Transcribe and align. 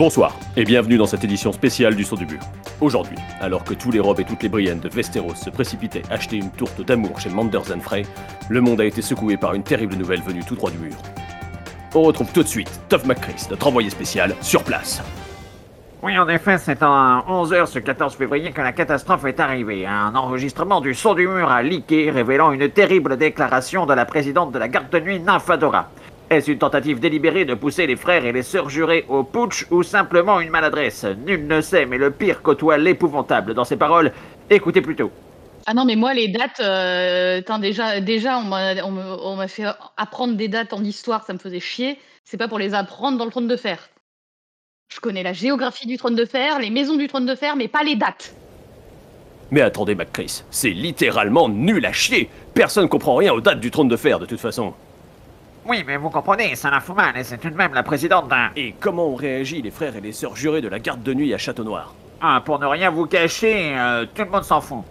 Bonsoir 0.00 0.34
et 0.56 0.64
bienvenue 0.64 0.96
dans 0.96 1.04
cette 1.04 1.24
édition 1.24 1.52
spéciale 1.52 1.94
du 1.94 2.04
Saut 2.04 2.16
du 2.16 2.24
Mur. 2.24 2.40
Aujourd'hui, 2.80 3.18
alors 3.38 3.64
que 3.64 3.74
tous 3.74 3.90
les 3.90 4.00
robes 4.00 4.18
et 4.18 4.24
toutes 4.24 4.42
les 4.42 4.48
Briennes 4.48 4.80
de 4.80 4.88
Westeros 4.88 5.34
se 5.34 5.50
précipitaient 5.50 6.04
acheter 6.10 6.38
une 6.38 6.50
tourte 6.50 6.80
d'amour 6.80 7.20
chez 7.20 7.28
Manders 7.28 7.66
Frey, 7.82 8.06
le 8.48 8.62
monde 8.62 8.80
a 8.80 8.86
été 8.86 9.02
secoué 9.02 9.36
par 9.36 9.52
une 9.52 9.62
terrible 9.62 9.96
nouvelle 9.96 10.22
venue 10.22 10.42
tout 10.42 10.54
droit 10.54 10.70
du 10.70 10.78
mur. 10.78 10.94
On 11.94 12.00
retrouve 12.00 12.32
tout 12.32 12.42
de 12.42 12.48
suite 12.48 12.80
Toph 12.88 13.04
McCris, 13.04 13.46
notre 13.50 13.66
envoyé 13.66 13.90
spécial, 13.90 14.34
sur 14.40 14.64
place. 14.64 15.02
Oui, 16.02 16.18
en 16.18 16.30
effet, 16.30 16.56
c'est 16.56 16.82
à 16.82 17.22
11h 17.28 17.66
ce 17.66 17.78
14 17.78 18.14
février 18.14 18.52
que 18.52 18.62
la 18.62 18.72
catastrophe 18.72 19.26
est 19.26 19.38
arrivée. 19.38 19.86
Un 19.86 20.14
enregistrement 20.14 20.80
du 20.80 20.94
son 20.94 21.12
du 21.12 21.28
mur 21.28 21.50
a 21.50 21.62
leaké, 21.62 22.10
révélant 22.10 22.52
une 22.52 22.70
terrible 22.70 23.18
déclaration 23.18 23.84
de 23.84 23.92
la 23.92 24.06
présidente 24.06 24.50
de 24.50 24.58
la 24.58 24.68
garde 24.68 24.88
de 24.88 24.98
nuit, 24.98 25.20
Nymphadora. 25.20 25.90
Est-ce 26.30 26.48
une 26.48 26.58
tentative 26.58 27.00
délibérée 27.00 27.44
de 27.44 27.54
pousser 27.54 27.88
les 27.88 27.96
frères 27.96 28.24
et 28.24 28.30
les 28.30 28.44
sœurs 28.44 28.70
jurés 28.70 29.04
au 29.08 29.24
putsch 29.24 29.66
ou 29.72 29.82
simplement 29.82 30.38
une 30.38 30.50
maladresse? 30.50 31.04
Nul 31.26 31.48
ne 31.48 31.60
sait, 31.60 31.86
mais 31.86 31.98
le 31.98 32.12
pire 32.12 32.40
côtoie 32.40 32.78
l'épouvantable 32.78 33.52
dans 33.52 33.64
ses 33.64 33.76
paroles. 33.76 34.12
Écoutez 34.48 34.80
plutôt. 34.80 35.10
Ah 35.66 35.74
non, 35.74 35.84
mais 35.84 35.96
moi, 35.96 36.14
les 36.14 36.28
dates, 36.28 36.60
euh, 36.60 37.42
déjà, 37.58 38.00
déjà 38.00 38.38
on 38.38 39.36
m'a 39.36 39.48
fait 39.48 39.64
apprendre 39.96 40.34
des 40.34 40.46
dates 40.46 40.72
en 40.72 40.84
histoire, 40.84 41.26
ça 41.26 41.32
me 41.32 41.38
faisait 41.40 41.58
chier. 41.58 41.98
C'est 42.24 42.36
pas 42.36 42.46
pour 42.46 42.60
les 42.60 42.74
apprendre 42.74 43.18
dans 43.18 43.24
le 43.24 43.32
trône 43.32 43.48
de 43.48 43.56
fer. 43.56 43.88
Je 44.94 45.00
connais 45.00 45.24
la 45.24 45.32
géographie 45.32 45.88
du 45.88 45.96
trône 45.96 46.14
de 46.14 46.24
fer, 46.24 46.60
les 46.60 46.70
maisons 46.70 46.96
du 46.96 47.08
trône 47.08 47.26
de 47.26 47.34
fer, 47.34 47.56
mais 47.56 47.66
pas 47.66 47.82
les 47.82 47.96
dates. 47.96 48.34
Mais 49.50 49.62
attendez, 49.62 49.96
MacChris, 49.96 50.44
c'est 50.52 50.70
littéralement 50.70 51.48
nul 51.48 51.84
à 51.84 51.92
chier. 51.92 52.30
Personne 52.54 52.88
comprend 52.88 53.16
rien 53.16 53.32
aux 53.32 53.40
dates 53.40 53.58
du 53.58 53.72
trône 53.72 53.88
de 53.88 53.96
fer, 53.96 54.20
de 54.20 54.26
toute 54.26 54.38
façon. 54.38 54.74
Oui, 55.70 55.84
mais 55.86 55.96
vous 55.96 56.10
comprenez, 56.10 56.56
c'est 56.56 56.66
un 56.66 56.82
mal 56.96 57.16
et 57.16 57.22
c'est 57.22 57.38
tout 57.38 57.48
de 57.48 57.54
même 57.54 57.74
la 57.74 57.84
présidente 57.84 58.26
d'un... 58.26 58.50
Et 58.56 58.74
comment 58.80 59.06
ont 59.06 59.14
réagi 59.14 59.62
les 59.62 59.70
frères 59.70 59.94
et 59.94 60.00
les 60.00 60.10
sœurs 60.10 60.34
jurés 60.34 60.60
de 60.60 60.66
la 60.66 60.80
garde 60.80 61.04
de 61.04 61.14
nuit 61.14 61.32
à 61.32 61.38
Château 61.38 61.62
Noir 61.62 61.94
Ah, 62.20 62.42
pour 62.44 62.58
ne 62.58 62.66
rien 62.66 62.90
vous 62.90 63.06
cacher, 63.06 63.78
euh, 63.78 64.04
tout 64.12 64.24
le 64.24 64.30
monde 64.30 64.42
s'en 64.42 64.60
fout. 64.60 64.82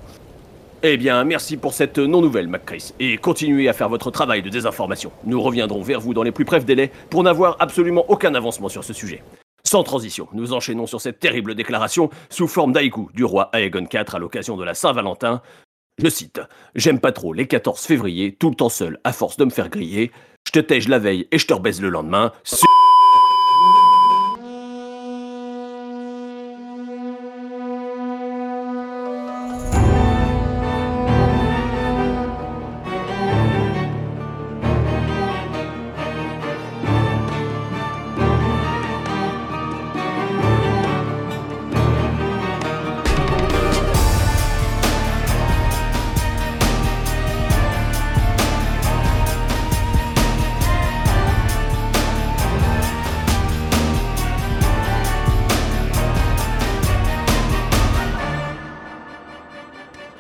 Eh 0.82 0.96
bien, 0.96 1.22
merci 1.26 1.58
pour 1.58 1.74
cette 1.74 1.98
non-nouvelle, 1.98 2.48
McChris, 2.48 2.94
et 2.98 3.18
continuez 3.18 3.68
à 3.68 3.74
faire 3.74 3.90
votre 3.90 4.10
travail 4.10 4.42
de 4.42 4.48
désinformation. 4.48 5.12
Nous 5.26 5.42
reviendrons 5.42 5.82
vers 5.82 6.00
vous 6.00 6.14
dans 6.14 6.24
les 6.24 6.32
plus 6.32 6.46
brefs 6.46 6.64
délais 6.64 6.94
pour 7.10 7.24
n'avoir 7.24 7.58
absolument 7.60 8.06
aucun 8.08 8.34
avancement 8.34 8.70
sur 8.70 8.86
ce 8.86 8.94
sujet. 8.94 9.22
Sans 9.66 9.84
transition, 9.84 10.30
nous 10.32 10.54
enchaînons 10.54 10.88
sur 10.88 11.02
cette 11.02 11.20
terrible 11.20 11.56
déclaration 11.56 12.10
sous 12.30 12.48
forme 12.48 12.72
d'haïku 12.72 13.10
du 13.14 13.26
roi 13.26 13.50
Aegon 13.52 13.86
IV 13.92 14.16
à 14.16 14.20
l'occasion 14.20 14.56
de 14.56 14.64
la 14.64 14.76
Saint-Valentin. 14.76 15.42
Je 16.02 16.08
cite 16.08 16.40
J'aime 16.74 17.02
pas 17.02 17.12
trop 17.12 17.34
les 17.34 17.48
14 17.48 17.82
février, 17.82 18.34
tout 18.40 18.50
le 18.50 18.56
temps 18.56 18.70
seul, 18.70 18.98
à 19.04 19.12
force 19.12 19.36
de 19.36 19.44
me 19.44 19.50
faire 19.50 19.68
griller 19.68 20.14
je 20.48 20.52
te 20.52 20.60
tège 20.60 20.88
la 20.88 21.00
veille 21.00 21.28
et 21.32 21.38
je 21.38 21.46
te 21.46 21.54
rebaise 21.54 21.82
le 21.82 21.90
lendemain. 21.90 22.34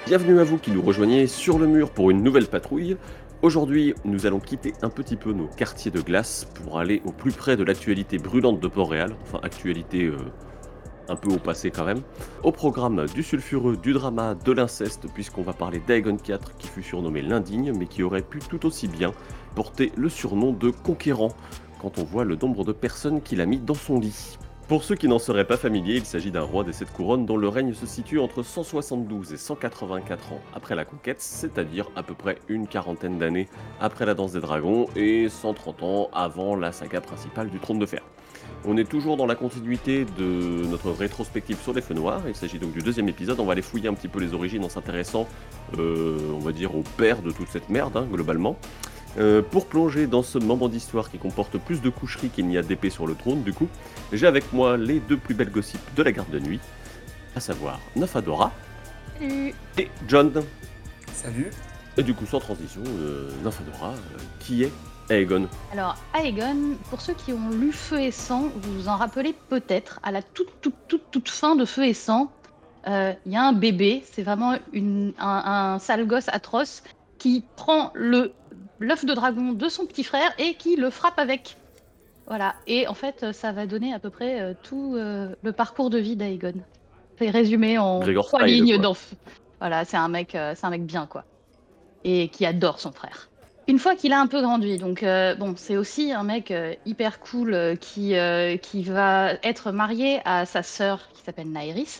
Bienvenue 0.09 0.39
à 0.39 0.43
vous 0.43 0.57
qui 0.57 0.71
nous 0.71 0.81
rejoignez 0.81 1.27
sur 1.27 1.59
le 1.59 1.67
mur 1.67 1.91
pour 1.91 2.09
une 2.09 2.23
nouvelle 2.23 2.47
patrouille. 2.47 2.97
Aujourd'hui, 3.43 3.93
nous 4.05 4.25
allons 4.25 4.39
quitter 4.39 4.73
un 4.81 4.89
petit 4.89 5.15
peu 5.15 5.33
nos 5.33 5.45
quartiers 5.45 5.91
de 5.91 6.01
glace 6.01 6.47
pour 6.55 6.79
aller 6.79 7.03
au 7.05 7.11
plus 7.11 7.31
près 7.31 7.55
de 7.55 7.63
l'actualité 7.63 8.17
brûlante 8.17 8.59
de 8.59 8.67
Port-Réal, 8.67 9.15
enfin 9.21 9.39
actualité 9.43 10.05
euh, 10.05 10.17
un 11.09 11.15
peu 11.15 11.29
au 11.29 11.37
passé 11.37 11.69
quand 11.69 11.85
même. 11.85 12.01
Au 12.41 12.51
programme 12.51 13.05
du 13.13 13.21
sulfureux, 13.21 13.77
du 13.77 13.93
drama, 13.93 14.33
de 14.33 14.51
l'inceste, 14.51 15.05
puisqu'on 15.13 15.43
va 15.43 15.53
parler 15.53 15.79
d'Aegon 15.85 16.17
IV 16.27 16.39
qui 16.57 16.69
fut 16.69 16.81
surnommé 16.81 17.21
l'indigne, 17.21 17.71
mais 17.77 17.85
qui 17.85 18.01
aurait 18.01 18.23
pu 18.23 18.39
tout 18.39 18.65
aussi 18.65 18.87
bien 18.87 19.11
porter 19.53 19.91
le 19.95 20.09
surnom 20.09 20.53
de 20.53 20.71
conquérant 20.71 21.33
quand 21.79 21.99
on 21.99 22.03
voit 22.03 22.25
le 22.25 22.35
nombre 22.35 22.65
de 22.65 22.71
personnes 22.71 23.21
qu'il 23.21 23.41
a 23.41 23.45
mis 23.45 23.59
dans 23.59 23.75
son 23.75 23.99
lit. 23.99 24.39
Pour 24.69 24.83
ceux 24.83 24.93
qui 24.93 25.07
n'en 25.07 25.17
seraient 25.17 25.47
pas 25.47 25.57
familiers, 25.57 25.95
il 25.95 26.05
s'agit 26.05 26.29
d'un 26.29 26.43
roi 26.43 26.63
des 26.63 26.73
sept 26.73 26.93
couronnes 26.93 27.25
dont 27.25 27.37
le 27.37 27.47
règne 27.47 27.73
se 27.73 27.87
situe 27.87 28.19
entre 28.19 28.43
172 28.43 29.33
et 29.33 29.37
184 29.37 30.33
ans 30.33 30.41
après 30.53 30.75
la 30.75 30.85
conquête, 30.85 31.19
c'est-à-dire 31.21 31.89
à 31.95 32.03
peu 32.03 32.13
près 32.13 32.37
une 32.49 32.67
quarantaine 32.67 33.17
d'années 33.17 33.49
après 33.79 34.05
la 34.05 34.13
danse 34.13 34.33
des 34.33 34.41
dragons 34.41 34.85
et 34.95 35.27
130 35.27 35.81
ans 35.81 36.09
avant 36.13 36.55
la 36.55 36.71
saga 36.71 37.01
principale 37.01 37.49
du 37.49 37.59
trône 37.59 37.79
de 37.79 37.87
fer. 37.87 38.03
On 38.63 38.77
est 38.77 38.87
toujours 38.87 39.17
dans 39.17 39.25
la 39.25 39.33
continuité 39.33 40.05
de 40.05 40.67
notre 40.67 40.91
rétrospective 40.91 41.57
sur 41.59 41.73
les 41.73 41.81
feux 41.81 41.95
noirs, 41.95 42.21
il 42.27 42.35
s'agit 42.35 42.59
donc 42.59 42.71
du 42.71 42.83
deuxième 42.83 43.09
épisode, 43.09 43.39
on 43.39 43.45
va 43.45 43.53
aller 43.53 43.63
fouiller 43.63 43.89
un 43.89 43.95
petit 43.95 44.07
peu 44.07 44.19
les 44.19 44.35
origines 44.35 44.63
en 44.63 44.69
s'intéressant, 44.69 45.27
euh, 45.79 46.31
on 46.35 46.39
va 46.39 46.51
dire, 46.51 46.75
au 46.75 46.83
père 46.95 47.23
de 47.23 47.31
toute 47.31 47.49
cette 47.49 47.69
merde, 47.69 47.97
hein, 47.97 48.07
globalement. 48.11 48.55
Euh, 49.17 49.41
pour 49.41 49.65
plonger 49.65 50.07
dans 50.07 50.21
ce 50.21 50.37
moment 50.37 50.69
d'histoire 50.69 51.09
qui 51.09 51.17
comporte 51.17 51.57
plus 51.57 51.81
de 51.81 51.89
coucheries 51.89 52.29
qu'il 52.29 52.47
n'y 52.47 52.57
a 52.57 52.61
d'épée 52.61 52.89
sur 52.89 53.07
le 53.07 53.15
trône, 53.15 53.41
du 53.43 53.53
coup, 53.53 53.67
j'ai 54.13 54.27
avec 54.27 54.53
moi 54.53 54.77
les 54.77 54.99
deux 54.99 55.17
plus 55.17 55.33
belles 55.33 55.51
gossips 55.51 55.81
de 55.95 56.03
la 56.03 56.11
garde 56.11 56.29
de 56.29 56.39
nuit, 56.39 56.59
à 57.35 57.39
savoir 57.39 57.79
Nafadora 57.95 58.51
et 59.21 59.53
John. 60.07 60.31
Salut. 61.13 61.51
Et 61.97 62.03
du 62.03 62.13
coup, 62.13 62.25
sans 62.25 62.39
transition, 62.39 62.81
euh, 62.85 63.29
Nafadora, 63.43 63.89
euh, 63.89 64.17
qui 64.39 64.63
est 64.63 64.71
Aegon 65.09 65.47
Alors, 65.73 65.97
Aegon, 66.13 66.77
pour 66.89 67.01
ceux 67.01 67.13
qui 67.13 67.33
ont 67.33 67.49
lu 67.49 67.71
Feu 67.73 67.99
et 67.99 68.11
Sang, 68.11 68.43
vous 68.55 68.73
vous 68.73 68.87
en 68.87 68.95
rappelez 68.95 69.35
peut-être, 69.49 69.99
à 70.03 70.11
la 70.11 70.21
toute, 70.21 70.61
toute, 70.61 70.75
toute, 70.87 71.11
toute 71.11 71.29
fin 71.29 71.55
de 71.55 71.65
Feu 71.65 71.85
et 71.85 71.93
Sang, 71.93 72.31
il 72.87 73.31
y 73.31 73.35
a 73.35 73.43
un 73.43 73.53
bébé, 73.53 74.03
c'est 74.11 74.23
vraiment 74.23 74.53
un, 74.53 75.11
un 75.19 75.79
sale 75.79 76.07
gosse 76.07 76.29
atroce 76.29 76.81
qui 77.19 77.43
prend 77.55 77.91
le 77.93 78.33
l'œuf 78.79 79.05
de 79.05 79.13
dragon 79.13 79.53
de 79.53 79.69
son 79.69 79.85
petit 79.85 80.03
frère 80.03 80.31
et 80.37 80.55
qui 80.55 80.75
le 80.75 80.89
frappe 80.89 81.19
avec. 81.19 81.57
Voilà. 82.27 82.55
Et 82.67 82.87
en 82.87 82.93
fait, 82.93 83.31
ça 83.33 83.51
va 83.51 83.65
donner 83.65 83.93
à 83.93 83.99
peu 83.99 84.09
près 84.09 84.39
euh, 84.39 84.53
tout 84.63 84.95
euh, 84.95 85.35
le 85.41 85.51
parcours 85.51 85.89
de 85.89 85.97
vie 85.97 86.15
d'Aegon. 86.15 86.53
C'est 87.17 87.29
résumé 87.29 87.77
en 87.77 87.99
trois 87.99 88.45
lignes 88.45 88.77
dans. 88.77 88.95
Voilà, 89.59 89.83
c'est 89.83 89.97
un 89.97 90.07
mec, 90.07 90.35
euh, 90.35 90.53
c'est 90.55 90.65
un 90.65 90.69
mec 90.69 90.85
bien 90.85 91.05
quoi, 91.05 91.25
et 92.05 92.29
qui 92.29 92.45
adore 92.45 92.79
son 92.79 92.91
frère. 92.91 93.29
Une 93.67 93.77
fois 93.77 93.95
qu'il 93.95 94.13
a 94.13 94.19
un 94.19 94.27
peu 94.27 94.41
grandi, 94.41 94.77
donc 94.77 95.03
bon, 95.03 95.53
c'est 95.55 95.77
aussi 95.77 96.11
un 96.11 96.23
mec 96.23 96.51
hyper 96.87 97.19
cool 97.19 97.77
qui 97.79 98.15
qui 98.63 98.83
va 98.83 99.33
être 99.43 99.71
marié 99.71 100.21
à 100.25 100.47
sa 100.47 100.63
sœur 100.63 101.07
qui 101.13 101.21
s'appelle 101.21 101.51
Naeris. 101.51 101.99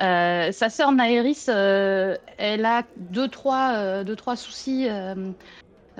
sa 0.00 0.68
sœur 0.68 0.90
Naeris, 0.90 1.44
elle 1.46 2.64
a 2.64 2.82
deux 2.96 3.28
trois, 3.28 4.02
deux, 4.02 4.16
trois 4.16 4.34
soucis 4.34 4.88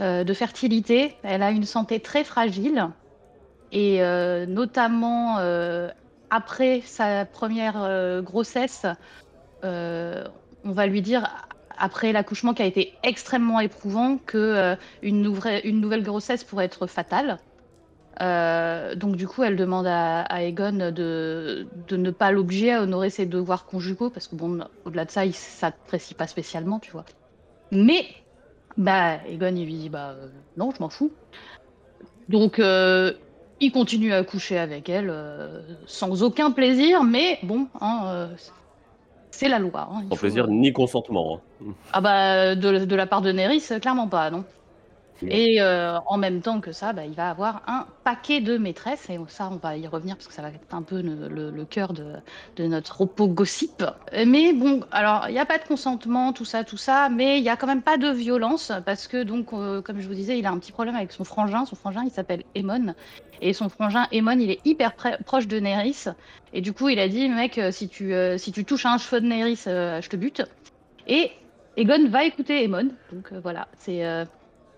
euh, 0.01 0.25
de 0.25 0.33
fertilité. 0.33 1.15
Elle 1.23 1.43
a 1.43 1.51
une 1.51 1.67
santé 1.67 2.01
très 2.01 2.25
fragile 2.25 2.89
et 3.71 4.03
euh, 4.03 4.47
notamment 4.47 5.37
euh, 5.39 5.91
après 6.31 6.81
sa 6.87 7.27
première 7.27 8.23
grossesse, 8.23 8.87
on 9.63 10.73
va 10.73 10.87
lui 10.87 11.03
dire 11.03 11.29
après 11.77 12.13
l'accouchement 12.13 12.55
qui 12.55 12.63
a 12.63 12.65
été 12.65 12.95
extrêmement 13.03 13.61
éprouvant 13.61 14.17
que 14.17 14.75
une, 15.03 15.21
nouvelle, 15.21 16.03
grossesse 16.03 16.45
pourrait 16.45 16.65
être 16.65 16.87
fatale. 16.87 17.39
donc 18.21 19.17
du 19.17 19.29
coup, 19.29 19.43
elle 19.43 19.57
demande 19.57 19.87
à, 19.87 20.43
Egon 20.43 20.93
de, 20.93 21.67
ne 21.91 22.11
pas 22.11 22.33
l'obliger 22.33 22.73
à 22.73 22.83
honorer 22.83 23.11
ses 23.11 23.27
devoirs 23.27 23.67
conjugaux 23.67 24.09
parce 24.09 24.29
que 24.29 24.35
bon, 24.35 24.65
au-delà 24.87 25.05
de 25.05 25.11
ça, 25.11 25.27
il 25.27 25.35
s'apprécie 25.35 26.15
pas 26.15 26.27
spécialement, 26.27 26.79
tu 26.79 26.91
vois. 26.91 27.05
Mais 27.71 28.07
bah, 28.77 29.19
Egon, 29.29 29.55
il 29.55 29.65
lui 29.65 29.75
dit 29.75 29.89
Bah, 29.89 30.11
euh, 30.11 30.29
non, 30.57 30.71
je 30.71 30.81
m'en 30.81 30.89
fous. 30.89 31.11
Donc, 32.29 32.59
euh, 32.59 33.13
il 33.61 33.73
continue 33.73 34.13
à 34.13 34.23
coucher 34.25 34.59
avec 34.59 34.89
elle 34.89 35.11
euh, 35.11 35.61
sans 35.87 36.23
aucun 36.23 36.51
plaisir, 36.51 37.03
mais 37.03 37.39
bon, 37.43 37.67
hein, 37.81 38.29
c'est 39.31 39.49
la 39.49 39.59
loi. 39.59 39.89
Hein, 39.93 40.05
sans 40.11 40.17
plaisir 40.17 40.47
ni 40.47 40.73
consentement. 40.73 41.41
Hein. 41.63 41.73
Ah, 41.93 42.01
bah, 42.01 42.55
de, 42.55 42.95
la 42.95 43.07
part 43.07 43.23
de 43.23 43.33
Neris, 43.33 43.65
clairement 43.81 44.09
pas, 44.09 44.31
non 44.31 44.45
Et 45.29 45.61
euh, 45.61 45.99
en 46.07 46.17
même 46.17 46.41
temps 46.41 46.61
que 46.61 46.73
ça, 46.73 46.93
bah, 46.93 47.05
il 47.05 47.15
va 47.15 47.31
avoir 47.31 47.63
un 47.67 47.87
paquet 48.05 48.41
de 48.41 48.57
maîtresses, 48.57 49.09
et 49.11 49.19
ça, 49.29 49.49
on 49.53 49.57
va 49.57 49.77
y 49.77 49.87
revenir 49.87 50.17
parce 50.17 50.27
que 50.27 50.33
ça 50.33 50.43
va 50.43 50.49
être 50.49 50.75
un 50.75 50.83
peu 50.83 51.01
le, 51.03 51.65
cœur 51.65 51.93
de, 51.93 52.67
notre 52.67 53.01
repos 53.03 53.29
gossip. 53.29 53.85
Mais 54.27 54.53
bon, 54.53 54.81
alors, 54.91 55.27
il 55.29 55.33
n'y 55.33 55.39
a 55.39 55.47
pas 55.47 55.59
de 55.59 55.65
consentement, 55.65 56.33
tout 56.33 56.45
ça, 56.45 56.65
tout 56.65 56.77
ça, 56.77 57.09
mais 57.09 57.39
il 57.39 57.43
n'y 57.43 57.49
a 57.49 57.57
quand 57.57 57.67
même 57.67 57.83
pas 57.83 57.99
de 57.99 58.09
violence 58.09 58.73
parce 58.87 59.07
que, 59.07 59.23
donc, 59.23 59.53
euh, 59.53 59.83
comme 59.83 60.01
je 60.01 60.09
vous 60.09 60.15
disais, 60.15 60.39
il 60.39 60.47
a 60.47 60.51
un 60.51 60.59
petit 60.59 60.73
problème 60.73 60.97
avec 60.97 61.13
son 61.13 61.25
frangin. 61.25 61.65
Son 61.67 61.77
frangin, 61.77 62.03
il 62.05 62.11
s'appelle 62.11 62.45
Aemon. 62.55 62.95
Et 63.43 63.53
son 63.53 63.69
frangin, 63.69 64.07
Aemon, 64.13 64.39
il 64.39 64.51
est 64.51 64.61
hyper 64.65 64.95
proche 65.25 65.47
de 65.47 65.61
Nerys. 65.61 66.09
Et 66.53 66.61
du 66.61 66.73
coup, 66.73 66.89
il 66.89 66.99
a 66.99 67.09
dit, 67.09 67.29
mec, 67.29 67.59
euh, 67.59 67.71
si 67.71 67.89
tu, 67.89 68.13
si 68.37 68.53
tu 68.53 68.65
touches 68.65 68.87
un 68.87 68.99
cheveu 68.99 69.21
de 69.21 69.27
Nerys, 69.27 69.63
je 69.67 70.09
te 70.09 70.17
bute. 70.17 70.43
Et 71.07 71.31
Aegon 71.77 72.09
va 72.09 72.25
écouter 72.25 72.65
Aemon. 72.65 72.91
Donc 73.13 73.33
voilà, 73.43 73.69
c'est 73.79 74.27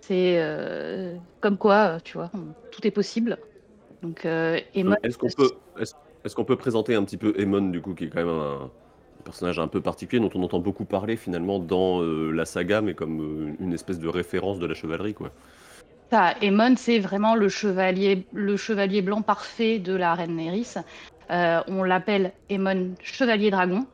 c'est 0.02 0.40
euh, 0.42 1.18
comme 1.40 1.58
quoi, 1.58 1.96
euh, 1.96 2.00
tu 2.00 2.14
vois, 2.18 2.30
on- 2.34 2.54
tout 2.70 2.86
est 2.86 2.90
possible. 2.90 3.38
Donc 4.02 4.26
euh, 4.26 4.60
Aemon, 4.74 4.96
Est-ce 5.02 5.16
qu'on 5.18 5.30
peut, 5.30 5.60
est-ce, 5.78 5.94
est-ce 6.24 6.34
qu'on 6.34 6.44
peut 6.44 6.56
présenter 6.56 6.94
un 6.94 7.04
petit 7.04 7.16
peu 7.18 7.34
Aemon, 7.38 7.68
du 7.70 7.80
coup, 7.80 7.94
qui 7.94 8.04
est 8.04 8.10
quand 8.10 8.18
même 8.20 8.28
un, 8.28 8.64
un 9.20 9.22
personnage 9.24 9.58
un 9.58 9.68
peu 9.68 9.80
particulier 9.82 10.20
dont 10.20 10.30
on 10.38 10.42
entend 10.42 10.58
beaucoup 10.60 10.84
parler 10.84 11.16
finalement 11.16 11.58
dans 11.58 12.02
euh, 12.02 12.30
la 12.32 12.44
saga, 12.44 12.80
mais 12.82 12.94
comme 12.94 13.20
euh, 13.50 13.56
une 13.60 13.72
espèce 13.72 13.98
de 14.00 14.08
référence 14.08 14.58
de 14.58 14.66
la 14.66 14.74
chevalerie, 14.74 15.14
quoi? 15.14 15.34
ça, 16.10 16.34
Aemon, 16.42 16.76
c'est 16.76 16.98
vraiment 16.98 17.34
le 17.34 17.48
chevalier, 17.48 18.28
le 18.32 18.56
chevalier 18.56 19.02
blanc 19.02 19.22
parfait 19.22 19.78
de 19.78 19.94
la 19.94 20.14
reine 20.14 20.36
Nerys. 20.36 20.74
Euh, 21.30 21.62
on 21.68 21.82
l'appelle 21.82 22.34
Aemon 22.50 22.94
Chevalier 23.00 23.50
Dragon. 23.50 23.86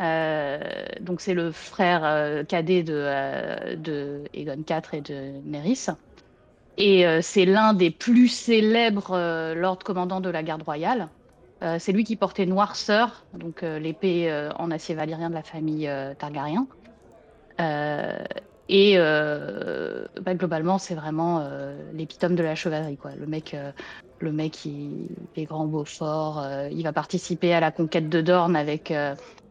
Euh, 0.00 0.58
donc 1.00 1.20
c'est 1.20 1.34
le 1.34 1.52
frère 1.52 2.04
euh, 2.04 2.42
cadet 2.44 2.82
de, 2.82 2.94
euh, 2.96 3.76
de 3.76 4.24
Aegon 4.34 4.62
IV 4.68 4.82
et 4.92 5.00
de 5.00 5.32
Nerys. 5.44 5.90
Et 6.76 7.04
c'est 7.22 7.44
l'un 7.44 7.72
des 7.72 7.92
plus 7.92 8.26
célèbres 8.26 9.12
euh, 9.12 9.54
lord 9.54 9.78
commandants 9.78 10.20
de 10.20 10.30
la 10.30 10.42
garde 10.42 10.62
royale. 10.62 11.08
C'est 11.78 11.92
lui 11.92 12.04
qui 12.04 12.16
portait 12.16 12.44
Noirceur, 12.44 13.24
donc 13.32 13.62
l'épée 13.62 14.30
en 14.58 14.70
acier 14.70 14.94
valyrien 14.94 15.30
de 15.30 15.34
la 15.34 15.42
famille 15.42 15.90
Targaryen. 16.18 16.66
Et 18.68 18.98
bah, 18.98 20.34
globalement, 20.34 20.76
c'est 20.76 20.94
vraiment 20.94 21.48
l'épitome 21.94 22.34
de 22.34 22.42
la 22.42 22.54
chevalerie. 22.54 22.98
Quoi. 22.98 23.12
Le 23.18 23.26
mec, 23.26 23.56
le 24.18 24.32
mec 24.32 24.66
il 24.66 25.06
est 25.36 25.44
grand, 25.44 25.64
beau, 25.64 25.86
fort. 25.86 26.46
il 26.70 26.82
va 26.82 26.92
participer 26.92 27.54
à 27.54 27.60
la 27.60 27.70
conquête 27.70 28.10
de 28.10 28.20
Dorne 28.20 28.56
avec, 28.56 28.92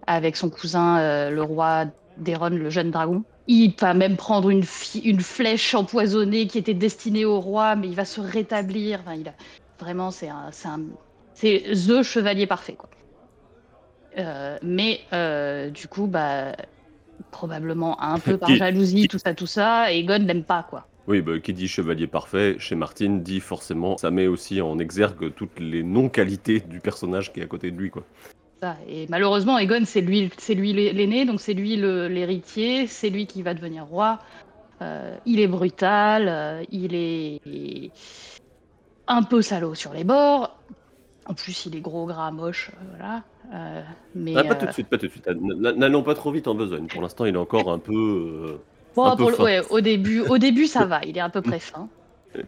avec 0.07 0.35
son 0.35 0.49
cousin, 0.49 0.99
euh, 0.99 1.29
le 1.29 1.41
roi 1.43 1.85
d'Eron, 2.17 2.49
le 2.49 2.69
jeune 2.69 2.91
dragon. 2.91 3.23
Il 3.47 3.73
va 3.79 3.93
même 3.93 4.15
prendre 4.15 4.49
une, 4.49 4.63
flèche 4.63 5.73
empoisonnée 5.73 6.47
qui 6.47 6.57
était 6.57 6.73
destinée 6.73 7.25
au 7.25 7.39
roi, 7.39 7.75
mais 7.75 7.87
il 7.87 7.95
va 7.95 8.05
se 8.05 8.21
rétablir. 8.21 9.01
Enfin, 9.01 9.15
il 9.15 9.27
a... 9.27 9.33
Vraiment, 9.79 10.11
c'est 10.11 10.29
un, 10.29 10.49
c'est 10.51 10.67
un, 10.67 10.81
c'est 11.33 11.63
the 11.73 12.03
chevalier 12.03 12.47
parfait, 12.47 12.73
quoi. 12.73 12.89
Euh, 14.17 14.57
mais 14.61 15.01
euh, 15.11 15.69
du 15.71 15.87
coup, 15.87 16.07
bah, 16.07 16.55
probablement 17.31 18.01
un 18.01 18.19
peu 18.19 18.37
par 18.37 18.49
Qui- 18.49 18.57
jalousie, 18.57 19.01
qui- 19.01 19.07
tout 19.07 19.19
ça, 19.19 19.33
tout 19.33 19.47
ça, 19.47 19.91
et 19.91 19.99
Egon 19.99 20.19
n'aime 20.19 20.43
pas, 20.43 20.65
quoi. 20.69 20.87
Oui, 21.07 21.21
bah, 21.21 21.39
qui 21.39 21.51
dit 21.53 21.67
chevalier 21.67 22.07
parfait, 22.07 22.55
chez 22.59 22.75
Martin, 22.75 23.17
dit 23.21 23.41
forcément, 23.41 23.97
ça 23.97 24.09
met 24.09 24.27
aussi 24.27 24.61
en 24.61 24.79
exergue 24.79 25.33
toutes 25.35 25.59
les 25.59 25.83
non-qualités 25.83 26.61
du 26.61 26.79
personnage 26.79 27.33
qui 27.33 27.41
est 27.41 27.43
à 27.43 27.47
côté 27.47 27.71
de 27.71 27.77
lui, 27.77 27.89
quoi. 27.89 28.03
Ça. 28.63 28.77
Et 28.87 29.07
malheureusement, 29.09 29.57
Egon, 29.59 29.81
c'est 29.83 29.99
lui, 29.99 30.31
c'est 30.37 30.53
lui 30.53 30.71
l'aîné, 30.71 31.25
donc 31.25 31.41
c'est 31.41 31.53
lui 31.53 31.75
l'héritier, 31.75 32.87
c'est 32.87 33.09
lui 33.09 33.27
qui 33.27 33.41
va 33.41 33.53
devenir 33.53 33.83
roi. 33.83 34.19
Euh, 34.81 35.17
il 35.25 35.41
est 35.41 35.47
brutal, 35.47 36.29
euh, 36.29 36.63
il 36.71 36.95
est 36.95 37.91
un 39.09 39.21
peu 39.23 39.41
salaud 39.41 39.75
sur 39.75 39.91
les 39.91 40.05
bords. 40.05 40.57
En 41.25 41.33
plus, 41.33 41.65
il 41.65 41.75
est 41.75 41.81
gros, 41.81 42.05
gras, 42.05 42.31
moche, 42.31 42.71
euh, 42.73 42.85
voilà. 42.95 43.23
Euh, 43.53 43.81
mais 44.15 44.33
Ah, 44.37 44.45
pas 44.45 44.55
tout 44.55 44.65
de 44.67 44.71
suite, 44.71 44.87
pas 44.87 44.97
tout 44.97 45.07
de 45.07 45.11
suite. 45.11 45.27
N'allons 45.27 46.01
pas 46.03 46.15
trop 46.15 46.31
vite 46.31 46.47
en 46.47 46.55
besogne. 46.55 46.87
Pour 46.87 47.01
l'instant, 47.01 47.25
il 47.25 47.35
est 47.35 47.37
encore 47.37 47.69
un 47.69 47.79
peu. 47.79 48.59
bon, 48.95 49.03
un 49.03 49.17
peu 49.17 49.23
pour 49.23 49.29
le- 49.31 49.35
fin. 49.35 49.43
ouais, 49.43 49.61
au 49.71 49.81
début, 49.81 50.21
au 50.21 50.37
début, 50.37 50.67
ça 50.67 50.85
va, 50.85 51.01
il 51.05 51.17
est 51.17 51.21
à 51.21 51.27
peu 51.27 51.41
près 51.41 51.59
fin. 51.59 51.89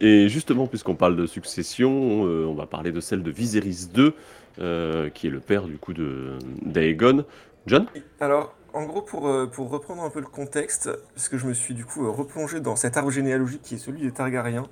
Et 0.01 0.29
justement, 0.29 0.67
puisqu'on 0.67 0.95
parle 0.95 1.15
de 1.15 1.25
succession, 1.25 2.25
euh, 2.25 2.45
on 2.45 2.53
va 2.53 2.65
parler 2.65 2.91
de 2.91 2.99
celle 2.99 3.23
de 3.23 3.31
Viserys 3.31 3.87
II, 3.95 4.13
euh, 4.59 5.09
qui 5.09 5.27
est 5.27 5.29
le 5.29 5.39
père 5.39 5.63
du 5.63 5.77
coup 5.77 5.93
de 5.93 6.37
d'Aegon. 6.61 7.25
John? 7.67 7.87
Alors, 8.19 8.55
en 8.73 8.83
gros, 8.83 9.01
pour, 9.01 9.27
euh, 9.27 9.47
pour 9.47 9.69
reprendre 9.69 10.03
un 10.03 10.09
peu 10.09 10.19
le 10.19 10.27
contexte, 10.27 10.89
parce 11.13 11.29
que 11.29 11.37
je 11.37 11.45
me 11.45 11.53
suis 11.53 11.73
du 11.73 11.85
coup 11.85 12.11
replongé 12.11 12.59
dans 12.59 12.75
cet 12.75 12.97
arbre 12.97 13.11
généalogique 13.11 13.61
qui 13.63 13.75
est 13.75 13.79
celui 13.79 14.01
des 14.01 14.11
Targaryens. 14.11 14.67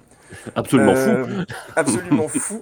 Absolument 0.55 0.95
fou. 0.95 1.09
Absolument 1.75 2.27
fou. 2.27 2.61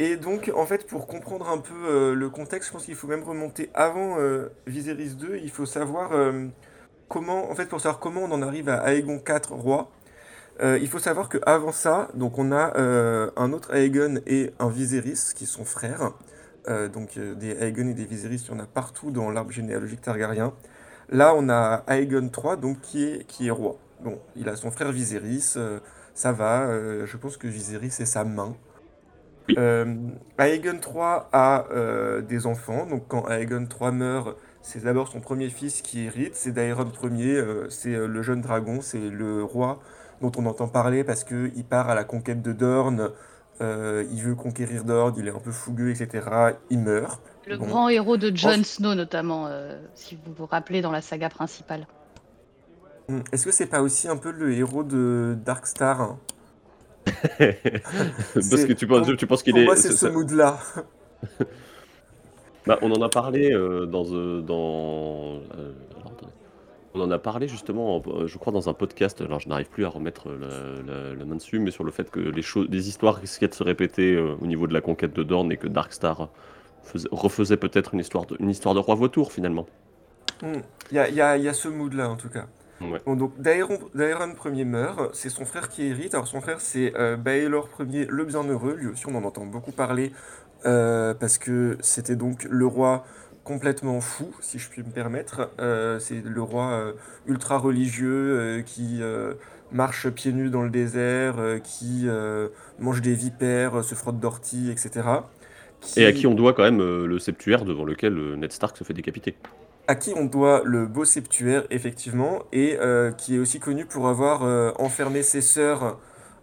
Et 0.00 0.16
donc, 0.16 0.50
en 0.54 0.66
fait, 0.66 0.86
pour 0.86 1.06
comprendre 1.06 1.48
un 1.48 1.58
peu 1.58 2.14
le 2.14 2.28
contexte, 2.28 2.68
je 2.68 2.72
pense 2.72 2.84
qu'il 2.84 2.96
faut 2.96 3.06
même 3.06 3.22
remonter 3.22 3.70
avant 3.74 4.16
Viserys 4.66 5.12
II. 5.20 5.40
Il 5.40 5.50
faut 5.50 5.66
savoir 5.66 6.10
comment, 7.08 7.48
en 7.48 7.54
fait, 7.54 7.66
pour 7.66 7.80
savoir 7.80 8.00
comment 8.00 8.22
on 8.22 8.32
en 8.32 8.42
arrive 8.42 8.68
à 8.68 8.92
Aegon 8.92 9.22
IV 9.24 9.52
roi. 9.52 9.90
Euh, 10.62 10.78
il 10.80 10.88
faut 10.88 11.00
savoir 11.00 11.28
que 11.28 11.38
avant 11.46 11.72
ça, 11.72 12.08
donc 12.14 12.38
on 12.38 12.52
a 12.52 12.76
euh, 12.76 13.30
un 13.36 13.52
autre 13.52 13.74
Aegon 13.74 14.20
et 14.26 14.52
un 14.60 14.68
Viserys 14.68 15.32
qui 15.34 15.46
sont 15.46 15.64
frères. 15.64 16.12
Euh, 16.68 16.88
donc 16.88 17.18
des 17.18 17.50
Aegon 17.60 17.88
et 17.88 17.94
des 17.94 18.04
Viserys, 18.04 18.42
il 18.48 18.48
y 18.48 18.54
en 18.54 18.60
a 18.60 18.66
partout 18.66 19.10
dans 19.10 19.30
l'arbre 19.30 19.50
généalogique 19.50 20.00
targaryen. 20.00 20.52
Là, 21.10 21.34
on 21.36 21.48
a 21.48 21.84
Aegon 21.88 22.30
III, 22.30 22.56
donc 22.56 22.80
qui 22.80 23.04
est, 23.04 23.26
qui 23.26 23.48
est 23.48 23.50
roi. 23.50 23.76
Bon, 24.00 24.18
il 24.36 24.48
a 24.48 24.56
son 24.56 24.70
frère 24.70 24.92
Viserys, 24.92 25.56
ça 26.14 26.32
va. 26.32 26.68
je 27.04 27.16
pense 27.16 27.36
que 27.36 27.46
Viserys 27.46 27.88
est 27.88 28.06
sa 28.06 28.24
main. 28.24 28.54
Aegon 29.48 30.78
III 30.80 31.26
a 31.32 31.66
des 32.22 32.46
enfants, 32.46 32.86
donc 32.86 33.04
quand 33.08 33.28
Aegon 33.28 33.66
III 33.68 33.92
meurt, 33.92 34.36
c'est 34.62 34.84
d'abord 34.84 35.08
son 35.08 35.20
premier 35.20 35.50
fils 35.50 35.82
qui 35.82 36.04
hérite, 36.04 36.34
c'est 36.34 36.52
Daeron 36.52 36.90
Ier, 37.12 37.44
c'est 37.68 37.94
le 37.94 38.22
jeune 38.22 38.40
dragon, 38.40 38.80
c'est 38.80 39.10
le 39.10 39.44
roi 39.44 39.80
dont 40.20 40.32
on 40.36 40.46
entend 40.46 40.68
parler 40.68 41.04
parce 41.04 41.24
qu'il 41.24 41.64
part 41.64 41.88
à 41.90 41.94
la 41.94 42.04
conquête 42.04 42.42
de 42.42 42.52
Dorne, 42.52 43.10
euh, 43.60 44.04
il 44.12 44.22
veut 44.22 44.34
conquérir 44.34 44.84
Dorne, 44.84 45.14
il 45.18 45.26
est 45.28 45.30
un 45.30 45.38
peu 45.38 45.52
fougueux, 45.52 45.90
etc. 45.90 46.26
Il 46.70 46.78
meurt. 46.80 47.20
Le 47.46 47.56
Bon. 47.58 47.66
grand 47.66 47.88
héros 47.88 48.16
de 48.16 48.34
Jon. 48.34 48.62
Snow, 48.64 48.94
notamment, 48.94 49.46
euh, 49.48 49.78
si 49.94 50.16
vous 50.24 50.32
vous 50.32 50.46
rappelez 50.46 50.80
dans 50.82 50.90
la 50.92 51.02
saga 51.02 51.28
principale. 51.28 51.86
Hmm, 53.08 53.20
Est-ce 53.32 53.44
que 53.44 53.52
c'est 53.52 53.66
pas 53.66 53.82
aussi 53.82 54.08
un 54.08 54.16
peu 54.16 54.30
le 54.32 54.52
héros 54.52 54.82
de 54.82 55.36
Darkstar 55.44 56.00
hein 56.00 56.18
Parce 57.38 58.46
c'est- 58.46 58.66
que 58.66 58.72
tu 58.72 58.86
penses, 58.86 59.06
pour- 59.06 59.16
tu 59.16 59.26
penses 59.26 59.42
qu'il 59.42 59.52
Pour 59.52 59.60
est. 59.62 59.64
moi, 59.66 59.76
c'est 59.76 59.92
ça- 59.92 60.06
ce 60.08 60.12
mood-là. 60.12 60.58
Bah, 62.66 62.78
on 62.80 62.90
en 62.92 63.02
a 63.02 63.10
parlé 63.10 63.52
euh, 63.52 63.84
dans, 63.84 64.04
euh, 64.06 64.40
dans 64.40 65.34
euh. 65.58 65.72
On 66.94 67.00
en 67.00 67.10
a 67.10 67.18
parlé 67.18 67.48
justement, 67.48 68.02
euh, 68.06 68.26
je 68.26 68.38
crois 68.38 68.52
dans 68.52 68.68
un 68.68 68.74
podcast. 68.74 69.20
Alors 69.20 69.40
je 69.40 69.48
n'arrive 69.48 69.68
plus 69.68 69.84
à 69.84 69.88
remettre 69.88 70.28
la 70.30 71.24
main 71.24 71.36
dessus, 71.36 71.58
mais 71.58 71.70
sur 71.70 71.84
le 71.84 71.90
fait 71.90 72.10
que 72.10 72.20
les 72.20 72.42
choses, 72.42 72.68
les 72.70 72.88
histoires 72.88 73.16
risquaient 73.16 73.48
de 73.48 73.54
se 73.54 73.62
répéter 73.64 74.14
euh, 74.14 74.34
au 74.40 74.46
niveau 74.46 74.66
de 74.66 74.72
la 74.74 74.80
conquête 74.80 75.12
de 75.12 75.22
Dorne 75.22 75.50
et 75.52 75.56
que 75.56 75.66
Darkstar 75.66 76.28
faisait- 76.82 77.08
refaisait 77.10 77.56
peut-être 77.56 77.94
une 77.94 78.00
histoire 78.00 78.26
de, 78.26 78.36
une 78.40 78.50
histoire 78.50 78.74
de 78.74 78.80
roi 78.80 78.94
vautour 78.94 79.32
finalement. 79.32 79.66
Hmm, 80.42 80.60
Il 80.90 80.96
y 80.96 80.98
a, 80.98 81.08
il 81.08 81.14
y 81.14 81.20
a- 81.20 81.36
il 81.36 81.44
y 81.44 81.48
a 81.48 81.54
ce 81.54 81.68
mood-là, 81.68 82.08
en 82.10 82.16
tout 82.16 82.28
cas. 82.28 82.46
Ouais. 82.80 83.00
Bon, 83.06 83.14
donc 83.14 83.40
Daeron, 83.40 83.78
Daeron 83.94 84.34
Ier 84.52 84.64
meurt, 84.64 85.14
c'est 85.14 85.30
son 85.30 85.44
frère 85.44 85.68
qui 85.68 85.86
hérite. 85.86 86.12
Alors 86.14 86.26
son 86.26 86.40
frère 86.40 86.60
c'est 86.60 86.92
euh, 86.96 87.16
Baelor 87.16 87.68
Ier 87.88 88.06
le 88.10 88.24
Bienheureux, 88.24 88.74
lui 88.74 88.88
aussi 88.88 89.06
on 89.06 89.14
en 89.14 89.22
entend 89.24 89.46
beaucoup 89.46 89.70
parler 89.72 90.12
euh, 90.66 91.14
parce 91.14 91.38
que 91.38 91.76
c'était 91.80 92.16
donc 92.16 92.44
le 92.50 92.66
roi 92.66 93.04
complètement 93.44 94.00
fou, 94.00 94.34
si 94.40 94.58
je 94.58 94.68
puis 94.68 94.82
me 94.82 94.90
permettre. 94.90 95.50
Euh, 95.60 95.98
c'est 95.98 96.24
le 96.24 96.42
roi 96.42 96.70
euh, 96.70 96.92
ultra 97.26 97.58
religieux 97.58 98.38
euh, 98.38 98.62
qui 98.62 99.00
marche 99.70 100.08
pieds 100.08 100.32
nus 100.32 100.50
dans 100.50 100.62
le 100.62 100.70
désert, 100.70 101.36
qui 101.62 102.06
mange 102.78 103.00
des 103.00 103.14
vipères, 103.14 103.84
se 103.84 103.94
frotte 103.94 104.20
d'orties, 104.20 104.70
etc. 104.70 105.08
Et 105.96 106.06
à 106.06 106.12
qui 106.12 106.26
on 106.26 106.34
doit 106.34 106.52
quand 106.52 106.62
même 106.62 106.78
le 106.80 107.18
septuaire 107.18 107.64
devant 107.64 107.84
lequel 107.84 108.14
Ned 108.36 108.52
Stark 108.52 108.76
se 108.76 108.84
fait 108.84 108.94
décapiter. 108.94 109.34
à 109.88 109.96
qui 109.96 110.12
on 110.16 110.24
doit 110.24 110.62
le 110.64 110.86
beau 110.86 111.04
septuaire, 111.04 111.64
effectivement, 111.70 112.44
et 112.52 112.78
qui 113.18 113.34
est 113.34 113.38
aussi 113.38 113.58
connu 113.58 113.84
pour 113.84 114.06
avoir 114.06 114.42
enfermé 114.80 115.22
ses 115.22 115.40
sœurs 115.40 115.98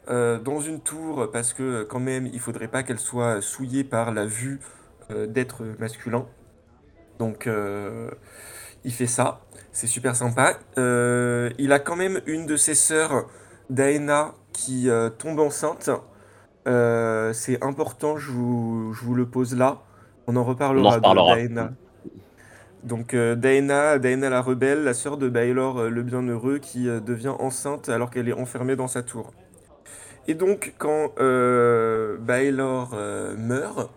dans 0.10 0.60
une 0.60 0.82
tour, 0.82 1.30
parce 1.32 1.54
que 1.54 1.84
quand 1.84 2.02
même, 2.02 2.28
il 2.28 2.40
faudrait 2.40 2.68
pas 2.68 2.84
qu'elles 2.84 3.00
soient 3.00 3.42
souillées 3.42 3.86
par 3.86 4.14
la 4.14 4.26
vue 4.26 4.60
d'êtres 5.10 5.64
masculins. 5.80 6.26
Donc, 7.22 7.46
euh, 7.46 8.10
il 8.84 8.92
fait 8.92 9.06
ça, 9.06 9.42
c'est 9.72 9.86
super 9.86 10.16
sympa. 10.16 10.58
Euh, 10.80 11.52
il 11.60 11.72
a 11.72 11.78
quand 11.78 11.96
même 11.96 12.20
une 12.26 12.48
de 12.48 12.56
ses 12.56 12.74
sœurs, 12.74 13.28
Daena, 13.70 14.34
qui 14.54 14.90
euh, 14.90 15.10
tombe 15.10 15.40
enceinte. 15.40 15.92
C'est 16.66 17.64
important, 17.64 18.18
je 18.18 18.32
vous, 18.32 18.94
je 18.94 19.06
vous 19.06 19.14
le 19.14 19.28
pose 19.28 19.56
là. 19.56 19.82
On 20.26 20.36
en 20.36 20.44
reparlera, 20.44 20.84
On 20.84 20.92
en 20.92 20.96
reparlera. 20.96 21.36
de 21.36 21.42
Daena. 21.42 21.72
Donc 22.84 23.14
euh, 23.14 23.36
Daena, 23.36 24.00
Daena 24.00 24.30
la 24.30 24.42
rebelle, 24.42 24.84
la 24.84 24.96
sœur 24.96 25.18
de 25.18 25.30
Baelor 25.30 25.78
euh, 25.80 25.90
le 25.90 26.02
bienheureux, 26.02 26.58
qui 26.58 26.90
euh, 26.90 27.00
devient 27.00 27.36
enceinte 27.38 27.90
alors 27.90 28.10
qu'elle 28.10 28.28
est 28.28 28.34
enfermée 28.34 28.76
dans 28.76 28.88
sa 28.88 29.04
tour. 29.04 29.32
Et 30.28 30.34
donc 30.34 30.74
quand 30.80 31.12
euh, 31.20 32.18
meurt, 33.38 33.92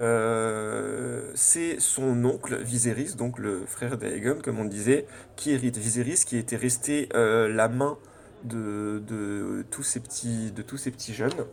euh, 0.00 1.30
c'est 1.34 1.78
son 1.78 2.24
oncle 2.24 2.56
Viserys, 2.56 3.14
donc 3.16 3.38
le 3.38 3.64
frère 3.66 3.96
d'Aegon, 3.96 4.38
comme 4.42 4.58
on 4.58 4.64
disait, 4.64 5.06
qui 5.36 5.52
hérite. 5.52 5.76
Viserys 5.76 6.24
qui 6.26 6.36
était 6.36 6.56
resté 6.56 7.08
euh, 7.14 7.48
la 7.48 7.68
main 7.68 7.96
de, 8.44 9.02
de 9.06 9.64
tous 9.70 9.82
ces 9.82 10.00
petits, 10.00 10.50
de 10.52 10.62
tous 10.62 10.76
ces 10.76 10.90
petits 10.90 11.14
jeunes. 11.14 11.46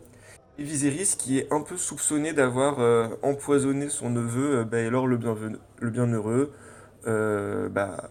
Et 0.58 0.64
Viserys 0.64 1.14
qui 1.16 1.38
est 1.38 1.52
un 1.52 1.60
peu 1.60 1.76
soupçonné 1.76 2.32
d'avoir 2.32 2.80
euh, 2.80 3.08
empoisonné 3.22 3.88
son 3.88 4.10
neveu 4.10 4.64
Baelor 4.64 5.06
le, 5.06 5.18
bienheureux. 5.82 6.52
Bah, 7.06 8.10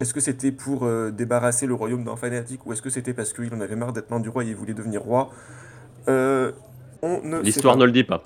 est-ce 0.00 0.14
que 0.14 0.20
c'était 0.20 0.52
pour 0.52 0.86
débarrasser 1.10 1.66
le 1.66 1.74
royaume 1.74 2.04
d'un 2.04 2.16
fanatique 2.16 2.66
ou 2.66 2.72
est-ce 2.72 2.82
que 2.82 2.90
c'était 2.90 3.14
parce 3.14 3.32
qu'il 3.32 3.52
en 3.54 3.60
avait 3.60 3.76
marre 3.76 3.92
d'être 3.92 4.10
main 4.10 4.20
du 4.20 4.28
roi 4.28 4.44
et 4.44 4.48
il 4.48 4.56
voulait 4.56 4.74
devenir 4.74 5.02
roi? 5.02 5.30
L'histoire 7.42 7.76
ne 7.76 7.84
le 7.84 7.92
dit 7.92 8.04
pas. 8.04 8.22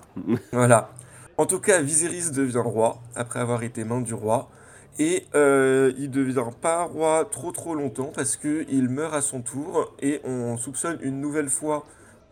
Voilà. 0.52 0.90
En 1.38 1.46
tout 1.46 1.60
cas, 1.60 1.80
Viserys 1.80 2.30
devient 2.30 2.62
roi 2.64 3.00
après 3.14 3.40
avoir 3.40 3.62
été 3.62 3.84
main 3.84 4.00
du 4.00 4.14
roi. 4.14 4.50
Et 4.98 5.26
euh, 5.34 5.92
il 5.96 6.10
devient 6.10 6.50
pas 6.60 6.84
roi 6.84 7.26
trop 7.30 7.50
trop 7.50 7.74
longtemps 7.74 8.12
parce 8.14 8.36
que 8.36 8.66
il 8.68 8.90
meurt 8.90 9.14
à 9.14 9.22
son 9.22 9.40
tour 9.40 9.94
et 10.02 10.20
on 10.24 10.58
soupçonne 10.58 10.98
une 11.00 11.18
nouvelle 11.18 11.48
fois 11.48 11.86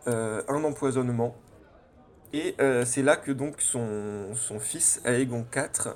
euh, 0.07 0.43
un 0.47 0.63
empoisonnement. 0.63 1.35
Et 2.33 2.55
euh, 2.61 2.85
c'est 2.85 3.01
là 3.01 3.17
que 3.17 3.31
donc 3.31 3.55
son, 3.59 4.33
fils 4.59 5.01
Aegon 5.05 5.45
IV 5.53 5.95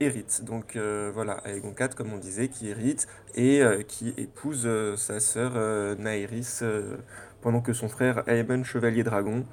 hérite. 0.00 0.44
Donc 0.44 0.76
euh, 0.76 1.10
voilà, 1.14 1.40
Aegon 1.46 1.74
IV, 1.78 1.94
comme 1.94 2.12
on 2.12 2.18
disait, 2.18 2.48
qui 2.48 2.68
hérite 2.68 3.06
et 3.34 3.62
qui 3.88 4.12
épouse 4.18 4.68
sa 4.96 5.20
sœur 5.20 5.52
euh, 5.56 6.96
pendant 7.40 7.60
que 7.60 7.72
son 7.72 7.88
frère 7.88 8.22
Aemon 8.28 8.64
Chevalier 8.64 9.04
Dragon 9.04 9.44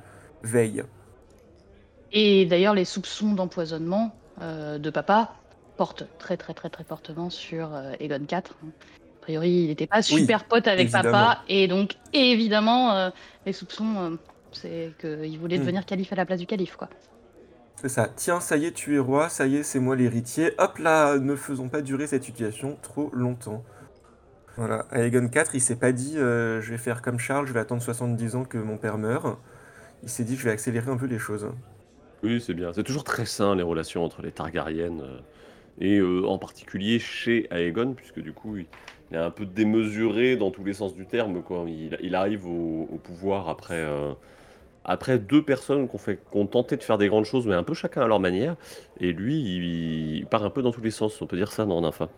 veille. 0.44 0.84
Et 2.12 2.46
d'ailleurs, 2.46 2.74
les 2.74 2.86
soupçons 2.86 3.34
d'empoisonnement 3.34 4.22
euh, 4.42 4.78
de 4.80 4.90
papa 4.90 5.36
portent 5.78 6.08
très 6.18 6.38
très 6.38 6.54
très 6.54 6.70
très 6.70 6.84
fortement 6.84 7.30
sur 7.30 7.74
euh, 7.74 7.94
Aegon 8.00 8.26
IV. 8.30 8.38
A 8.38 9.22
priori, 9.22 9.50
il 9.52 9.68
n'était 9.68 9.88
pas 9.88 10.02
super 10.02 10.46
pote 10.48 10.68
avec 10.68 10.90
évidemment. 10.94 11.12
papa, 11.12 11.44
et 11.48 11.68
donc 11.68 11.96
évidemment, 12.14 12.94
euh, 12.94 13.10
les 13.46 13.54
soupçons, 13.54 14.18
c'est 14.52 14.96
qu'il 15.00 15.38
voulait 15.40 15.58
Hmm. 15.58 15.62
devenir 15.62 15.86
calife 15.86 16.14
à 16.14 16.16
la 16.16 16.26
place 16.26 16.40
du 16.40 16.48
calife, 16.48 16.76
quoi. 16.78 16.90
C'est 17.76 17.90
ça. 17.90 18.10
Tiens, 18.16 18.40
ça 18.40 18.58
y 18.58 18.66
est, 18.66 18.72
tu 18.74 18.96
es 18.96 19.00
roi, 19.00 19.30
ça 19.30 19.46
y 19.48 19.58
est, 19.58 19.64
c'est 19.64 19.80
moi 19.80 19.96
l'héritier. 19.96 20.54
Hop 20.58 20.80
là, 20.80 21.18
ne 21.20 21.36
faisons 21.36 21.70
pas 21.70 21.82
durer 21.82 22.08
cette 22.08 22.24
situation 22.24 22.78
trop 22.82 23.10
longtemps. 23.14 23.64
Voilà, 24.56 24.88
Aegon 24.92 25.28
IV, 25.28 25.44
il 25.54 25.62
s'est 25.62 25.76
pas 25.78 25.92
dit 25.92 26.16
je 26.16 26.70
vais 26.72 26.78
faire 26.80 27.02
comme 27.02 27.20
Charles, 27.20 27.46
je 27.48 27.54
vais 27.54 27.60
attendre 27.60 27.82
70 27.84 28.36
ans 28.36 28.46
que 28.46 28.58
mon 28.58 28.78
père 28.78 28.98
meure. 28.98 29.40
Il 30.04 30.10
s'est 30.10 30.24
dit 30.24 30.36
je 30.38 30.44
vais 30.46 30.52
accélérer 30.52 30.90
un 30.92 30.98
peu 30.98 31.06
les 31.06 31.20
choses. 31.20 31.48
Oui, 32.24 32.41
c'est 32.41 32.53
bien. 32.53 32.74
C'est 32.74 32.83
toujours 32.83 33.03
très 33.03 33.25
sain 33.25 33.55
les 33.55 33.63
relations 33.63 34.03
entre 34.03 34.21
les 34.21 34.31
Targaryennes. 34.31 35.01
euh, 35.01 35.19
et 35.79 35.97
euh, 36.00 36.25
en 36.25 36.39
particulier 36.39 36.97
chez 36.97 37.47
Aegon, 37.51 37.93
puisque 37.93 38.19
du 38.19 38.33
coup, 38.33 38.57
il, 38.57 38.65
est 39.12 39.17
un 39.17 39.29
peu 39.29 39.45
démesuré 39.45 40.36
dans 40.36 40.51
tous 40.51 40.63
les 40.63 40.74
sens 40.74 40.95
du 40.95 41.05
terme. 41.05 41.43
Il, 42.01 42.15
arrive 42.15 42.47
au, 42.47 43.00
pouvoir 43.03 43.47
après, 43.47 43.75
euh, 43.75 44.13
après 44.83 45.19
deux 45.19 45.43
personnes 45.43 45.88
qui 45.88 45.95
ont, 46.33 46.47
tenté 46.47 46.77
de 46.77 46.83
faire 46.83 46.97
des 46.97 47.07
grandes 47.07 47.25
choses, 47.25 47.45
mais 47.45 47.53
un 47.53 47.63
peu 47.63 47.75
chacun 47.75 48.01
à 48.01 48.07
leur 48.07 48.19
manière. 48.19 48.55
Et 49.00 49.13
lui, 49.13 49.36
il, 49.38 50.25
part 50.25 50.43
un 50.43 50.50
peu 50.50 50.63
dans 50.63 50.71
tous 50.71 50.81
les 50.81 50.91
sens. 50.91 51.21
On 51.21 51.27
peut 51.27 51.38
dire 51.38 51.51
ça, 51.51 51.65
non, 51.65 51.81
Nympha 51.81 52.09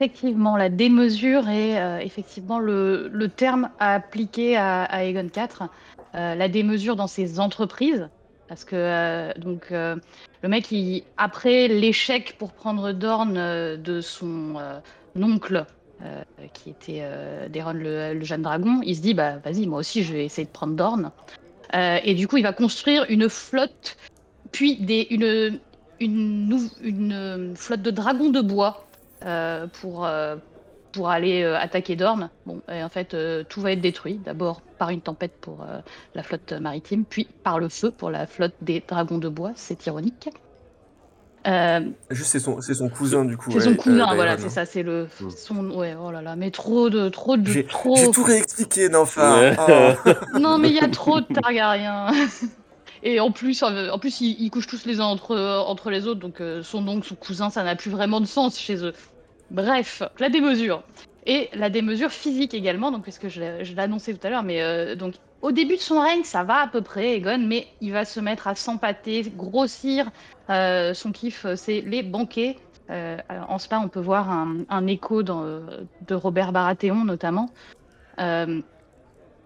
Effectivement, 0.00 0.56
la 0.56 0.68
démesure 0.70 1.48
est 1.48 2.04
effectivement 2.04 2.60
le, 2.60 3.28
terme 3.36 3.68
à 3.78 3.94
appliquer 3.94 4.56
à, 4.56 4.84
à 4.84 5.04
Aegon 5.04 5.26
IV. 5.26 5.68
La 6.14 6.48
démesure 6.48 6.96
dans 6.96 7.08
ses 7.08 7.40
entreprises, 7.40 8.08
parce 8.48 8.64
que 8.64 8.76
euh, 8.76 9.32
donc 9.34 9.70
euh, 9.70 9.96
le 10.42 10.48
mec, 10.48 10.74
après 11.16 11.68
l'échec 11.68 12.36
pour 12.38 12.52
prendre 12.52 12.92
Dorne 12.92 13.36
euh, 13.36 13.76
de 13.76 14.00
son 14.00 14.54
oncle, 15.20 15.64
qui 16.54 16.70
était 16.70 17.02
Daeron 17.48 17.72
le, 17.72 18.22
jeune 18.22 18.42
dragon, 18.42 18.80
il 18.84 18.94
se 18.94 19.00
dit 19.00 19.14
bah 19.14 19.38
vas-y, 19.38 19.66
moi 19.66 19.80
aussi 19.80 20.04
je 20.04 20.12
vais 20.12 20.24
essayer 20.24 20.46
de 20.46 20.52
prendre 20.52 20.74
Dorne. 20.74 21.10
Euh, 21.74 21.98
et 22.04 22.14
du 22.14 22.28
coup, 22.28 22.36
il 22.36 22.44
va 22.44 22.52
construire 22.52 23.04
une 23.08 23.28
flotte, 23.28 23.96
puis 24.52 24.76
des, 24.76 25.08
une, 25.10 25.58
une, 25.98 27.52
flotte 27.56 27.82
de 27.82 27.90
dragons 27.90 28.30
de 28.30 28.40
bois 28.40 28.86
pour, 29.80 30.08
pour 30.92 31.10
aller 31.10 31.42
euh, 31.42 31.56
attaquer 31.58 31.96
Dorne. 31.96 32.30
Bon, 32.46 32.60
et 32.72 32.82
en 32.82 32.88
fait, 32.88 33.14
euh, 33.14 33.44
tout 33.48 33.60
va 33.60 33.72
être 33.72 33.80
détruit. 33.80 34.20
D'abord 34.24 34.60
par 34.78 34.90
une 34.90 35.00
tempête 35.00 35.32
pour 35.40 35.62
euh, 35.62 35.80
la 36.14 36.22
flotte 36.22 36.52
maritime, 36.52 37.04
puis 37.04 37.28
par 37.44 37.58
le 37.58 37.68
feu 37.68 37.90
pour 37.90 38.10
la 38.10 38.26
flotte 38.26 38.54
des 38.62 38.82
dragons 38.86 39.18
de 39.18 39.28
bois. 39.28 39.52
C'est 39.54 39.86
ironique. 39.86 40.28
Euh, 41.46 41.80
Juste, 42.10 42.30
c'est 42.32 42.40
son, 42.40 42.60
c'est 42.60 42.74
son 42.74 42.88
cousin 42.88 43.24
du 43.24 43.36
coup. 43.36 43.50
c'est 43.52 43.58
ouais, 43.58 43.64
son 43.64 43.74
cousin, 43.76 44.14
voilà, 44.14 44.32
hein. 44.32 44.36
c'est 44.38 44.48
ça, 44.50 44.66
c'est 44.66 44.82
le 44.82 45.08
Mm. 45.20 45.30
son. 45.30 45.70
Ouais, 45.70 45.94
oh 45.98 46.10
là 46.10 46.20
là, 46.20 46.36
mais 46.36 46.50
trop 46.50 46.90
de, 46.90 47.08
trop 47.08 47.36
de, 47.36 47.46
J'ai 47.50 47.64
trop. 47.64 47.96
j'ai 47.96 48.10
tout 48.10 48.24
réexpliqué, 48.24 48.88
Nympha. 48.88 49.40
Ouais. 49.40 49.56
Oh. 50.04 50.10
Non, 50.38 50.58
mais 50.58 50.68
il 50.68 50.74
y 50.74 50.80
a 50.80 50.88
trop 50.88 51.20
de 51.20 51.26
Targaryens. 51.32 52.08
Et 53.04 53.20
en 53.20 53.30
plus, 53.30 53.62
en 53.62 53.98
plus, 54.00 54.20
ils, 54.20 54.36
ils 54.42 54.50
couchent 54.50 54.66
tous 54.66 54.84
les 54.84 54.98
uns 55.00 55.04
entre, 55.04 55.36
entre 55.38 55.88
les 55.90 56.08
autres, 56.08 56.18
donc 56.18 56.42
son 56.64 56.86
oncle, 56.88 57.06
son 57.06 57.14
cousin, 57.14 57.48
ça 57.48 57.62
n'a 57.62 57.76
plus 57.76 57.90
vraiment 57.92 58.20
de 58.20 58.26
sens 58.26 58.58
chez 58.58 58.84
eux. 58.84 58.92
Bref, 59.50 60.02
la 60.18 60.28
démesure. 60.28 60.82
Et 61.26 61.50
la 61.54 61.68
démesure 61.68 62.10
physique 62.10 62.54
également, 62.54 62.90
donc 62.90 63.04
parce 63.04 63.18
que 63.18 63.28
je, 63.28 63.78
annoncé 63.78 64.14
tout 64.14 64.26
à 64.26 64.30
l'heure, 64.30 64.42
mais 64.42 64.62
euh, 64.62 64.94
donc 64.94 65.14
au 65.42 65.52
début 65.52 65.76
de 65.76 65.80
son 65.80 66.00
règne, 66.00 66.24
ça 66.24 66.42
va 66.42 66.62
à 66.62 66.66
peu 66.68 66.80
près, 66.80 67.16
Egon, 67.16 67.38
mais 67.46 67.66
il 67.80 67.92
va 67.92 68.04
se 68.04 68.18
mettre 68.18 68.48
à 68.48 68.54
s'empâter, 68.54 69.22
grossir. 69.36 70.10
Euh, 70.48 70.94
son 70.94 71.12
kiff, 71.12 71.44
euh, 71.44 71.54
c'est 71.54 71.82
les 71.82 72.02
banquets. 72.02 72.56
Euh, 72.90 73.18
en 73.48 73.58
cela, 73.58 73.80
on 73.80 73.88
peut 73.88 74.00
voir 74.00 74.30
un, 74.30 74.64
un 74.70 74.86
écho 74.86 75.22
dans, 75.22 75.42
de 75.44 76.14
Robert 76.14 76.52
Baratheon 76.52 77.04
notamment. 77.04 77.50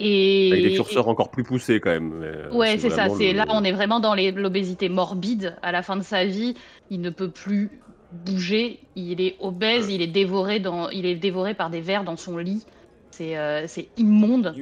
Et, 0.04 0.50
Avec 0.52 0.64
des 0.64 0.74
curseurs 0.74 1.08
encore 1.08 1.30
plus 1.30 1.44
poussés 1.44 1.80
quand 1.80 1.90
même. 1.90 2.24
Ouais, 2.52 2.78
c'est 2.78 2.90
ça. 2.90 3.08
le- 3.08 3.32
là, 3.32 3.44
on 3.50 3.62
est 3.64 3.72
vraiment 3.72 4.00
dans 4.00 4.14
l'obésité 4.14 4.88
morbide. 4.88 5.56
À 5.62 5.72
la 5.72 5.82
fin 5.82 5.96
de 5.96 6.02
sa 6.02 6.24
vie, 6.24 6.54
il 6.90 7.00
ne 7.00 7.10
peut 7.10 7.30
plus 7.30 7.82
bouger. 8.12 8.80
Il 8.94 9.20
est 9.20 9.36
obèse. 9.40 9.88
Il 9.90 10.02
est 10.02 10.06
dévoré 10.06 10.60
dans, 10.60 10.88
il 10.90 11.06
est 11.06 11.16
dévoré 11.16 11.54
par 11.54 11.70
des 11.70 11.80
vers 11.80 12.04
dans 12.04 12.16
son 12.16 12.36
lit. 12.38 12.64
C'est, 13.10 13.36
euh, 13.36 13.66
immonde. 13.98 14.54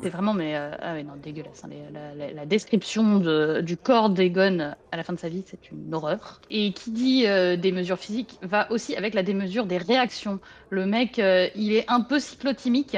C'est 0.00 0.10
vraiment, 0.10 0.32
mais 0.32 0.54
euh, 0.54 0.70
ah 0.80 0.94
ouais, 0.94 1.02
non, 1.02 1.16
dégueulasse. 1.16 1.64
hein. 1.64 1.68
Les- 1.70 1.90
la, 1.92 2.14
la- 2.14 2.32
la 2.32 2.46
description 2.46 3.18
de- 3.18 3.60
du 3.62 3.76
corps 3.76 4.10
d'Egon 4.10 4.74
à 4.92 4.96
la 4.96 5.02
fin 5.02 5.12
de 5.12 5.18
sa 5.18 5.28
vie, 5.28 5.42
c'est 5.44 5.72
une 5.72 5.92
horreur. 5.92 6.40
Et 6.48 6.72
qui 6.72 6.92
dit 6.92 7.26
euh, 7.26 7.56
des 7.56 7.72
mesures 7.72 7.98
physiques 7.98 8.38
va 8.42 8.70
aussi 8.70 8.94
avec 8.94 9.12
la 9.14 9.24
démesure 9.24 9.66
des 9.66 9.78
réactions. 9.78 10.38
Le 10.70 10.86
mec, 10.86 11.18
il 11.18 11.72
est 11.72 11.84
un 11.88 12.00
peu 12.00 12.20
cyclotimique. 12.20 12.96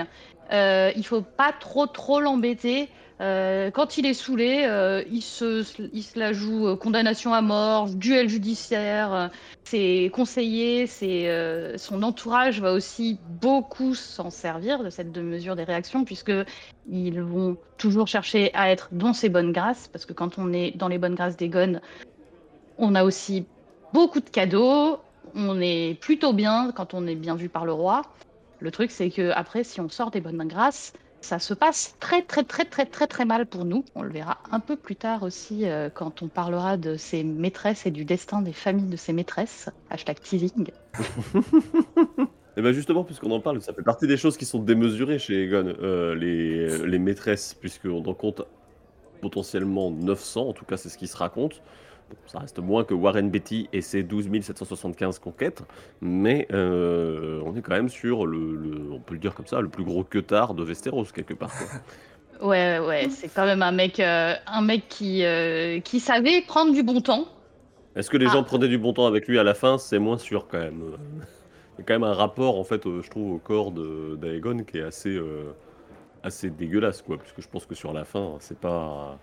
Il 0.53 1.05
faut 1.05 1.23
pas 1.23 1.53
trop 1.59 1.87
trop 1.87 2.21
l'embêter. 2.21 2.91
Euh, 3.21 3.71
quand 3.73 3.99
il 3.99 4.07
est 4.07 4.15
saoulé, 4.15 4.63
euh, 4.65 5.03
il, 5.11 5.23
se, 5.23 5.65
il 5.93 6.03
se 6.03 6.19
la 6.19 6.33
joue 6.33 6.69
euh, 6.69 6.77
condamnation 6.77 7.35
à 7.35 7.43
mort, 7.43 7.89
duel 7.89 8.29
judiciaire. 8.29 9.31
ses 9.65 10.11
conseillers, 10.15 10.87
ses, 10.87 11.75
son 11.77 12.03
entourage 12.03 12.61
va 12.61 12.73
aussi 12.73 13.19
beaucoup 13.41 13.95
s'en 13.95 14.31
servir 14.31 14.85
de 14.85 14.91
cette 14.91 15.17
mesure 15.17 15.57
des 15.57 15.65
réactions, 15.65 16.05
puisque 16.05 16.33
ils 16.89 17.21
vont 17.21 17.57
toujours 17.77 18.07
chercher 18.07 18.53
à 18.55 18.71
être 18.71 18.89
dans 18.93 19.13
ses 19.13 19.29
bonnes 19.29 19.53
grâces, 19.53 19.89
parce 19.89 20.07
que 20.07 20.13
quand 20.13 20.39
on 20.39 20.53
est 20.53 20.77
dans 20.77 20.89
les 20.89 20.99
bonnes 20.99 21.17
grâces 21.17 21.37
d'Egon, 21.37 21.81
on 22.79 22.95
a 22.95 23.03
aussi 23.05 23.45
beaucoup 23.93 24.21
de 24.21 24.31
cadeaux, 24.31 25.01
on 25.35 25.61
est 25.61 25.99
plutôt 26.01 26.33
bien 26.33 26.73
quand 26.75 26.95
on 26.95 27.07
est 27.07 27.17
bien 27.17 27.35
vu 27.35 27.49
par 27.49 27.65
le 27.65 27.73
roi. 27.73 28.03
Le 28.61 28.71
truc, 28.71 28.91
c'est 28.91 29.11
que 29.11 29.31
après, 29.31 29.65
si 29.65 29.81
on 29.81 29.89
sort 29.89 30.11
des 30.11 30.21
bonnes 30.21 30.43
grâces, 30.49 30.93
ça 31.21 31.39
se 31.39 31.55
passe 31.55 31.97
très 32.01 32.23
très 32.23 32.45
très 32.45 32.65
très 32.65 32.87
très 32.87 33.07
très 33.07 33.25
mal 33.25 33.47
pour 33.47 33.65
nous. 33.65 33.85
On 33.95 34.03
le 34.03 34.11
verra 34.11 34.39
un 34.51 34.61
peu 34.61 34.77
plus 34.77 34.97
tard 34.97 35.23
aussi 35.23 35.69
euh, 35.69 35.91
quand 35.93 36.23
on 36.23 36.29
parlera 36.29 36.77
de 36.77 36.97
ses 36.97 37.25
maîtresses 37.25 37.87
et 37.87 37.91
du 37.91 38.05
destin 38.05 38.43
des 38.43 38.53
familles 38.53 38.89
de 38.89 38.97
ses 38.97 39.13
maîtresses. 39.13 39.69
Hashtag 39.91 40.21
teasing. 40.21 40.71
Et 42.57 42.61
ben 42.63 42.73
justement, 42.73 43.05
puisqu'on 43.05 43.31
en 43.31 43.39
parle, 43.39 43.63
ça 43.63 43.73
fait 43.73 43.85
partie 43.85 44.09
des 44.09 44.17
choses 44.17 44.37
qui 44.37 44.45
sont 44.45 44.59
démesurées 44.59 45.21
chez 45.21 45.45
Egon, 45.45 45.75
euh, 45.81 46.17
les, 46.17 46.89
les 46.89 46.99
maîtresses, 46.99 47.55
puisqu'on 47.55 48.05
en 48.05 48.15
compte 48.15 48.43
potentiellement 49.21 49.93
900, 49.93 50.49
en 50.49 50.53
tout 50.53 50.65
cas 50.65 50.77
c'est 50.77 50.89
ce 50.89 50.99
qui 50.99 51.07
se 51.07 51.17
raconte. 51.17 51.63
Ça 52.27 52.39
reste 52.41 52.59
moins 52.59 52.85
que 52.85 52.95
Warren 52.95 53.31
Beatty 53.31 53.69
et 53.73 53.81
ses 53.81 54.03
12 54.03 54.29
775 54.43 55.19
conquêtes, 55.19 55.63
mais 56.01 56.47
euh, 56.53 57.41
on 57.45 57.57
est 57.57 57.63
quand 57.63 57.75
même 57.75 57.89
sur 57.89 58.27
le, 58.27 58.55
le- 58.55 58.93
on 58.93 59.01
peut 59.01 59.15
le 59.15 59.21
dire 59.21 59.35
comme 59.35 59.47
ça, 59.47 59.61
le 59.61 59.69
plus 59.69 59.85
gros 59.85 60.05
queutard 60.05 60.55
de 60.55 60.63
Westeros 60.65 61.05
quelque 61.15 61.35
part. 61.35 61.51
quoi. 61.57 61.67
Ouais, 62.41 62.79
ouais, 62.79 63.09
c'est 63.11 63.27
quand 63.35 63.47
même 63.47 63.63
un 63.63 63.73
mec, 63.73 63.99
euh, 63.99 64.33
un 64.47 64.61
mec 64.63 64.85
qui, 64.89 65.25
euh, 65.25 65.81
qui 65.81 65.99
savait 65.99 66.41
prendre 66.43 66.73
du 66.73 66.85
bon 66.85 67.01
temps. 67.01 67.25
Est-ce 67.97 68.09
que 68.11 68.17
les 68.17 68.27
Ah. 68.27 68.35
gens 68.35 68.45
prenaient 68.45 68.69
du 68.69 68.79
bon 68.79 68.93
temps 68.93 69.07
avec 69.07 69.27
lui 69.27 69.41
à 69.41 69.43
la 69.43 69.55
fin? 69.55 69.77
C'est 69.77 69.99
moins 69.99 70.19
sûr 70.19 70.47
quand 70.47 70.59
même. 70.61 70.81
Il 71.79 71.81
y 71.81 71.83
a 71.83 71.85
quand 71.85 71.95
même 71.95 72.05
un 72.05 72.13
rapport, 72.15 72.57
en 72.61 72.63
fait, 72.63 72.83
je 72.85 73.11
trouve, 73.11 73.33
au 73.33 73.39
corps 73.39 73.73
d'Aegon 73.73 74.63
qui 74.63 74.79
est 74.79 74.83
assez, 74.83 75.19
assez 76.23 76.49
dégueulasse, 76.51 77.03
quoi. 77.03 77.17
Parce 77.19 77.33
que 77.33 77.43
je 77.43 77.49
pense 77.49 77.67
que 77.67 77.75
sur 77.75 77.93
la 77.93 78.05
fin, 78.05 78.37
c'est 78.39 78.59
pas. 78.61 79.19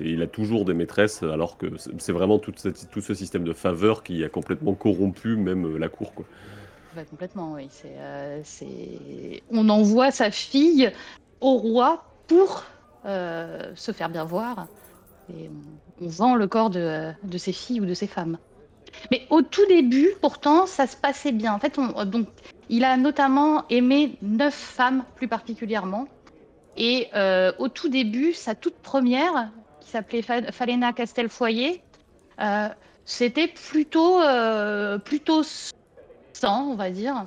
Il 0.00 0.22
a 0.22 0.26
toujours 0.26 0.64
des 0.64 0.74
maîtresses, 0.74 1.22
alors 1.22 1.56
que 1.58 1.66
c'est 1.98 2.12
vraiment 2.12 2.38
tout, 2.38 2.52
ce 2.56 3.14
système 3.14 3.44
de 3.44 3.52
faveur 3.52 4.02
qui 4.02 4.24
a 4.24 4.28
complètement 4.28 4.74
corrompu 4.74 5.36
même 5.36 5.66
euh, 5.66 5.78
la 5.78 5.88
cour, 5.88 6.14
quoi. 6.14 6.24
Bah, 6.94 7.04
complètement, 7.04 7.54
oui. 7.54 7.68
Euh. 7.86 8.42
On 9.50 9.68
envoie 9.68 10.10
sa 10.10 10.30
fille 10.30 10.92
au 11.40 11.56
roi 11.56 12.04
pour 12.26 12.64
euh, 13.06 13.72
se 13.74 13.92
faire 13.92 14.10
bien 14.10 14.24
voir. 14.24 14.66
On, 15.30 16.08
vend 16.08 16.34
le 16.34 16.46
corps 16.46 16.68
de, 16.68 17.14
ses 17.38 17.52
filles 17.52 17.80
ou 17.80 17.86
de 17.86 17.94
ses 17.94 18.06
femmes. 18.06 18.36
Mais 19.10 19.26
au 19.30 19.40
tout 19.40 19.64
début, 19.68 20.10
pourtant, 20.20 20.66
ça 20.66 20.86
se 20.86 20.96
passait 20.96 21.32
bien. 21.32 21.54
En 21.54 21.58
fait, 21.58 21.78
on- 21.78 22.04
donc, 22.04 22.28
il 22.68 22.84
a 22.84 22.96
notamment 22.96 23.64
aimé 23.70 24.18
neuf 24.20 24.54
femmes 24.54 25.04
plus 25.16 25.28
particulièrement. 25.28 26.08
Et 26.76 27.08
euh, 27.14 27.52
au 27.58 27.68
tout 27.68 27.88
début, 27.88 28.32
sa 28.32 28.54
toute 28.54 28.76
première, 28.76 29.50
qui 29.80 29.90
s'appelait 29.90 30.22
Fa- 30.22 30.52
Falena 30.52 30.92
Castelfoyer, 30.92 31.82
euh, 32.40 32.68
c'était 33.04 33.48
plutôt, 33.48 34.20
euh, 34.22 34.98
plutôt 34.98 35.42
sans, 36.32 36.62
on 36.70 36.74
va 36.74 36.90
dire. 36.90 37.26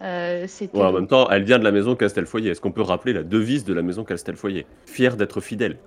Euh, 0.00 0.46
Ouais, 0.72 0.82
en 0.84 0.92
même 0.92 1.08
temps, 1.08 1.28
elle 1.28 1.42
vient 1.42 1.58
de 1.58 1.64
la 1.64 1.72
maison 1.72 1.96
Castelfoyer. 1.96 2.50
Est-ce 2.52 2.60
qu'on 2.60 2.70
peut 2.72 2.82
rappeler 2.82 3.12
la 3.12 3.24
devise 3.24 3.64
de 3.64 3.74
la 3.74 3.82
maison 3.82 4.04
Castelfoyer? 4.04 4.64
Fier 4.86 5.16
d'être 5.16 5.40
fidèle. 5.40 5.78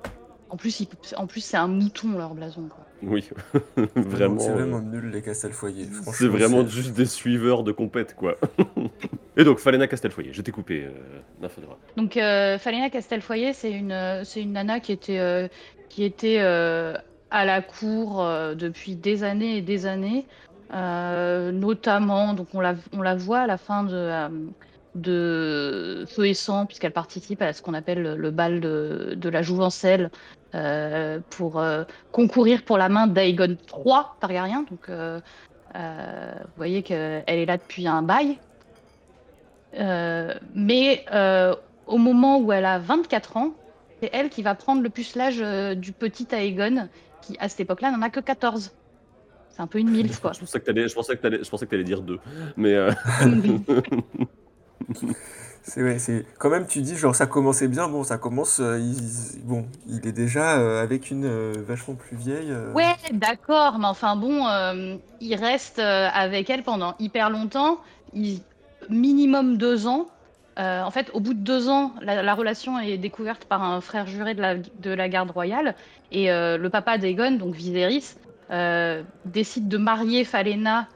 En 0.49 0.57
plus, 0.57 0.81
il- 0.81 0.87
en 1.15 1.27
plus 1.27 1.39
c'est 1.41 1.55
un 1.57 1.67
mouton 1.69 2.17
leur 2.17 2.35
blason. 2.35 2.67
Quoi. 2.67 2.85
Oui, 3.03 3.27
vraiment. 3.95 4.39
C'est 4.39 4.49
euh, 4.51 4.53
vraiment 4.55 4.79
nul 4.81 5.09
les 5.11 5.21
Castelfoyer. 5.21 5.85
franchement, 5.85 6.11
C'est 6.13 6.27
vraiment 6.27 6.63
c'est- 6.63 6.69
juste 6.71 6.93
des 6.93 7.05
suiveurs 7.05 7.63
de 7.63 7.71
compète, 7.71 8.15
quoi. 8.15 8.35
Et 9.37 9.43
donc, 9.43 9.59
Falena 9.59 9.87
Castelfoyer, 9.87 10.33
je 10.33 10.41
t'ai 10.41 10.51
coupé, 10.51 10.85
euh. 10.85 11.47
Donc, 11.97 12.17
euh, 12.17 12.57
Falena 12.59 12.89
Castelfoyer, 12.89 13.53
c'est 13.53 13.71
une, 13.71 13.91
euh, 13.91 14.23
c'est 14.23 14.41
une 14.41 14.51
nana 14.53 14.79
qui 14.79 14.91
était, 14.91 15.19
euh, 15.19 15.47
qui 15.89 16.03
était 16.03 16.37
euh, 16.39 16.93
à 17.31 17.45
la 17.45 17.61
cour 17.61 18.21
euh, 18.23 18.55
depuis 18.55 18.95
des 18.95 19.23
années 19.23 19.57
et 19.57 19.61
des 19.61 19.85
années, 19.85 20.27
euh, 20.73 21.51
notamment, 21.51 22.33
donc 22.33 22.49
on 22.53 22.59
la, 22.59 22.75
on 22.93 23.01
la 23.01 23.15
voit 23.15 23.39
à 23.39 23.47
la 23.47 23.57
fin 23.57 23.83
de, 23.83 23.93
euh, 23.95 24.29
de 24.95 26.05
Feu 26.07 26.27
et 26.27 26.33
Sang, 26.33 26.65
puisqu'elle 26.65 26.91
participe 26.93 27.41
à 27.41 27.53
ce 27.53 27.61
qu'on 27.61 27.73
appelle 27.73 28.15
le, 28.15 28.31
bal 28.31 28.59
de, 28.59 29.13
de 29.15 29.29
la 29.29 29.41
Jouvencelle 29.41 30.11
euh, 30.11 30.40
pour 31.29 31.59
euh, 31.59 31.83
concourir 32.11 32.63
pour 32.63 32.77
la 32.77 32.89
main 32.89 33.07
d'Aegon 33.07 33.55
III 33.73 34.03
Targaryen. 34.19 34.65
Donc, 34.69 34.89
euh, 34.89 35.19
euh, 35.75 36.31
vous 36.35 36.57
voyez 36.57 36.83
qu'elle 36.83 37.23
est 37.25 37.45
là 37.45 37.57
depuis 37.57 37.87
un 37.87 38.01
bail. 38.01 38.37
Euh, 39.79 40.33
mais 40.53 41.05
euh, 41.13 41.55
au 41.87 41.97
moment 41.97 42.39
où 42.39 42.51
elle 42.51 42.65
a 42.65 42.79
24 42.79 43.37
ans, 43.37 43.53
c'est 44.01 44.09
elle 44.13 44.29
qui 44.29 44.41
va 44.41 44.55
prendre 44.55 44.81
le 44.81 44.89
pucelage 44.89 45.39
euh, 45.41 45.75
du 45.75 45.93
petit 45.93 46.27
Aegon, 46.31 46.89
qui 47.21 47.37
à 47.39 47.47
cette 47.47 47.61
époque-là 47.61 47.91
n'en 47.91 48.01
a 48.01 48.09
que 48.09 48.19
14. 48.19 48.71
C'est 49.49 49.61
un 49.61 49.67
peu 49.67 49.79
une 49.79 49.89
milf, 49.89 50.19
quoi. 50.19 50.33
Je 50.33 50.39
pensais 50.39 50.59
que 50.59 50.65
t'allais, 50.65 50.87
je 50.87 50.95
pensais 50.95 51.15
que 51.15 51.21
t'allais, 51.21 51.43
je 51.43 51.49
pensais 51.49 51.65
que 51.65 51.71
t'allais 51.71 51.83
dire 51.83 52.01
deux. 52.01 52.19
Mais 52.57 52.73
euh, 52.73 52.91
C'est 55.63 55.83
ouais, 55.83 55.99
c'est 55.99 56.25
quand 56.39 56.49
même 56.49 56.65
tu 56.65 56.81
dis 56.81 56.95
genre 56.95 57.15
ça 57.15 57.27
commençait 57.27 57.67
bien, 57.67 57.87
bon 57.87 58.03
ça 58.03 58.17
commence, 58.17 58.59
euh, 58.59 58.79
il, 58.79 59.41
bon 59.43 59.65
il 59.87 60.07
est 60.07 60.11
déjà 60.11 60.57
euh, 60.57 60.81
avec 60.81 61.11
une 61.11 61.25
euh, 61.25 61.53
vachement 61.67 61.93
plus 61.93 62.17
vieille. 62.17 62.51
Ouais, 62.73 62.95
d'accord, 63.13 63.77
mais 63.77 63.85
enfin 63.85 64.15
bon, 64.15 64.45
il 65.19 65.35
reste 65.35 65.79
avec 65.79 66.49
elle 66.49 66.63
pendant 66.63 66.95
hyper 66.99 67.29
longtemps, 67.29 67.79
il- 68.13 68.41
minimum 68.89 69.57
deux 69.57 69.87
ans. 69.87 70.07
En 70.57 70.91
fait, 70.91 71.09
au 71.13 71.19
bout 71.19 71.33
de 71.33 71.39
deux 71.39 71.69
ans, 71.69 71.93
la, 72.01 72.21
la 72.21 72.35
relation 72.35 72.77
est 72.79 72.97
découverte 72.97 73.45
par 73.45 73.63
un 73.63 73.81
frère 73.81 74.05
juré 74.05 74.35
de 74.35 74.41
la, 74.41 74.55
de 74.57 74.91
la 74.91 75.09
garde 75.09 75.31
royale, 75.31 75.75
et 76.11 76.27
le 76.27 76.67
papa 76.69 76.97
d'Aegon, 76.97 77.31
donc 77.31 77.55
Viserys, 77.55 78.15
décide 79.25 79.67
de 79.69 79.77
marier 79.77 80.23
Falena 80.23 80.87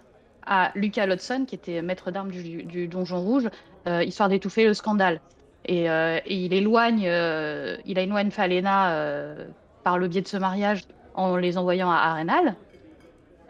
à 0.45 0.71
Lucas 0.75 1.05
Lodson, 1.07 1.45
qui 1.47 1.55
était 1.55 1.81
maître 1.81 2.11
d'armes 2.11 2.29
du, 2.31 2.63
du 2.63 2.87
Donjon 2.87 3.19
Rouge, 3.21 3.49
histoire 3.87 4.29
d'étouffer 4.29 4.65
le 4.65 4.73
scandale. 4.73 5.19
Et, 5.67 5.89
euh, 5.89 6.19
il 6.27 6.53
éloigne, 6.53 7.05
euh, 7.07 7.77
il 7.85 7.97
éloigne 7.97 8.31
Falena 8.31 8.93
euh, 8.93 9.45
par 9.83 9.97
le 9.97 10.07
biais 10.07 10.21
de 10.21 10.27
ce 10.27 10.37
mariage 10.37 10.81
en 11.15 11.35
les 11.37 11.57
envoyant 11.57 11.91
à 11.91 11.97
Arenal. 11.97 12.55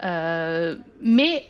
Euh, 0.04 0.76
mais 1.02 1.45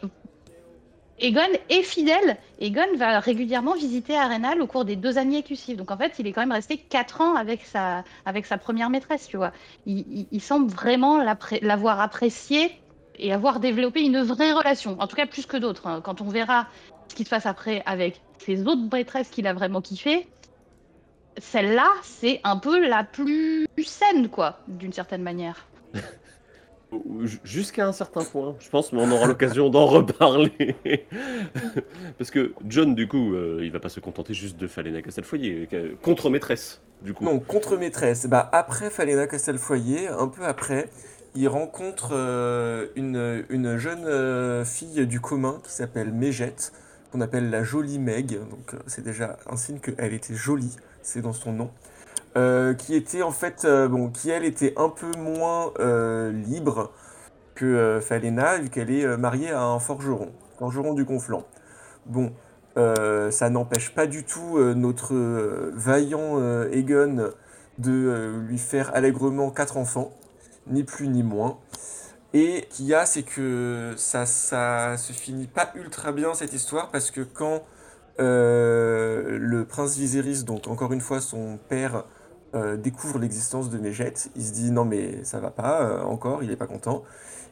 Egon 1.19 1.41
est 1.69 1.84
fidèle. 1.84 2.38
Egon 2.60 2.95
va 2.98 3.19
régulièrement 3.19 3.74
visiter 3.76 4.17
Arenal 4.17 4.62
au 4.62 4.67
cours 4.67 4.86
des 4.86 4.95
deux 4.95 5.17
années 5.17 5.43
suivent. 5.56 5.78
Donc 5.78 5.91
en 5.91 5.98
fait, 5.98 6.13
il 6.19 6.28
est 6.28 6.32
quand 6.34 6.41
même 6.41 6.52
resté 6.52 6.78
quatre 6.78 7.21
ans 7.21 7.36
avec 7.36 7.63
sa, 7.63 8.04
avec 8.26 8.45
sa 8.45 8.58
première 8.58 8.89
maîtresse, 8.89 9.28
tu 9.28 9.38
vois. 9.38 9.52
Il, 9.86 10.41
semble 10.41 10.71
vraiment 10.71 11.24
l'avoir 11.62 12.00
apprécié 12.00 12.71
et 13.17 13.32
avoir 13.34 13.60
développé 13.60 14.02
une 14.02 14.21
vraie 14.21 14.52
relation. 14.52 14.98
En 15.00 15.08
tout 15.08 15.15
cas, 15.15 15.26
plus 15.26 15.45
que 15.45 15.58
d'autres. 15.58 15.88
hein. 15.88 16.02
Quand 16.04 16.21
on 16.21 16.28
verra 16.28 16.67
ce 17.08 17.15
qui 17.15 17.24
se 17.24 17.30
passe 17.30 17.46
après 17.46 17.84
avec 17.86 18.22
ses 18.39 18.62
autres 18.68 18.88
maîtresses 18.91 19.30
qu'il 19.30 19.48
a 19.48 19.54
vraiment 19.54 19.82
kiffé, 19.82 20.28
celle-là, 21.38 21.89
c'est 22.04 22.39
un 22.44 22.58
peu 22.58 22.88
la 22.88 23.04
plus 23.04 23.68
saine, 23.84 24.30
quoi, 24.30 24.60
d'une 24.68 24.94
certaine 24.94 25.22
manière. 25.22 25.68
jusqu'à 27.44 27.88
un 27.88 27.91
certain 27.91 28.24
point, 28.24 28.56
je 28.60 28.70
pense, 28.70 28.94
mais 28.94 29.02
on 29.02 29.12
aura 29.12 29.26
l'occasion 29.28 29.70
d'en 29.70 29.86
reparler. 29.86 30.76
Parce 32.18 32.32
que 32.32 32.54
John, 32.68 32.96
du 32.96 33.08
coup, 33.08 33.34
euh, 33.34 33.60
il 33.63 33.72
va 33.72 33.80
pas 33.80 33.89
se 33.89 34.00
contenter 34.00 34.34
juste 34.34 34.58
de 34.58 34.68
Falena 34.68 35.02
Castelfoyer, 35.02 35.68
euh, 35.74 35.96
contre 36.02 36.30
maîtresse, 36.30 36.82
du 37.02 37.13
coup. 37.13 37.26
Non, 37.26 37.39
contre 37.39 37.76
maîtresse. 37.78 38.28
Bah 38.28 38.50
après 38.54 38.89
Falena 38.89 39.28
Castelfoyer, 39.28 40.08
un 40.08 40.28
peu 40.28 40.46
après, 40.46 40.89
il 41.36 41.48
rencontre 41.48 42.10
euh, 42.13 42.88
une, 42.96 43.46
une 43.50 43.78
jeune 43.78 44.06
euh, 44.06 44.63
fille 44.63 45.06
du 45.06 45.20
commun 45.20 45.60
qui 45.63 45.72
s'appelle 45.72 46.12
Mégette, 46.12 46.72
appelle 47.21 47.49
la 47.49 47.63
jolie 47.63 47.99
Meg. 47.99 48.39
Donc 48.49 48.73
euh, 48.73 48.80
c'est 48.88 49.04
déjà 49.04 49.38
un 49.49 49.58
signe 49.58 49.80
qu'elle 49.80 50.13
était 50.13 50.36
jolie, 50.36 50.75
c'est 51.01 51.21
dans 51.21 51.34
son 51.34 51.54
nom. 51.54 51.71
Euh, 52.38 52.73
qui 52.73 52.95
était 52.95 53.21
en 53.21 53.32
fait, 53.32 53.63
euh, 53.63 53.88
bon, 53.88 54.10
qui 54.10 54.30
elle 54.30 54.43
était 54.43 54.73
un 54.78 54.89
peu 54.89 55.12
moins 55.17 55.71
libre 56.32 56.91
que 57.56 57.99
Falena, 58.01 58.58
vu 58.58 58.69
qu'elle 58.69 58.91
est 58.91 59.17
mariée 59.17 59.51
à 59.51 59.63
un 59.63 59.80
forgeron, 59.80 60.32
forgeron 60.60 60.93
du 60.93 61.06
Conflent. 61.06 61.45
Bon, 62.06 62.34
ça 62.75 63.49
n'empêche 63.49 63.95
pas 63.95 64.08
du 64.08 64.25
tout 64.25 64.60
notre 64.75 65.15
vaillant 65.73 66.41
Aegon 66.71 67.32
de 67.78 68.41
lui 68.45 68.58
faire 68.58 68.93
allègrement 68.93 69.49
quatre 69.51 69.78
enfants, 69.78 70.12
ni 70.67 70.84
plus 70.84 71.08
ni 71.08 71.23
moins. 71.23 71.58
Et 72.34 72.68
qu'il 72.70 72.86
y 72.86 72.94
a, 72.94 73.06
c'est 73.06 73.24
que 73.24 73.94
ça, 73.98 74.26
ça 74.26 74.98
se 74.98 75.14
finit 75.14 75.48
pas 75.48 75.72
ultra 75.76 76.12
bien 76.12 76.34
cette 76.34 76.54
histoire, 76.54 76.90
parce 76.92 77.12
que 77.12 77.22
quand 77.22 77.64
euh, 78.20 79.38
le 79.40 79.66
prince 79.66 79.98
Viserys, 79.98 80.44
donc 80.44 80.68
encore 80.68 80.94
une 80.94 81.02
fois 81.02 81.20
son 81.20 81.60
père, 81.70 82.06
euh, 82.54 82.78
découvre 82.78 83.20
l'existence 83.20 83.70
de 83.70 83.78
Mégette, 83.78 84.30
il 84.36 84.44
se 84.46 84.54
dit 84.54 84.72
non 84.72 84.86
mais 84.86 85.24
ça 85.26 85.40
va 85.40 85.52
pas 85.52 85.82
euh, 85.82 86.04
encore, 86.04 86.44
il 86.44 86.52
est 86.52 86.56
pas 86.56 86.68
content. 86.68 87.04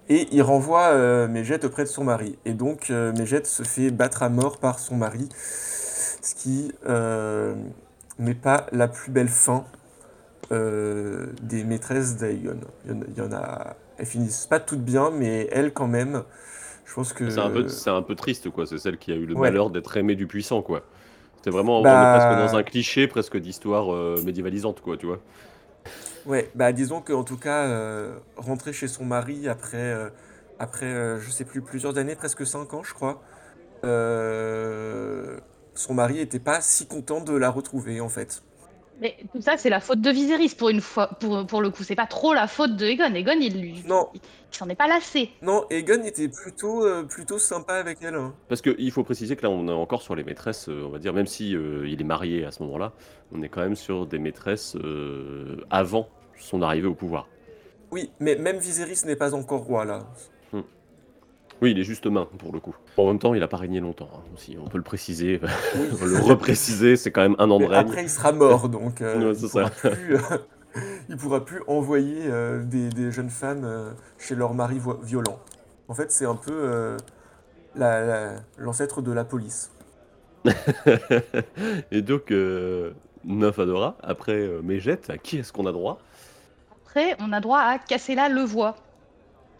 Et 0.09 0.27
il 0.31 0.41
renvoie 0.41 1.27
Mégette 1.27 1.63
auprès 1.63 1.83
de 1.83 1.89
son 1.89 2.03
mari. 2.03 2.37
Et 2.43 2.53
donc 2.53 2.89
Mégette 2.89 3.47
se 3.47 3.63
fait 3.63 3.89
battre 3.89 4.21
à 4.21 4.27
mort 4.27 4.57
par 4.57 4.79
son 4.79 4.97
mari, 4.97 5.29
ce 6.21 6.35
qui 6.35 6.73
n'est 8.19 8.35
pas 8.35 8.65
la 8.73 8.89
plus 8.89 9.11
belle 9.11 9.29
fin 9.29 9.63
des 10.51 11.63
maîtresses 11.63 12.17
d'Aegon. 12.17 12.59
Il 12.85 13.17
y 13.17 13.21
en 13.21 13.31
a, 13.31 13.77
elles 13.97 14.05
finissent 14.05 14.47
pas 14.47 14.59
toutes 14.59 14.83
bien, 14.83 15.11
mais 15.11 15.47
elle 15.51 15.73
quand 15.73 15.87
même, 15.87 16.23
je 16.85 16.93
pense 16.95 17.13
que... 17.13 17.25
C'est 17.27 17.39
un, 17.41 17.49
peu, 17.51 17.65
c'est 17.67 17.89
un 17.89 18.01
peu 18.01 18.15
triste, 18.15 18.49
quoi. 18.49 18.65
C'est 18.65 18.77
celle 18.77 18.97
qui 18.97 19.11
a 19.11 19.15
eu 19.15 19.25
le 19.25 19.35
Ouais. 19.35 19.53
malheur 19.53 19.69
d'être 19.69 19.95
aimée 19.97 20.15
du 20.15 20.27
puissant, 20.27 20.61
quoi. 20.61 20.85
C'était 21.37 21.51
vraiment, 21.51 21.89
on 21.89 21.99
Bah- 21.99 22.01
est 22.01 22.07
presque 22.07 22.33
dans 22.33 22.55
un 22.55 22.63
cliché, 22.63 23.07
presque 23.07 23.37
d'histoire 23.37 23.93
euh, 23.93 24.21
médiévalisante, 24.23 24.81
quoi, 24.81 24.97
tu 24.97 25.05
vois. 25.07 25.23
Ouais, 26.25 26.51
bah 26.55 26.71
disons 26.71 27.01
qu'en 27.01 27.23
tout 27.23 27.37
cas, 27.37 27.65
euh, 27.67 28.17
rentrer 28.37 28.71
chez 28.71 28.87
son 28.87 29.03
mari 29.05 29.47
après, 29.49 29.77
euh, 29.77 30.09
après 30.57 30.85
euh, 30.85 31.19
je 31.19 31.29
sais 31.29 31.43
plus, 31.45 31.61
plusieurs 31.61 31.97
années, 31.97 32.15
presque 32.15 32.45
5 32.47 32.73
ans, 32.73 32.83
je 32.83 32.93
crois, 32.93 33.21
son 35.75 35.93
mari 35.93 36.19
était 36.19 36.39
pas 36.39 36.61
si 36.61 36.87
content 36.87 37.21
de 37.21 37.33
la 37.33 37.49
retrouver, 37.49 38.01
en 38.01 38.09
fait. 38.09 38.43
Mais 39.03 39.17
tout 39.33 39.41
ça, 39.41 39.57
c'est 39.57 39.69
la 39.69 39.81
faute 39.81 39.99
de 39.99 40.09
Viserys 40.09 40.55
pour 40.57 40.69
une 40.69 40.79
fois, 40.79 41.07
pour, 41.19 41.45
pour 41.45 41.61
le 41.61 41.69
coup. 41.69 41.83
C'est 41.83 41.93
pas 41.95 42.05
trop 42.07 42.33
la 42.33 42.47
faute 42.47 42.77
de 42.77 42.85
Egon. 42.85 43.13
Egon, 43.13 43.33
il 43.39 43.59
lui, 43.61 43.83
Non. 43.85 44.07
il, 44.13 44.21
il 44.51 44.55
s'en 44.57 44.69
est 44.69 44.75
pas 44.75 44.87
lassé. 44.87 45.29
Non, 45.41 45.65
Egon 45.69 46.01
était 46.05 46.29
plutôt, 46.29 46.85
euh, 46.85 47.03
plutôt 47.03 47.37
sympa 47.37 47.73
avec 47.73 47.97
elle. 48.01 48.15
hein. 48.15 48.33
Parce 48.47 48.61
qu'il 48.61 48.91
faut 48.91 49.03
préciser 49.03 49.35
que 49.35 49.41
là, 49.43 49.49
on 49.49 49.67
est 49.67 49.71
encore 49.73 50.01
sur 50.01 50.15
les 50.15 50.23
maîtresses, 50.23 50.69
euh, 50.69 50.85
on 50.85 50.89
va 50.89 50.99
dire, 50.99 51.11
même 51.13 51.27
si 51.27 51.53
euh, 51.53 51.85
il 51.85 51.99
est 51.99 52.05
marié 52.05 52.45
à 52.45 52.51
ce 52.51 52.63
moment-là, 52.63 52.93
on 53.33 53.43
est 53.43 53.49
quand 53.49 53.61
même 53.61 53.75
sur 53.75 54.07
des 54.07 54.19
maîtresses 54.19 54.77
euh, 54.77 55.57
avant 55.69 56.07
son 56.39 56.61
arrivée 56.61 56.87
au 56.87 56.95
pouvoir. 56.95 57.27
Oui, 57.91 58.09
mais 58.21 58.35
même 58.37 58.57
Viserys 58.57 59.05
n'est 59.05 59.17
pas 59.17 59.35
encore 59.35 59.63
roi 59.63 59.83
là. 59.85 59.99
Oui, 61.61 61.71
il 61.71 61.79
est 61.79 61.83
juste 61.83 62.05
main 62.07 62.27
pour 62.39 62.51
le 62.51 62.59
coup. 62.59 62.75
En 62.97 63.07
même 63.07 63.19
temps, 63.19 63.33
il 63.33 63.41
a 63.43 63.47
pas 63.47 63.57
régné 63.57 63.79
longtemps 63.79 64.09
hein, 64.13 64.19
aussi, 64.35 64.57
on 64.61 64.67
peut 64.67 64.77
le 64.77 64.83
préciser. 64.83 65.39
le 65.75 66.19
repréciser, 66.19 66.97
c'est 66.97 67.11
quand 67.11 67.21
même 67.21 67.35
un 67.39 67.49
an 67.51 67.59
de 67.59 67.65
règne. 67.65 67.87
après, 67.87 68.03
il 68.03 68.09
sera 68.09 68.31
mort, 68.33 68.67
donc 68.77 69.01
euh, 69.01 69.31
Ouais, 69.31 69.35
il 69.39 69.49
pourra 69.49 69.69
ça. 69.69 69.89
plus, 69.91 70.15
euh, 70.15 70.19
il 71.09 71.15
pourra 71.17 71.45
plus 71.45 71.61
envoyer 71.67 72.23
euh, 72.25 72.63
des, 72.63 72.89
des 72.89 73.11
jeunes 73.11 73.29
femmes 73.29 73.63
euh, 73.63 73.91
chez 74.17 74.35
leur 74.35 74.53
mari 74.53 74.79
violent. 75.03 75.39
En 75.87 75.93
fait, 75.93 76.11
c'est 76.11 76.25
un 76.25 76.35
peu 76.35 76.51
euh, 76.51 76.97
la- 77.75 78.05
la- 78.05 78.33
l'ancêtre 78.57 79.01
de 79.01 79.11
la 79.11 79.23
police. 79.23 79.71
Et 81.91 82.01
donc, 82.01 82.31
euh, 82.31 82.91
Nymphadora, 83.23 83.95
après 84.03 84.33
euh, 84.33 84.61
Mégette, 84.61 85.09
à 85.09 85.17
qui 85.17 85.37
est-ce 85.37 85.53
qu'on 85.53 85.65
a 85.65 85.71
droit? 85.71 85.99
Après, 86.85 87.15
on 87.19 87.31
a 87.31 87.39
droit 87.39 87.59
à 87.59 87.79
Cassela 87.79 88.27
Levoix, 88.29 88.75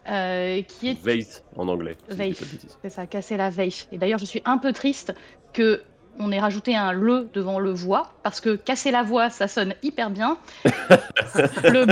euh, 0.09 0.61
qui 0.63 0.89
est 0.89 1.03
Veith 1.03 1.43
en 1.55 1.67
anglais. 1.67 1.97
si. 2.09 2.35
C'est 2.81 2.89
ça, 2.89 3.05
casser 3.05 3.37
la 3.37 3.49
veille. 3.49 3.85
Et 3.91 3.97
d'ailleurs, 3.97 4.19
je 4.19 4.25
suis 4.25 4.41
un 4.45 4.57
peu 4.57 4.73
triste 4.73 5.13
que 5.53 5.81
on 6.19 6.31
ait 6.31 6.39
rajouté 6.39 6.75
un 6.75 6.91
le 6.91 7.27
devant 7.33 7.59
le 7.59 7.71
voix, 7.71 8.11
parce 8.21 8.39
que 8.39 8.55
casser 8.55 8.91
la 8.91 9.03
voix, 9.03 9.29
ça 9.29 9.47
sonne 9.47 9.73
hyper 9.81 10.09
bien. 10.09 10.37
le, 11.63 11.85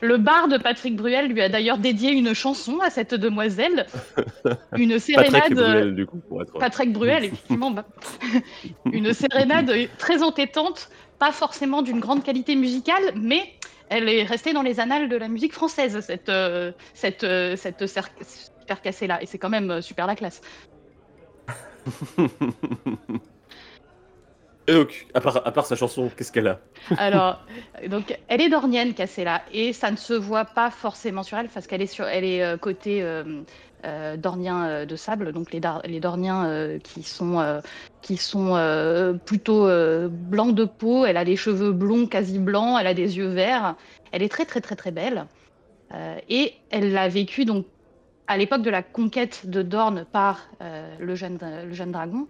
le 0.00 0.16
bar 0.16 0.48
de 0.48 0.58
Patrick 0.58 0.94
Bruel 0.94 1.28
lui 1.28 1.40
a 1.42 1.48
d'ailleurs 1.48 1.78
dédié 1.78 2.12
une 2.12 2.34
chanson 2.34 2.78
à 2.80 2.90
cette 2.90 3.14
demoiselle, 3.14 3.86
une 4.76 4.90
Patrick 4.90 5.00
sérénade. 5.00 5.54
Bruel, 5.54 5.94
du 5.94 6.06
coup, 6.06 6.18
pour 6.18 6.42
être. 6.42 6.58
Patrick 6.58 6.92
Bruel, 6.92 7.24
effectivement, 7.24 7.70
bah, 7.70 7.84
une 8.92 9.12
sérénade 9.12 9.72
très 9.98 10.22
entêtante, 10.22 10.88
pas 11.18 11.32
forcément 11.32 11.82
d'une 11.82 12.00
grande 12.00 12.22
qualité 12.22 12.54
musicale, 12.54 13.12
mais 13.16 13.42
elle 13.92 14.08
est 14.08 14.24
restée 14.24 14.52
dans 14.52 14.62
les 14.62 14.80
annales 14.80 15.08
de 15.08 15.16
la 15.16 15.28
musique 15.28 15.52
française, 15.52 16.00
cette, 16.00 16.28
euh, 16.28 16.72
cette, 16.94 17.24
euh, 17.24 17.56
cette 17.56 17.80
là, 19.06 19.22
et 19.22 19.26
c'est 19.26 19.38
quand 19.38 19.50
même 19.50 19.70
euh, 19.70 19.80
super 19.82 20.06
la 20.06 20.16
classe. 20.16 20.40
Et 24.68 24.74
donc, 24.74 25.06
à 25.12 25.20
part, 25.20 25.44
à 25.44 25.50
part 25.50 25.66
sa 25.66 25.74
chanson, 25.74 26.08
qu'est-ce 26.16 26.30
qu'elle 26.30 26.46
a? 26.46 26.60
Alors, 26.96 27.40
donc, 27.88 28.16
elle 28.28 28.40
est 28.40 28.48
dornienne, 28.48 28.94
Cassella, 28.94 29.42
et 29.52 29.72
ça 29.72 29.90
ne 29.90 29.96
se 29.96 30.14
voit 30.14 30.44
pas 30.44 30.70
forcément 30.70 31.24
sur 31.24 31.36
elle, 31.36 31.48
parce 31.48 31.66
qu'elle 31.66 31.82
est, 31.82 31.86
sur, 31.86 32.06
elle 32.06 32.24
est 32.24 32.44
euh, 32.44 32.56
côté 32.56 33.02
euh, 33.02 33.42
euh, 33.84 34.16
dornien 34.16 34.66
euh, 34.66 34.86
de 34.86 34.96
sable, 34.96 35.32
donc 35.32 35.52
les, 35.52 35.60
dorniens 36.00 36.46
euh, 36.46 36.78
qui 36.78 37.02
sont, 37.02 37.40
euh, 37.40 39.12
plutôt 39.14 39.66
blancs 40.08 40.54
de 40.54 40.64
peau, 40.64 41.04
elle 41.04 41.16
a 41.16 41.24
les 41.24 41.36
cheveux 41.36 41.72
blonds, 41.72 42.06
quasi 42.06 42.38
blancs, 42.38 42.78
elle 42.80 42.86
a 42.86 42.94
des 42.94 43.16
yeux 43.16 43.28
verts, 43.28 43.74
elle 44.12 44.22
est 44.22 44.28
très 44.28 44.44
très 44.44 44.60
très 44.60 44.76
très 44.76 44.90
belle, 44.90 45.26
et 46.28 46.54
elle 46.70 46.96
a 46.96 47.08
vécu 47.08 47.44
donc 47.44 47.66
à 48.28 48.36
l'époque 48.38 48.62
de 48.62 48.70
la 48.70 48.82
conquête 48.82 49.46
de 49.46 49.62
Dorne 49.62 50.06
par 50.10 50.48
le, 51.00 51.14
jeune, 51.14 51.38
le 51.66 51.74
jeune 51.74 51.92
dragon. 51.92 52.26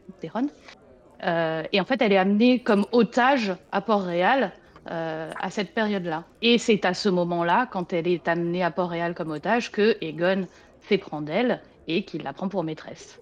Euh, 1.24 1.62
et 1.72 1.80
en 1.80 1.84
fait, 1.84 2.02
elle 2.02 2.12
est 2.12 2.18
amenée 2.18 2.58
comme 2.60 2.86
otage 2.92 3.54
à 3.70 3.80
Port-Réal 3.80 4.52
à 4.86 5.50
cette 5.50 5.74
période-là. 5.74 6.24
Et 6.40 6.58
c'est 6.58 6.84
à 6.84 6.92
ce 6.92 7.08
moment-là, 7.08 7.68
quand 7.70 7.92
elle 7.92 8.08
est 8.08 8.26
amenée 8.26 8.64
à 8.64 8.72
Port-Réal 8.72 9.14
comme 9.14 9.30
otage, 9.30 9.70
que 9.70 9.96
Aegon 10.00 10.48
s'éprend 10.92 11.22
d'elle 11.22 11.60
et 11.88 12.04
qu'il 12.04 12.22
la 12.22 12.32
prend 12.32 12.48
pour 12.48 12.64
maîtresse. 12.64 13.18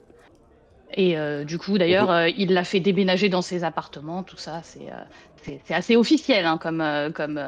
Et 0.94 1.16
euh, 1.16 1.44
du 1.44 1.56
coup, 1.56 1.78
d'ailleurs, 1.78 2.11
euh, 2.11 2.28
il 2.37 2.52
l'a 2.52 2.64
fait 2.64 2.80
déménager 2.80 3.28
dans 3.28 3.42
ses 3.42 3.62
appartements, 3.62 4.24
tout 4.24 4.37
ça. 4.37 4.61
C'est 4.64 4.88
euh, 4.90 5.56
assez 5.68 5.94
officiel 5.94 6.46
hein, 6.46 6.59
comme, 6.59 6.85
comme, 7.14 7.40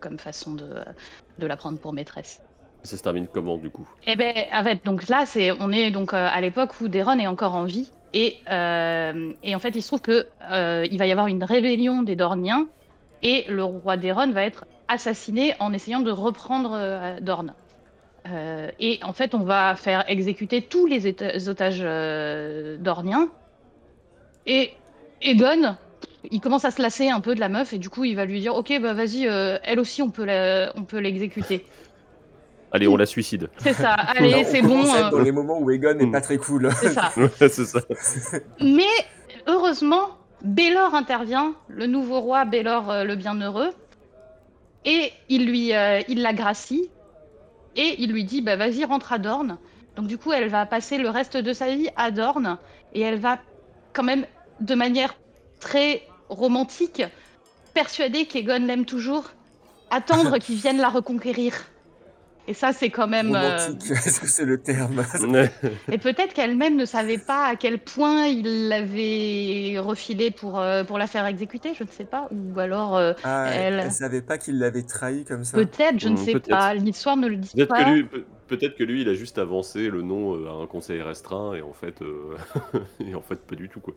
comme 0.00 0.18
façon 0.18 0.52
de, 0.52 0.68
de 1.38 1.46
la 1.46 1.56
prendre 1.56 1.78
pour 1.78 1.94
maîtresse. 1.94 2.42
Ça 2.82 2.96
se 2.98 3.02
termine 3.02 3.28
comment, 3.32 3.56
du 3.56 3.70
coup? 3.70 3.88
Eh 4.06 4.14
ben, 4.14 4.34
en 4.52 4.62
fait, 4.62 4.84
donc 4.84 5.08
là, 5.08 5.24
c'est, 5.24 5.52
on 5.52 5.72
est 5.72 5.90
donc 5.90 6.12
à 6.12 6.38
l'époque 6.40 6.78
où 6.80 6.88
Daeron 6.88 7.18
est 7.18 7.26
encore 7.26 7.54
en 7.54 7.64
vie. 7.64 7.90
Et, 8.12 8.40
et 9.42 9.54
en 9.54 9.58
fait, 9.58 9.74
il 9.74 9.82
se 9.82 9.88
trouve 9.88 10.02
que 10.02 10.26
il 10.90 10.98
va 10.98 11.06
y 11.06 11.12
avoir 11.12 11.28
une 11.28 11.44
rébellion 11.44 12.02
des 12.02 12.16
Dorniens 12.16 12.66
et 13.22 13.46
le 13.48 13.64
roi 13.64 13.96
Daeron 13.96 14.32
va 14.32 14.42
être 14.42 14.66
assassiné 14.88 15.54
en 15.60 15.72
essayant 15.72 16.00
de 16.00 16.10
reprendre 16.10 16.72
Dorne. 17.22 17.54
Euh, 18.28 18.70
et 18.78 19.00
en 19.02 19.12
fait, 19.12 19.34
on 19.34 19.40
va 19.42 19.74
faire 19.76 20.04
exécuter 20.08 20.62
tous 20.62 20.86
les 20.86 21.06
otages 21.48 21.80
euh, 21.82 22.76
dorniens. 22.78 23.28
Et 24.46 24.70
Aegon, 25.20 25.76
il 26.30 26.40
commence 26.40 26.64
à 26.64 26.70
se 26.70 26.80
lasser 26.80 27.08
un 27.08 27.20
peu 27.20 27.34
de 27.34 27.40
la 27.40 27.48
meuf 27.48 27.72
et 27.72 27.78
du 27.78 27.88
coup, 27.88 28.04
il 28.04 28.14
va 28.14 28.24
lui 28.24 28.40
dire 28.40 28.54
Ok, 28.54 28.72
bah 28.80 28.92
vas-y, 28.94 29.26
euh, 29.26 29.58
elle 29.64 29.80
aussi, 29.80 30.02
on 30.02 30.10
peut 30.10 30.24
l'exécuter. 30.98 31.66
Allez, 32.74 32.88
on 32.88 32.96
la 32.96 33.06
suicide. 33.06 33.50
C'est 33.58 33.74
ça, 33.74 33.92
allez, 34.16 34.44
c'est 34.44 34.62
bon. 34.62 34.82
euh, 34.94 35.10
dans 35.10 35.18
les 35.20 35.32
moments 35.32 35.58
où 35.60 35.70
Egon 35.70 35.94
n'est 35.94 36.06
Mm. 36.06 36.12
pas 36.12 36.20
très 36.22 36.38
cool. 36.38 36.70
c'est 36.80 36.88
ça. 36.94 37.12
Ouais, 37.16 37.48
ça. 37.48 37.80
Mais 38.60 38.82
heureusement, 39.46 40.10
Bélor 40.42 40.94
intervient, 40.94 41.54
le 41.68 41.86
nouveau 41.86 42.20
roi 42.20 42.44
Bélor 42.44 42.90
euh, 42.90 43.04
le 43.04 43.14
Bienheureux, 43.16 43.70
et 44.84 45.12
il 45.28 45.46
lui, 45.46 45.74
euh, 45.74 46.00
il 46.08 46.22
la 46.22 46.32
gracie, 46.32 46.88
et 47.76 47.96
il 48.02 48.12
lui 48.12 48.24
dit, 48.24 48.42
bah 48.42 48.56
vas-y, 48.56 48.84
rentre 48.84 49.12
à 49.12 49.18
Dorne. 49.18 49.58
Donc 49.96 50.06
du 50.06 50.18
coup, 50.18 50.32
elle 50.32 50.48
va 50.48 50.66
passer 50.66 50.98
le 50.98 51.08
reste 51.08 51.36
de 51.36 51.52
sa 51.52 51.74
vie 51.74 51.88
à 51.96 52.10
Dorne, 52.10 52.58
et 52.94 53.00
elle 53.00 53.18
va 53.18 53.38
quand 53.92 54.02
même, 54.02 54.26
de 54.60 54.74
manière 54.74 55.14
très 55.60 56.06
romantique, 56.28 57.02
persuader 57.74 58.26
qu'Egon 58.26 58.66
l'aime 58.66 58.84
toujours, 58.84 59.30
attendre 59.90 60.38
qu'il 60.44 60.56
vienne 60.56 60.78
la 60.78 60.88
reconquérir. 60.88 61.54
Et 62.46 62.54
ça, 62.54 62.72
c'est 62.72 62.90
quand 62.90 63.06
même... 63.08 63.34
euh, 63.34 63.72
est-ce 63.90 64.20
que 64.20 64.26
c'est 64.26 64.44
le 64.44 64.60
terme 64.62 65.04
et 65.90 65.98
peut-être 65.98 66.32
qu'elle-même 66.34 66.76
ne 66.76 66.84
savait 66.84 67.18
pas 67.18 67.46
à 67.46 67.56
quel 67.56 67.78
point 67.78 68.26
il 68.26 68.68
l'avait 68.68 69.78
refilé 69.78 70.30
pour, 70.30 70.58
euh, 70.58 70.84
pour 70.84 70.98
la 70.98 71.06
faire 71.06 71.26
exécuter, 71.26 71.74
je 71.74 71.84
ne 71.84 71.88
sais 71.88 72.04
pas. 72.04 72.28
Ou 72.30 72.58
alors, 72.58 72.96
euh, 72.96 73.12
Ah, 73.22 73.52
Elle- 73.54 73.80
elle... 73.84 73.90
savait 73.90 74.22
pas 74.22 74.38
qu'il 74.38 74.58
l'avait 74.58 74.82
trahi 74.82 75.24
comme 75.24 75.44
ça. 75.44 75.58
peut-être, 75.60 75.98
je 76.00 76.08
ne 76.08 76.16
Hmm, 76.16 76.24
sais 76.24 76.36
pas. 76.36 76.74
L'histoire 76.74 77.16
ne 77.16 77.26
le 77.28 77.36
dit 77.36 77.54
Peut-être 77.54 77.68
pas. 77.68 77.76
que, 77.76 77.82
lui, 77.82 78.04
peut- 78.04 78.26
peut-être 78.48 78.76
que 78.76 78.84
lui, 78.84 79.02
il 79.02 79.08
a 79.08 79.14
juste 79.14 79.38
avancé 79.38 79.88
le 79.90 80.02
nom 80.02 80.34
euh, 80.36 80.48
à 80.48 80.52
un 80.52 80.66
conseil 80.66 81.02
restreint 81.02 81.54
et 81.54 81.62
en 81.62 81.72
fait, 81.72 82.02
euh, 82.02 82.36
et 83.00 83.14
en 83.14 83.22
fait, 83.22 83.36
pas 83.46 83.54
du 83.56 83.68
tout 83.68 83.80
quoi. 83.80 83.94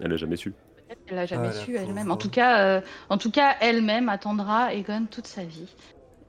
Elle 0.00 0.12
a 0.12 0.16
jamais 0.16 0.36
su. 0.36 0.54
Peut-être 0.74 1.04
qu'elle 1.04 1.16
l'a 1.16 1.26
jamais 1.26 1.48
Ah, 1.48 1.52
su 1.52 1.76
elle-même. 1.76 2.06
pauvre. 2.06 2.12
En 2.12 2.16
tout 2.16 2.30
cas, 2.30 2.78
euh, 2.78 2.80
en 3.08 3.18
tout 3.18 3.30
cas, 3.30 3.56
elle-même 3.60 4.08
attendra 4.08 4.74
Egon 4.74 5.06
toute 5.10 5.26
sa 5.26 5.44
vie. 5.44 5.74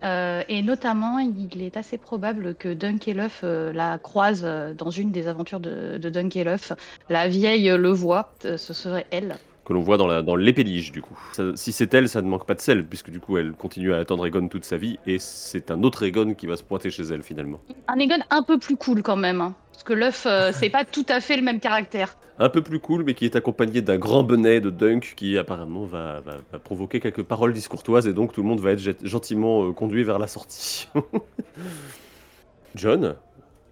Euh, 0.04 0.44
et 0.48 0.62
notamment, 0.62 1.18
il 1.20 1.62
est 1.64 1.76
assez 1.78 1.98
probable 1.98 2.54
que 2.56 2.74
Dunkelhoff 2.74 3.42
euh, 3.44 3.74
la 3.74 3.98
croise 3.98 4.44
euh, 4.46 4.74
dans 4.74 4.92
une 4.92 5.12
des 5.12 5.28
aventures 5.28 5.60
de, 5.60 5.98
de 5.98 6.10
Dunkelhoff. 6.10 6.74
La 7.10 7.28
vieille 7.28 7.70
le 7.70 7.90
voit, 7.90 8.34
ce 8.42 8.58
serait 8.74 9.08
elle. 9.12 9.38
Que 9.66 9.74
l'on 9.74 9.82
voit 9.82 9.98
dans 9.98 10.08
la 10.08 10.22
dans 10.22 10.38
l'épélige 10.38 10.94
du 10.94 11.02
coup. 11.02 11.20
Ça- 11.34 11.56
si 11.56 11.74
c'est 11.74 11.94
elle, 11.94 12.08
ça 12.08 12.22
ne 12.22 12.28
manque 12.30 12.46
pas 12.46 12.54
de 12.56 12.62
sel 12.62 12.86
puisque 12.86 13.10
du 13.10 13.20
coup, 13.20 13.38
elle 13.38 13.52
continue 13.52 13.94
à 13.94 13.98
attendre 13.98 14.26
Egon 14.26 14.48
toute 14.48 14.64
sa 14.64 14.78
vie 14.78 14.98
et 15.06 15.18
c'est 15.20 15.72
un 15.72 15.84
autre 15.84 16.04
Egon 16.04 16.36
qui 16.36 16.48
va 16.48 16.56
se 16.56 16.64
pointer 16.64 16.90
chez 16.90 17.04
elle 17.04 17.22
finalement. 17.22 17.60
Un 17.90 18.00
Egon 18.00 18.20
un 18.30 18.44
peu 18.44 18.60
plus 18.60 18.78
cool 18.78 19.02
quand 19.04 19.18
même. 19.18 19.42
hein. 19.42 19.56
Parce 19.78 19.84
que 19.84 19.94
l'œuf, 19.94 20.26
euh, 20.26 20.52
c'est 20.60 20.72
pas 20.72 20.86
tout 20.86 21.06
à 21.08 21.22
fait 21.22 21.36
le 21.38 21.44
même 21.44 21.60
caractère. 21.60 22.18
Un 22.40 22.50
peu 22.50 22.62
plus 22.64 22.80
cool, 22.80 23.04
mais 23.04 23.14
qui 23.14 23.26
est 23.26 23.36
accompagné 23.36 23.82
d'un 23.82 23.98
grand 23.98 24.24
bonnet 24.24 24.60
de 24.60 24.70
Dunk 24.72 25.14
qui 25.16 25.38
apparemment 25.38 25.86
va, 25.86 26.20
va- 26.22 26.38
va 26.52 26.60
provoquer 26.60 27.00
quelques 27.00 27.24
paroles 27.24 27.54
discourtoises 27.54 28.08
et 28.08 28.14
donc 28.14 28.32
tout 28.34 28.42
le 28.42 28.48
monde 28.48 28.60
va 28.60 28.72
être 28.72 28.82
gentiment 29.06 29.68
euh, 29.68 29.72
conduit 29.72 30.04
vers 30.04 30.18
la 30.20 30.28
sortie. 30.28 30.88
John, 32.76 33.16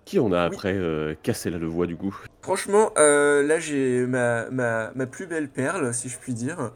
qui 0.03 0.19
on 0.19 0.31
a 0.31 0.47
Oui. 0.49 0.55
après 0.55 0.73
euh, 0.73 1.13
cassé 1.21 1.49
la 1.49 1.57
voix 1.59 1.85
du 1.87 1.95
coup 1.95 2.15
Franchement, 2.41 2.91
euh, 2.97 3.43
là 3.43 3.59
j'ai 3.59 4.05
ma, 4.07 4.49
ma, 4.49 4.91
ma 4.95 5.05
plus 5.05 5.27
belle 5.27 5.49
perle, 5.49 5.93
si 5.93 6.09
je 6.09 6.17
puis 6.17 6.33
dire. 6.33 6.71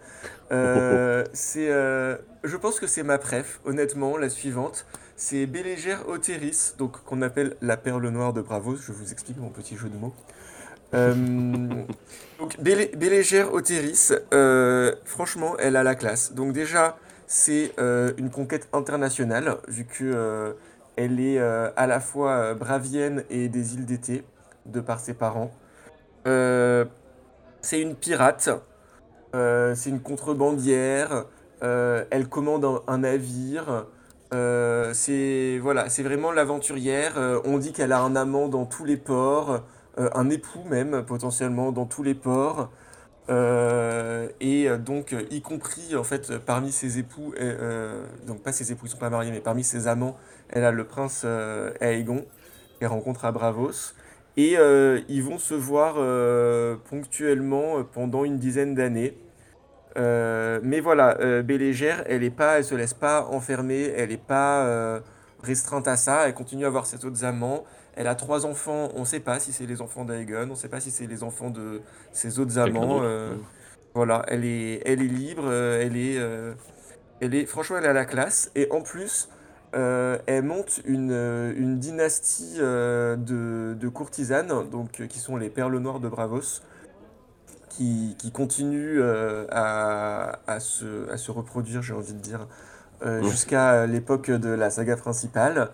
Euh, 0.52 1.24
c'est, 1.34 1.72
euh, 1.72 2.18
je 2.44 2.58
pense 2.58 2.80
que 2.80 2.88
c'est 2.88 3.04
ma 3.04 3.18
préf, 3.18 3.62
honnêtement, 3.66 4.18
la 4.18 4.30
suivante. 4.30 4.86
C'est 5.22 5.48
Bélégère 5.48 6.08
Oteris, 6.08 6.76
donc 6.78 7.04
qu'on 7.04 7.22
appelle 7.22 7.58
la 7.62 7.76
perle 7.76 8.08
noire 8.08 8.32
de 8.32 8.42
Bravos. 8.42 8.78
Je 8.78 8.94
vous 8.94 9.12
explique 9.12 9.38
mon 9.38 9.50
petit 9.50 9.76
jeu 9.76 9.90
de 9.90 9.98
mots. 9.98 10.14
Euh, 10.94 11.14
donc 12.40 12.58
Bélé- 12.62 12.96
Bélégère 12.96 13.54
Oteris, 13.54 14.12
euh, 14.34 14.96
franchement, 15.04 15.56
elle 15.60 15.76
a 15.76 15.84
la 15.84 15.96
classe. 15.96 16.32
Donc 16.32 16.54
déjà, 16.54 16.98
c'est 17.28 17.74
euh, 17.80 18.14
une 18.18 18.30
conquête 18.30 18.70
internationale, 18.72 19.58
vu 19.68 19.84
que 19.84 20.56
elle 20.96 21.20
est 21.20 21.38
à 21.40 21.86
la 21.86 22.00
fois 22.00 22.54
bravienne 22.54 23.26
et 23.30 23.50
des 23.50 23.74
îles 23.74 23.86
d'été, 23.86 24.24
de 24.68 24.80
par 24.80 25.02
ses 25.02 25.14
parents. 25.14 25.52
C'est 26.26 27.82
une 27.82 27.96
pirate, 27.96 28.50
c'est 29.34 29.90
une 29.90 30.00
contrebandière, 30.00 31.26
elle 31.62 32.30
commande 32.30 32.66
un 32.88 33.00
navire. 33.00 33.86
Euh, 34.34 34.94
c'est 34.94 35.58
voilà, 35.60 35.90
c'est 35.90 36.04
vraiment 36.04 36.32
l'aventurière. 36.32 37.18
euh, 37.18 37.40
on 37.46 37.58
dit 37.58 37.74
qu'elle 37.74 37.92
a 37.92 38.02
un 38.02 38.16
amant 38.16 38.48
dans 38.48 38.66
tous 38.66 38.86
les 38.86 38.98
ports, 38.98 39.64
euh, 39.98 40.10
un 40.14 40.30
époux 40.30 40.64
même 40.70 41.04
potentiellement 41.06 41.72
dans 41.72 41.86
tous 41.86 42.04
les 42.04 42.16
ports. 42.16 42.70
Et 44.42 44.68
donc, 44.80 45.16
y 45.30 45.42
compris 45.42 45.96
en 45.96 46.04
fait 46.04 46.38
parmi 46.40 46.72
ses 46.72 46.98
époux, 46.98 47.34
donc 48.26 48.42
pas 48.42 48.52
ses 48.52 48.72
époux, 48.72 48.88
ils 48.88 48.90
sont 48.90 48.98
pas 48.98 49.12
mariés, 49.12 49.32
mais 49.32 49.40
parmi 49.40 49.64
ses 49.64 49.88
amants, 49.88 50.18
elle 50.50 50.64
a 50.64 50.72
le 50.72 50.84
prince 50.86 51.26
Aegon 51.80 52.26
qu'elle 52.80 52.88
rencontre 52.88 53.26
à 53.26 53.32
Bravos. 53.32 53.94
Et 54.38 54.56
ils 55.10 55.22
vont 55.24 55.38
se 55.38 55.54
voir 55.54 55.96
ponctuellement 56.90 57.84
pendant 57.84 58.24
une 58.26 58.40
dizaine 58.40 58.74
d'années. 58.74 59.16
Euh, 59.98 60.60
mais 60.64 60.80
voilà, 60.80 61.18
euh, 61.20 61.42
Bélégère, 61.42 62.04
elle 62.08 62.24
est 62.24 62.30
pas, 62.30 62.58
elle 62.58 62.64
se 62.64 62.76
laisse 62.76 62.94
pas 62.94 63.26
enfermer, 63.32 63.92
elle 63.96 64.10
n'est 64.10 64.18
pas 64.18 64.66
euh, 64.66 65.00
restreinte 65.42 65.88
à 65.88 65.98
ça. 65.98 66.28
Elle 66.28 66.34
continue 66.34 66.66
à 66.66 66.68
avoir 66.68 66.86
ses 66.86 67.04
autres 67.06 67.26
amants. 67.26 67.64
Elle 67.96 68.08
a 68.08 68.16
trois 68.16 68.46
enfants. 68.46 68.90
On 68.96 69.02
ne 69.02 69.06
sait 69.06 69.20
pas 69.20 69.40
si 69.40 69.52
c'est 69.52 69.66
les 69.66 69.82
enfants 69.82 70.06
d'Aegon, 70.06 70.44
on 70.44 70.48
ne 70.48 70.56
sait 70.56 70.70
pas 70.70 70.80
si 70.80 70.92
c'est 70.92 71.08
les 71.08 71.24
enfants 71.24 71.50
de 71.50 71.82
ses 72.12 72.40
autres 72.40 72.58
amants. 72.60 73.02
euh, 73.04 73.36
voilà, 73.94 74.24
elle 74.28 74.46
est, 74.46 74.82
elle 74.86 75.02
est 75.02 75.08
libre, 75.08 75.52
elle 75.52 75.98
est, 75.98 76.18
elle 77.20 77.34
est, 77.34 77.46
franchement, 77.46 77.78
elle 77.80 77.88
a 77.88 77.94
la 77.94 78.06
classe. 78.06 78.52
Et 78.56 78.68
en 78.72 78.82
plus, 78.82 79.30
elle 79.74 80.44
monte 80.44 80.82
une, 80.86 81.12
une 81.58 81.80
dynastie 81.80 82.60
de, 82.60 83.76
de 83.78 83.88
courtisanes, 83.90 84.70
donc 84.70 85.08
qui 85.08 85.20
sont 85.20 85.36
les 85.38 85.50
Perles 85.50 85.78
Noires 85.80 86.00
de 86.00 86.08
Bravos, 86.08 86.62
qui, 87.70 88.16
qui 88.18 88.32
continuent 88.32 89.00
euh, 89.02 89.46
à, 89.52 90.40
à 90.48 90.60
se, 90.60 91.10
à 91.12 91.18
se 91.18 91.32
reproduire, 91.32 91.82
j'ai 91.82 91.94
envie 91.94 92.14
de 92.14 92.20
dire, 92.20 92.48
euh, 93.06 93.22
Mmh. 93.22 93.24
jusqu'à 93.24 93.86
l'époque 93.88 94.30
de 94.32 94.50
la 94.50 94.70
saga 94.70 94.96
principale, 94.98 95.70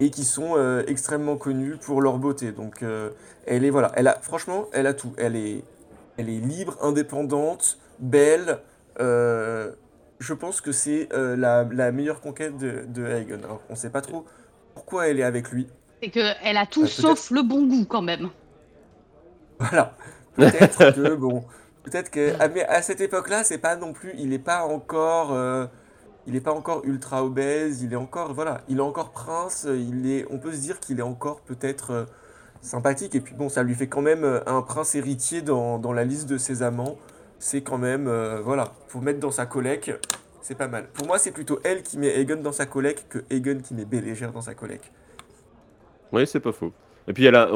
et 0.00 0.10
qui 0.10 0.24
sont 0.24 0.54
euh, 0.56 0.82
extrêmement 0.86 1.36
connues 1.36 1.76
pour 1.76 2.00
leur 2.00 2.18
beauté. 2.18 2.52
Donc, 2.52 2.82
euh, 2.82 3.10
elle 3.46 3.64
est, 3.64 3.70
voilà, 3.70 3.92
elle 3.96 4.08
a, 4.08 4.14
franchement, 4.22 4.66
elle 4.72 4.86
a 4.86 4.94
tout. 4.94 5.12
Elle 5.18 5.36
est, 5.36 5.62
elle 6.16 6.28
est 6.30 6.40
libre, 6.40 6.78
indépendante, 6.82 7.78
belle. 7.98 8.58
euh, 9.00 9.72
je 10.18 10.34
pense 10.34 10.60
que 10.60 10.72
c'est 10.72 11.08
euh, 11.12 11.36
la, 11.36 11.64
la 11.64 11.92
meilleure 11.92 12.20
conquête 12.20 12.56
de, 12.58 12.84
de 12.86 13.06
Aegon. 13.06 13.40
Alors, 13.44 13.62
on 13.70 13.74
sait 13.76 13.90
pas 13.90 14.00
trop 14.02 14.24
pourquoi 14.74 15.08
elle 15.08 15.18
est 15.20 15.22
avec 15.24 15.50
lui. 15.50 15.66
C'est 16.02 16.10
qu'elle 16.10 16.56
a 16.56 16.66
tout 16.66 16.84
Euh, 16.84 16.86
sauf 16.86 17.30
le 17.30 17.42
bon 17.42 17.66
goût 17.66 17.84
quand 17.86 18.02
même. 18.02 18.30
Voilà. 19.58 19.96
Peut-être 20.36 20.94
que, 20.94 21.14
bon, 21.14 21.44
peut-être 21.82 22.10
que, 22.10 22.34
ah, 22.38 22.48
mais 22.48 22.64
à 22.64 22.82
cette 22.82 23.00
époque-là, 23.00 23.44
c'est 23.44 23.58
pas 23.58 23.76
non 23.76 23.92
plus, 23.92 24.12
il 24.16 24.32
est 24.32 24.38
pas 24.38 24.64
encore, 24.64 25.32
euh, 25.32 25.66
il 26.26 26.36
est 26.36 26.40
pas 26.40 26.52
encore 26.52 26.82
ultra 26.84 27.24
obèse, 27.24 27.82
il 27.82 27.92
est 27.92 27.96
encore, 27.96 28.32
voilà, 28.32 28.62
il 28.68 28.78
est 28.78 28.82
encore 28.82 29.10
prince, 29.10 29.66
il 29.68 30.10
est, 30.10 30.26
on 30.30 30.38
peut 30.38 30.52
se 30.52 30.60
dire 30.60 30.80
qu'il 30.80 30.98
est 30.98 31.02
encore 31.02 31.40
peut-être 31.40 31.90
euh, 31.90 32.04
sympathique, 32.62 33.14
et 33.14 33.20
puis 33.20 33.34
bon, 33.34 33.48
ça 33.48 33.62
lui 33.62 33.74
fait 33.74 33.88
quand 33.88 34.02
même 34.02 34.24
euh, 34.24 34.40
un 34.46 34.62
prince 34.62 34.94
héritier 34.94 35.42
dans, 35.42 35.78
dans 35.78 35.92
la 35.92 36.04
liste 36.04 36.28
de 36.28 36.38
ses 36.38 36.62
amants, 36.62 36.96
c'est 37.38 37.62
quand 37.62 37.78
même, 37.78 38.04
voilà, 38.44 38.74
faut 38.88 39.00
mettre 39.00 39.18
dans 39.18 39.30
sa 39.30 39.46
collecte, 39.46 39.90
c'est 40.42 40.54
pas 40.54 40.68
mal. 40.68 40.88
Pour 40.92 41.06
moi, 41.06 41.18
c'est 41.18 41.30
plutôt 41.30 41.58
elle 41.64 41.82
qui 41.82 41.96
met 41.96 42.20
Aegon 42.20 42.42
dans 42.42 42.52
sa 42.52 42.66
collecte 42.66 43.06
que 43.08 43.18
Aegon 43.30 43.60
qui 43.62 43.72
met 43.72 43.86
Bélégère 43.86 44.30
dans 44.30 44.42
sa 44.42 44.52
collecte. 44.52 44.92
Oui, 46.12 46.26
c'est 46.26 46.40
pas 46.40 46.52
faux. 46.52 46.72
Et 47.10 47.12
puis 47.12 47.24
elle 47.24 47.34
a, 47.34 47.48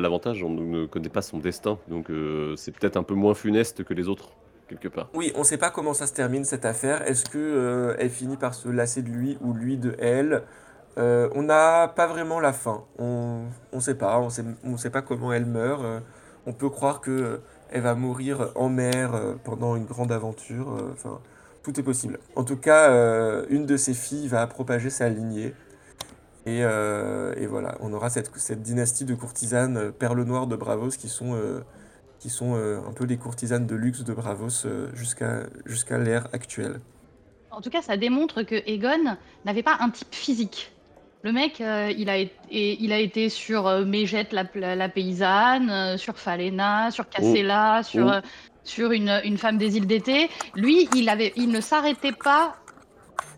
l'avantage, 0.00 0.42
on 0.42 0.50
ne 0.50 0.86
connaît 0.86 1.08
pas 1.08 1.22
son 1.22 1.38
destin, 1.38 1.78
donc 1.86 2.10
euh, 2.10 2.56
c'est 2.56 2.72
peut-être 2.72 2.96
un 2.96 3.04
peu 3.04 3.14
moins 3.14 3.34
funeste 3.34 3.84
que 3.84 3.94
les 3.94 4.08
autres, 4.08 4.30
quelque 4.68 4.88
part. 4.88 5.10
Oui, 5.14 5.32
on 5.36 5.44
sait 5.44 5.58
pas 5.58 5.70
comment 5.70 5.94
ça 5.94 6.08
se 6.08 6.12
termine 6.12 6.44
cette 6.44 6.64
affaire. 6.64 7.06
Est-ce 7.06 7.24
que 7.24 7.38
euh, 7.38 7.94
elle 8.00 8.10
finit 8.10 8.36
par 8.36 8.52
se 8.52 8.68
lasser 8.68 9.02
de 9.02 9.10
lui 9.10 9.38
ou 9.42 9.52
lui 9.52 9.76
de 9.76 9.94
elle? 10.00 10.42
Euh, 10.98 11.28
on 11.36 11.44
n'a 11.44 11.86
pas 11.86 12.08
vraiment 12.08 12.40
la 12.40 12.52
fin. 12.52 12.82
On 12.98 13.42
on 13.72 13.78
sait 13.78 13.94
pas. 13.94 14.18
On 14.18 14.28
sait 14.28 14.42
on 14.64 14.76
sait 14.76 14.90
pas 14.90 15.02
comment 15.02 15.32
elle 15.32 15.46
meurt. 15.46 15.84
Euh, 15.84 16.00
on 16.46 16.52
peut 16.52 16.68
croire 16.68 17.00
que 17.00 17.42
elle 17.70 17.82
va 17.82 17.94
mourir 17.94 18.50
en 18.56 18.70
mer 18.70 19.12
pendant 19.44 19.76
une 19.76 19.84
grande 19.84 20.10
aventure. 20.10 20.66
Enfin, 20.92 21.20
tout 21.62 21.78
est 21.78 21.84
possible. 21.84 22.18
En 22.34 22.42
tout 22.42 22.56
cas, 22.56 22.90
une 23.50 23.66
de 23.66 23.76
ses 23.76 23.94
filles 23.94 24.26
va 24.26 24.44
propager 24.48 24.90
sa 24.90 25.08
lignée. 25.08 25.54
Et, 26.46 26.62
euh, 26.62 27.34
et 27.36 27.46
voilà, 27.46 27.76
on 27.80 27.92
aura 27.92 28.10
cette, 28.10 28.30
cette 28.36 28.60
dynastie 28.62 29.04
de 29.06 29.14
courtisanes 29.14 29.76
euh, 29.78 29.90
perles 29.92 30.22
noires 30.24 30.46
de 30.46 30.56
Bravos 30.56 30.90
qui 30.90 31.08
sont 31.08 31.34
euh, 31.34 31.60
qui 32.18 32.28
sont 32.30 32.54
euh, 32.54 32.80
un 32.88 32.92
peu 32.92 33.04
les 33.04 33.16
courtisanes 33.16 33.66
de 33.66 33.74
luxe 33.74 34.02
de 34.04 34.12
Bravos 34.12 34.66
euh, 34.66 34.88
jusqu'à 34.94 35.44
jusqu'à 35.64 35.98
l'ère 35.98 36.28
actuelle. 36.32 36.80
En 37.50 37.60
tout 37.60 37.70
cas, 37.70 37.82
ça 37.82 37.96
démontre 37.96 38.42
que 38.42 38.56
Egon 38.66 39.16
n'avait 39.44 39.62
pas 39.62 39.76
un 39.80 39.90
type 39.90 40.14
physique. 40.14 40.72
Le 41.22 41.32
mec, 41.32 41.60
euh, 41.62 41.90
il, 41.96 42.10
a 42.10 42.18
été, 42.18 42.82
il 42.82 42.92
a 42.92 42.98
été 42.98 43.30
sur 43.30 43.66
euh, 43.66 43.84
Mégette 43.86 44.32
la, 44.34 44.44
la- 44.54 44.76
la 44.76 44.88
paysanne, 44.90 45.70
euh, 45.70 45.96
sur 45.96 46.18
Falena, 46.18 46.90
sur 46.90 47.08
Cassella, 47.08 47.82
sur, 47.82 48.06
Oh. 48.06 48.10
euh, 48.10 48.20
sur 48.64 48.92
une, 48.92 49.20
une 49.24 49.38
femme 49.38 49.56
des 49.56 49.78
îles 49.78 49.86
d'été. 49.86 50.28
Lui, 50.54 50.88
il, 50.94 51.08
avait, 51.08 51.32
il 51.36 51.48
ne 51.48 51.60
s'arrêtait 51.62 52.12
pas 52.12 52.56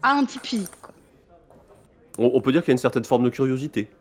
à 0.03 0.13
un 0.15 0.25
type 0.25 0.45
physique. 0.45 0.71
On, 2.19 2.31
on 2.35 2.41
peut 2.41 2.53
dire 2.53 2.63
qu'il 2.63 2.71
y 2.71 2.73
a 2.73 2.77
une 2.77 2.79
certaine 2.79 3.05
forme 3.05 3.25
de 3.25 3.31
curiosité. 3.31 3.89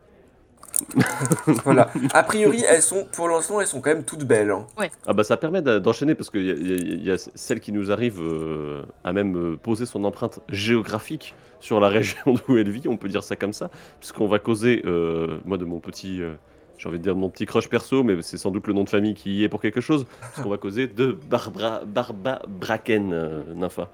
Voilà. 1.64 1.90
A 2.12 2.22
priori, 2.22 2.62
elles 2.68 2.82
sont, 2.82 3.06
pour 3.12 3.28
l'instant, 3.28 3.60
elles 3.60 3.66
sont 3.66 3.80
quand 3.80 3.90
même 3.90 4.04
toutes 4.04 4.24
belles. 4.24 4.50
hein. 4.50 4.66
Ah 5.06 5.12
bah 5.14 5.24
ça 5.24 5.36
permet 5.36 5.62
d'enchaîner 5.62 6.14
parce 6.14 6.30
qu'il 6.30 6.42
y, 6.42 6.46
y 6.48 6.50
a- 6.50 6.76
il 6.76 7.02
y 7.04 7.10
a 7.10 7.16
celle 7.34 7.60
qui 7.60 7.72
nous 7.72 7.90
arrive 7.90 8.20
euh, 8.20 8.82
à 9.04 9.12
même 9.12 9.36
euh, 9.36 9.56
poser 9.56 9.86
son 9.86 10.04
empreinte 10.04 10.40
géographique 10.48 11.34
sur 11.60 11.80
la 11.80 11.88
région 11.98 12.18
d'où 12.26 12.58
elle 12.58 12.70
vit, 12.70 12.88
on 12.88 12.96
peut 12.96 13.08
dire 13.08 13.22
ça 13.24 13.36
comme 13.36 13.52
ça, 13.54 13.70
puisqu'on 14.00 14.26
va 14.26 14.38
causer, 14.38 14.82
euh, 14.84 15.38
moi 15.46 15.56
de 15.56 15.64
mon 15.64 15.80
petit, 15.80 16.20
euh, 16.20 16.34
j'ai 16.78 16.88
envie 16.88 16.98
de 16.98 17.02
dire 17.02 17.14
de 17.14 17.20
mon 17.20 17.30
petit 17.30 17.46
crush 17.46 17.68
perso, 17.70 18.02
mais 18.02 18.20
c'est 18.20 18.36
sans 18.36 18.50
doute 18.50 18.66
le 18.66 18.74
nom 18.74 18.84
de 18.84 18.90
famille 18.90 19.14
qui 19.14 19.36
y 19.36 19.44
est 19.44 19.48
pour 19.48 19.62
quelque 19.62 19.80
chose, 19.80 20.04
parce 20.20 20.42
qu'on 20.42 20.50
va 20.50 20.58
causer 20.58 20.86
de 20.88 21.12
Barbara, 21.30 21.84
Barba 21.86 22.42
Bracken, 22.48 23.12
euh, 23.14 23.42
Nympha. 23.54 23.88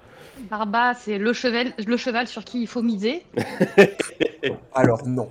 Barba, 0.51 0.95
c'est 0.95 1.19
le 1.19 1.33
cheval, 1.33 1.73
le 1.87 1.97
cheval 1.97 2.27
sur 2.27 2.45
qui 2.45 2.61
il 2.63 2.67
faut 2.67 2.83
miser. 2.83 3.25
Alors 4.75 5.07
non. 5.07 5.29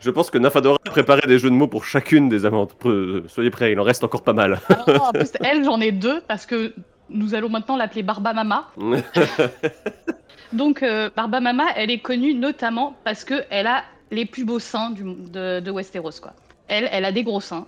Je 0.00 0.10
pense 0.10 0.30
que 0.30 0.38
Nymphadora 0.38 0.78
a 0.86 0.90
préparé 0.90 1.22
des 1.26 1.38
jeux 1.38 1.50
de 1.50 1.54
mots 1.54 1.66
pour 1.66 1.84
chacune 1.84 2.28
des 2.28 2.46
amantes. 2.46 2.74
Peu- 2.74 3.24
Soyez 3.28 3.50
prêts, 3.50 3.72
il 3.72 3.80
en 3.80 3.82
reste 3.84 4.04
encore 4.04 4.22
pas 4.22 4.32
mal. 4.32 4.60
Alors, 4.68 4.88
non, 4.88 5.02
en 5.06 5.12
plus, 5.12 5.32
elle, 5.42 5.64
j'en 5.64 5.80
ai 5.80 5.92
deux 5.92 6.20
parce 6.28 6.46
que 6.46 6.74
nous 7.10 7.34
allons 7.34 7.48
maintenant 7.48 7.76
l'appeler 7.76 8.02
Barba 8.02 8.32
Mama. 8.32 8.68
Donc, 10.52 10.82
euh, 10.82 11.10
Barba 11.16 11.40
Mama, 11.40 11.64
elle 11.76 11.90
est 11.90 11.98
connue 11.98 12.34
notamment 12.34 12.94
parce 13.04 13.24
que 13.24 13.34
elle 13.50 13.66
a 13.66 13.82
les 14.10 14.26
plus 14.26 14.44
beaux 14.44 14.60
seins 14.60 14.90
du, 14.90 15.02
de, 15.02 15.60
de 15.60 15.70
Westeros, 15.70 16.20
quoi. 16.22 16.32
Elle, 16.68 16.88
elle 16.92 17.04
a 17.04 17.12
des 17.12 17.24
gros 17.24 17.40
seins. 17.40 17.66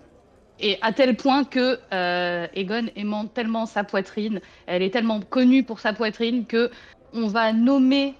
Et 0.59 0.79
à 0.81 0.93
tel 0.93 1.17
point 1.17 1.45
que 1.45 1.79
euh, 1.93 2.47
Egon 2.55 2.87
aimant 2.97 3.27
tellement 3.27 3.67
sa 3.67 3.85
poitrine, 3.85 4.41
elle 4.67 4.83
est 4.83 4.91
tellement 4.91 5.21
connue 5.21 5.63
pour 5.63 5.81
sa 5.81 5.93
poitrine 5.93 6.47
que 6.47 6.71
on 7.13 7.27
va 7.29 7.53
nommer 7.53 8.15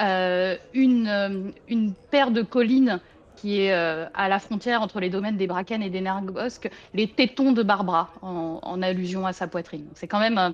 euh, 0.00 0.56
une, 0.74 1.08
euh, 1.08 1.50
une 1.68 1.92
paire 1.92 2.30
de 2.30 2.42
collines 2.42 3.00
qui 3.34 3.62
est 3.62 3.72
euh, 3.72 4.06
à 4.14 4.28
la 4.28 4.38
frontière 4.38 4.82
entre 4.82 5.00
les 5.00 5.10
domaines 5.10 5.36
des 5.36 5.48
Bracken 5.48 5.82
et 5.82 5.90
des 5.90 6.00
Nergosques, 6.00 6.70
les 6.94 7.08
tétons 7.08 7.52
de 7.52 7.62
Barbara, 7.62 8.10
en, 8.22 8.82
allusion 8.82 9.26
à 9.26 9.32
sa 9.32 9.46
poitrine. 9.46 9.86
C'est 9.94 10.06
quand 10.06 10.20
même... 10.20 10.52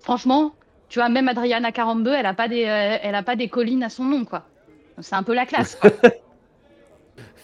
franchement, 0.00 0.52
tu 0.88 0.98
vois, 0.98 1.08
même 1.08 1.28
Adriana 1.28 1.70
Carambeu, 1.70 2.12
elle 2.12 2.24
n'a 2.24 2.34
pas, 2.34 2.48
des, 2.48 2.66
a 2.66 3.22
pas 3.22 3.36
des 3.36 3.48
collines 3.48 3.82
à 3.84 3.88
son 3.88 4.04
nom, 4.04 4.24
quoi. 4.24 4.44
C'est 4.98 5.14
un 5.14 5.22
peu 5.22 5.34
la 5.34 5.46
classe, 5.46 5.76
quoi. 5.76 5.90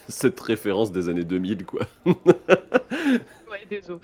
Cette 0.09 0.39
référence 0.41 0.93
des 0.93 1.09
années 1.09 1.25
2000, 1.25 1.65
quoi. 1.65 1.83
ouais, 2.07 2.15
désolé. 3.69 4.01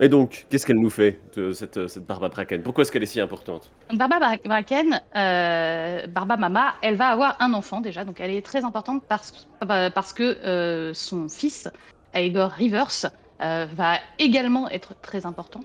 Et 0.00 0.08
donc, 0.08 0.46
qu'est-ce 0.50 0.66
qu'elle 0.66 0.80
nous 0.80 0.90
fait, 0.90 1.20
de 1.36 1.52
cette, 1.52 1.86
cette 1.86 2.04
Barba 2.04 2.28
Bracken? 2.28 2.62
Pourquoi 2.62 2.82
est-ce 2.82 2.90
qu'elle 2.90 3.04
est 3.04 3.06
si 3.06 3.20
importante? 3.20 3.70
Barba 3.92 4.18
Bra- 4.18 4.36
Bracken, 4.44 5.00
euh, 5.14 6.06
Barba 6.08 6.36
Mama, 6.36 6.74
elle 6.82 6.96
va 6.96 7.08
avoir 7.08 7.36
un 7.40 7.54
enfant 7.54 7.80
déjà, 7.80 8.04
donc 8.04 8.20
elle 8.20 8.32
est 8.32 8.44
très 8.44 8.64
importante 8.64 9.04
parce, 9.08 9.46
euh, 9.70 9.90
parce 9.90 10.12
que 10.12 10.24
euh, 10.44 10.92
son 10.94 11.28
fils, 11.28 11.68
Aegor 12.12 12.50
Rivers, 12.50 13.06
euh, 13.40 13.66
va 13.72 13.98
également 14.18 14.68
être 14.68 14.94
très 15.00 15.26
important. 15.26 15.60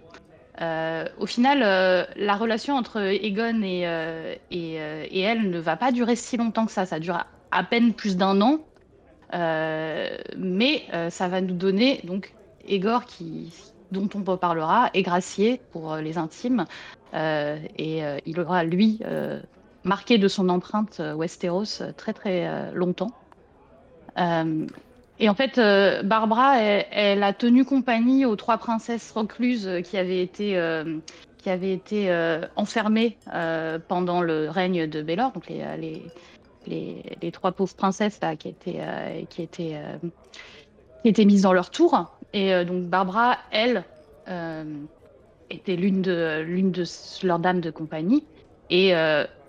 Euh, 0.61 1.05
au 1.17 1.25
final, 1.25 1.63
euh, 1.63 2.05
la 2.15 2.35
relation 2.35 2.75
entre 2.75 2.99
Egon 3.01 3.61
et, 3.63 3.87
euh, 3.87 4.35
et, 4.51 4.79
euh, 4.79 5.05
et 5.09 5.21
elle 5.21 5.49
ne 5.49 5.59
va 5.59 5.75
pas 5.75 5.91
durer 5.91 6.15
si 6.15 6.37
longtemps 6.37 6.67
que 6.67 6.71
ça, 6.71 6.85
ça 6.85 6.99
dure 6.99 7.25
à, 7.51 7.63
peine 7.63 7.93
plus 7.93 8.17
d'un 8.17 8.41
an, 8.41 8.59
Euh, 9.33 10.17
mais 10.37 10.83
euh, 10.93 11.09
ça 11.09 11.27
va 11.27 11.41
nous 11.41 11.53
donner 11.53 12.01
donc 12.03 12.33
Aegor 12.67 13.05
qui 13.05 13.53
dont 13.91 14.09
on 14.13 14.23
reparlera, 14.23 14.91
est 14.93 15.01
gracié 15.01 15.61
pour 15.71 15.93
euh, 15.93 16.01
les 16.01 16.19
intimes, 16.19 16.65
et 17.11 18.03
il 18.27 18.39
aura, 18.39 18.63
lui, 18.63 18.99
marqué 19.83 20.19
de 20.19 20.27
son 20.27 20.47
empreinte 20.49 21.01
Westeros 21.15 21.81
très 21.97 22.13
très 22.13 22.71
longtemps. 22.71 23.09
Et 24.15 25.27
en 25.27 25.33
fait, 25.33 25.59
Barbara, 26.03 26.59
elle, 26.59 27.23
a 27.23 27.33
tenu 27.33 27.65
compagnie 27.65 28.25
aux 28.25 28.35
trois 28.35 28.59
princesses 28.59 29.11
recluses 29.11 29.81
qui 29.83 29.97
avaient 29.97 30.21
été, 30.21 30.49
qui 31.39 31.49
avaient 31.49 31.73
été 31.73 32.13
enfermées 32.55 33.17
pendant 33.87 34.21
le 34.21 34.49
règne 34.51 34.85
de 34.85 35.01
Baelor, 35.01 35.31
donc 35.31 35.49
les, 35.49 36.03
les, 36.69 37.31
trois 37.31 37.51
pauvres 37.51 37.75
princesses 37.75 38.19
qui 38.39 38.47
étaient, 38.47 38.79
euh, 38.79 39.23
qui 39.29 39.41
étaient, 39.41 39.73
euh, 39.73 39.97
qui 41.03 41.09
étaient 41.09 41.25
mises 41.25 41.41
dans 41.41 41.53
leur 41.53 41.69
tour. 41.69 42.17
Et 42.33 42.53
euh, 42.53 42.63
donc 42.63 42.83
Barbara, 42.85 43.37
elle, 43.51 43.83
était 45.49 45.75
l'une 45.75 46.03
de, 46.03 46.41
l'une 46.45 46.71
de 46.71 46.83
leurs 47.23 47.39
dames 47.39 47.61
de 47.61 47.71
compagnie. 47.71 48.23
Et 48.69 48.93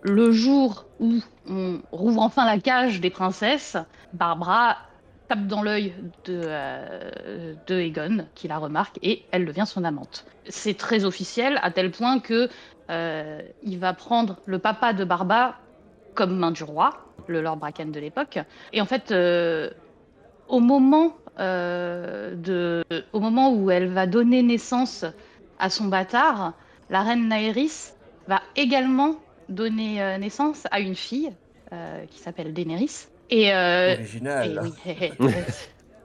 le 0.03 0.33
jour 0.33 0.87
où 0.99 1.17
on 1.47 1.81
rouvre 1.93 2.23
enfin 2.23 2.47
la 2.47 2.59
cage 2.59 3.03
des 3.03 3.11
princesses, 3.11 3.77
Barbara 4.15 4.79
tape 5.29 5.47
dans 5.47 5.61
l'œil 5.61 5.93
de, 6.25 6.49
de 7.67 7.79
Egon, 7.79 8.25
qui 8.35 8.49
la 8.49 8.57
remarque, 8.57 8.99
et 9.03 9.23
elle 9.33 9.45
devient 9.45 9.67
son 9.67 9.85
amante. 9.85 10.25
C'est 10.49 10.79
très 10.79 11.05
officiel, 11.05 11.61
à 11.63 11.71
tel 11.71 11.91
point 11.91 12.21
que 12.21 12.49
il 12.89 13.79
va 13.79 13.93
prendre 13.93 14.39
le 14.47 14.59
papa 14.59 14.95
de 14.95 15.05
Barba 15.05 15.59
comme 16.15 16.37
main 16.37 16.51
du 16.51 16.65
roi, 16.65 16.91
le 17.27 17.41
Lord 17.41 17.57
Bracken 17.57 17.93
de 17.93 18.01
l'époque. 18.01 18.39
Et 18.73 18.81
en 18.81 18.87
fait, 18.87 19.11
euh, 19.11 19.71
au 20.49 20.61
moment 20.61 21.15
euh, 21.39 22.35
de, 22.35 22.83
au 23.13 23.21
moment 23.21 23.53
où 23.55 23.71
elle 23.71 23.89
va 23.89 24.07
donner 24.07 24.43
naissance 24.43 25.05
à 25.59 25.71
son 25.71 25.87
bâtard, 25.87 26.55
la 26.89 27.03
reine 27.03 27.29
Naeris 27.29 27.93
va 28.27 28.43
également 28.57 29.17
donner 29.49 30.03
euh, 30.03 30.19
naissance 30.19 30.67
à 30.71 30.81
une 30.81 30.95
fille 30.95 31.33
euh, 31.73 32.05
qui 32.07 32.19
s'appelle 32.19 32.53
Daenerys. 32.53 33.07
Et, 33.31 33.55
euh, 33.55 33.95
et 33.95 33.99
Original. 33.99 34.61
oui, 34.63 34.73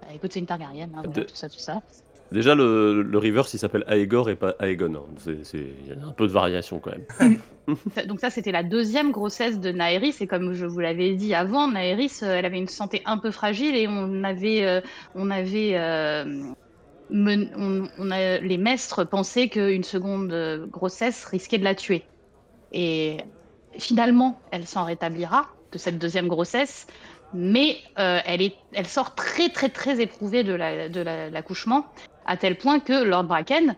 Bah, 0.02 0.14
écoute, 0.14 0.32
c'est 0.34 0.40
une 0.40 0.46
Targaryen, 0.46 0.86
hein, 0.96 1.02
voilà, 1.04 1.10
De- 1.10 1.22
tout 1.24 1.36
ça, 1.36 1.50
tout 1.50 1.60
ça. 1.60 1.82
Déjà, 2.36 2.54
le, 2.54 3.02
le 3.02 3.18
reverse, 3.18 3.54
il 3.54 3.60
s'appelle 3.60 3.86
Aegor 3.88 4.30
et 4.30 4.36
pas 4.36 4.56
Aegon. 4.60 4.94
hein. 4.94 5.32
Il 5.54 5.88
y 5.88 5.92
a 5.94 6.06
un 6.06 6.12
peu 6.12 6.28
de 6.28 6.34
variation 6.34 6.80
quand 6.80 6.92
même. 6.92 7.40
Donc 8.08 8.20
ça, 8.20 8.30
c'était 8.30 8.52
la 8.52 8.62
deuxième 8.62 9.12
grossesse 9.14 9.58
de 9.62 9.72
Naeris. 9.72 10.18
Et 10.20 10.28
comme 10.28 10.52
je 10.54 10.66
vous 10.66 10.82
l'avais 10.82 11.14
dit 11.16 11.34
avant, 11.34 11.70
Naeris, 11.70 12.20
euh, 12.24 12.36
elle 12.36 12.46
avait 12.46 12.58
une 12.58 12.68
santé 12.68 13.02
un 13.06 13.18
peu 13.18 13.32
fragile 13.32 13.74
et 13.78 13.88
on 13.88 14.26
avait, 14.26 14.66
euh, 14.66 14.82
on 15.16 15.32
avait, 15.32 15.78
euh, 15.78 16.26
men- 17.10 17.50
on, 17.58 17.88
on 18.00 18.12
a, 18.12 18.40
les 18.40 18.58
maîtres 18.58 19.06
pensaient 19.06 19.48
qu'une 19.48 19.86
seconde 19.86 20.68
grossesse 20.70 21.24
risquait 21.24 21.58
de 21.58 21.64
la 21.64 21.74
tuer. 21.74 22.04
Et 22.74 23.16
finalement, 23.78 24.42
elle 24.52 24.68
s'en 24.68 24.84
rétablira 24.84 25.48
de 25.72 25.78
cette 25.78 26.00
deuxième 26.00 26.28
grossesse, 26.28 26.86
mais 27.34 27.78
euh, 27.98 28.20
elle, 28.26 28.42
est, 28.42 28.56
elle 28.74 28.88
sort 28.88 29.16
très 29.16 29.48
très 29.48 29.70
très 29.70 30.02
éprouvée 30.02 30.44
de 30.44 30.54
la- 30.54 30.90
de 30.90 31.00
la- 31.00 31.30
l'accouchement, 31.30 31.86
à 32.26 32.38
tel 32.38 32.58
point 32.58 32.80
que 32.80 33.04
Lord 33.04 33.26
Bracken, 33.26 33.76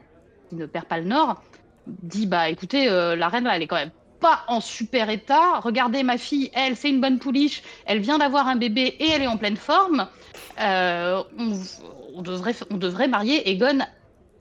qui 0.49 0.55
ne 0.55 0.65
perd 0.65 0.85
pas 0.85 0.99
le 0.99 1.05
nord, 1.05 1.41
dit 1.87 2.27
bah 2.27 2.49
écoutez, 2.49 2.89
euh, 2.89 3.15
la 3.15 3.29
reine 3.29 3.45
là, 3.45 3.55
elle 3.55 3.63
est 3.63 3.67
quand 3.67 3.75
même 3.75 3.91
pas 4.19 4.43
en 4.47 4.61
super 4.61 5.09
état. 5.09 5.59
Regardez 5.59 6.03
ma 6.03 6.17
fille, 6.17 6.49
elle, 6.53 6.75
c'est 6.75 6.89
une 6.89 7.01
bonne 7.01 7.19
pouliche, 7.19 7.63
elle 7.85 7.99
vient 7.99 8.17
d'avoir 8.17 8.47
un 8.47 8.55
bébé 8.55 8.95
et 8.99 9.09
elle 9.09 9.21
est 9.21 9.27
en 9.27 9.37
pleine 9.37 9.57
forme. 9.57 10.07
Euh, 10.59 11.23
on, 12.15 12.21
devrait, 12.21 13.07
marier 13.07 13.49
Egon 13.49 13.79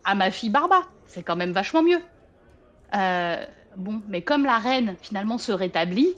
à 0.04 0.14
ma 0.14 0.30
fille 0.30 0.50
Barba. 0.50 0.82
C'est 1.06 1.22
quand 1.22 1.36
même 1.36 1.52
vachement 1.52 1.82
mieux. 1.82 2.00
Euh, 2.94 3.44
bon, 3.76 4.00
mais 4.08 4.22
comme 4.22 4.44
la 4.44 4.58
reine 4.58 4.96
finalement 5.02 5.38
se 5.38 5.52
rétablit, 5.52 6.14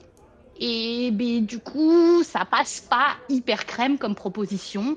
et 0.60 1.10
ben, 1.12 1.44
du 1.44 1.60
coup, 1.60 2.22
ça 2.24 2.44
passe 2.44 2.80
pas 2.80 3.16
hyper 3.28 3.64
crème 3.64 3.96
comme 3.96 4.14
proposition. 4.14 4.96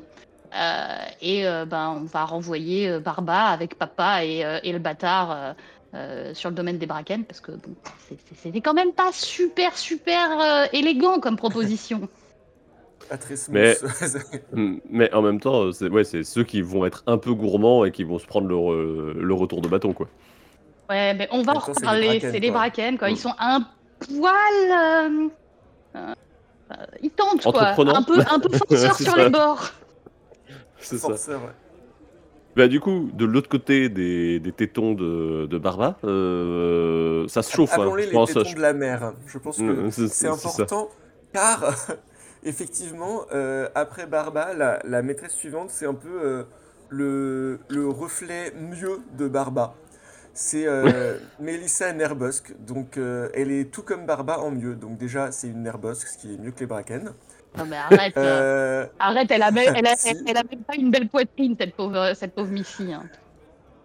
Euh, 0.53 0.87
et 1.21 1.47
euh, 1.47 1.65
ben, 1.65 1.97
on 2.01 2.05
va 2.05 2.25
renvoyer 2.25 2.89
euh, 2.89 2.99
Barba 2.99 3.45
avec 3.45 3.75
papa 3.77 4.25
et, 4.25 4.43
euh, 4.43 4.59
et 4.63 4.73
le 4.73 4.79
bâtard 4.79 5.31
euh, 5.31 5.53
euh, 5.93 6.33
sur 6.33 6.49
le 6.49 6.55
domaine 6.55 6.77
des 6.77 6.85
Bracken 6.87 7.23
parce 7.23 7.39
que 7.39 7.51
bon, 7.53 7.73
c'était 8.35 8.59
quand 8.59 8.73
même 8.73 8.91
pas 8.91 9.11
super 9.13 9.77
super 9.77 10.29
euh, 10.41 10.65
élégant 10.73 11.19
comme 11.19 11.37
proposition. 11.37 12.01
Pas 13.09 13.17
très 13.17 13.35
smooth. 13.35 13.55
Mais- 13.55 13.77
Mm, 14.53 14.77
Mais 14.89 15.13
en 15.13 15.21
même 15.21 15.39
temps, 15.39 15.71
c'est 15.71 15.89
ouais, 15.89 16.03
c'est 16.03 16.23
ceux 16.23 16.43
qui 16.43 16.61
vont 16.61 16.85
être 16.85 17.03
un 17.07 17.17
peu 17.17 17.33
gourmands 17.33 17.83
et 17.85 17.91
qui 17.91 18.03
vont 18.03 18.19
se 18.19 18.25
prendre 18.25 18.47
le, 18.47 18.55
re- 18.55 19.13
le 19.13 19.33
retour 19.33 19.61
de 19.61 19.67
bâton, 19.69 19.91
quoi. 19.93 20.07
Ouais, 20.89 21.13
mais 21.13 21.27
on 21.31 21.41
va 21.41 21.53
En 21.55 21.59
reparler. 21.59 22.07
Bracken, 22.07 22.31
C'est 22.31 22.39
les 22.39 22.49
quoi. 22.49 22.59
Bracken, 22.59 22.97
quoi. 22.97 23.07
Mm. 23.07 23.11
Ils 23.11 23.17
sont 23.17 23.33
un 23.39 23.61
poil. 23.99 24.33
euh, 24.69 25.27
euh, 25.95 26.13
euh, 26.71 26.75
ils 27.01 27.09
tentent, 27.11 27.41
quoi. 27.43 27.69
Un 27.69 28.03
peu, 28.03 28.19
un 28.19 28.39
peu 28.39 28.49
sur 28.77 28.93
ça. 28.95 29.17
les 29.23 29.29
bords. 29.29 29.71
C'est 30.89 30.97
ça. 30.97 31.09
Ouais. 31.09 31.37
Bah, 32.55 32.67
du 32.67 32.81
coup, 32.81 33.09
de 33.13 33.23
l'autre 33.23 33.47
côté 33.47 33.87
des, 33.87 34.39
des 34.41 34.51
tétons 34.51 34.93
de, 34.93 35.45
de 35.45 35.57
Barba, 35.57 35.97
euh, 36.03 37.25
ça 37.29 37.43
se 37.43 37.51
chauffe. 37.51 37.71
hein, 37.73 37.75
Appelons-les 37.83 38.03
je 38.03 38.07
les 38.09 38.13
pense. 38.13 38.33
tétons 38.33 38.51
de 38.53 38.59
la 38.59 38.73
mer. 38.73 39.13
Je 39.25 39.37
pense 39.37 39.57
que 39.57 39.63
Mm, 39.63 39.91
c'est- 39.91 40.27
important 40.27 40.89
car 41.33 41.63
effectivement, 42.43 43.21
euh, 43.33 43.69
après 43.73 44.05
Barba, 44.05 44.53
la, 44.53 44.79
la 44.83 45.01
maîtresse 45.01 45.33
suivante, 45.33 45.69
c'est 45.69 45.85
un 45.85 45.93
peu 45.93 46.09
euh, 46.09 46.43
le, 46.89 47.59
le 47.69 47.87
reflet 47.87 48.51
mieux 48.59 48.99
de 49.17 49.27
Barba. 49.29 49.75
C'est 50.33 50.65
Melissa 51.39 51.93
Nerbusk, 51.93 52.53
donc 52.65 52.97
elle 52.97 53.51
est 53.51 53.71
tout 53.71 53.83
comme 53.83 54.05
Barba 54.05 54.39
en 54.39 54.51
mieux. 54.51 54.75
Donc 54.75 54.97
déjà, 54.97 55.31
c'est 55.31 55.47
une 55.47 55.63
Nerbusk, 55.63 56.07
ce 56.07 56.17
qui 56.17 56.33
est 56.33 56.37
mieux 56.37 56.51
que 56.51 56.59
les 56.61 56.65
Bracken. 56.67 57.11
Non, 57.57 57.65
mais 57.65 57.77
arrête. 57.77 58.15
euh, 58.23 58.43
Euh, 58.83 58.87
Arrête, 58.99 59.29
elle 59.31 59.43
a, 59.43 59.51
même, 59.51 59.73
elle, 59.75 59.87
a, 59.87 59.95
Si. 59.95 60.15
elle 60.25 60.37
a 60.37 60.43
même 60.43 60.63
pas 60.63 60.75
une 60.75 60.91
belle 60.91 61.09
poitrine, 61.09 61.55
cette 61.59 61.75
pauvre, 61.75 62.13
cette 62.15 62.33
pauvre 62.33 62.51
Missy. 62.51 62.93
hein. 62.93 63.09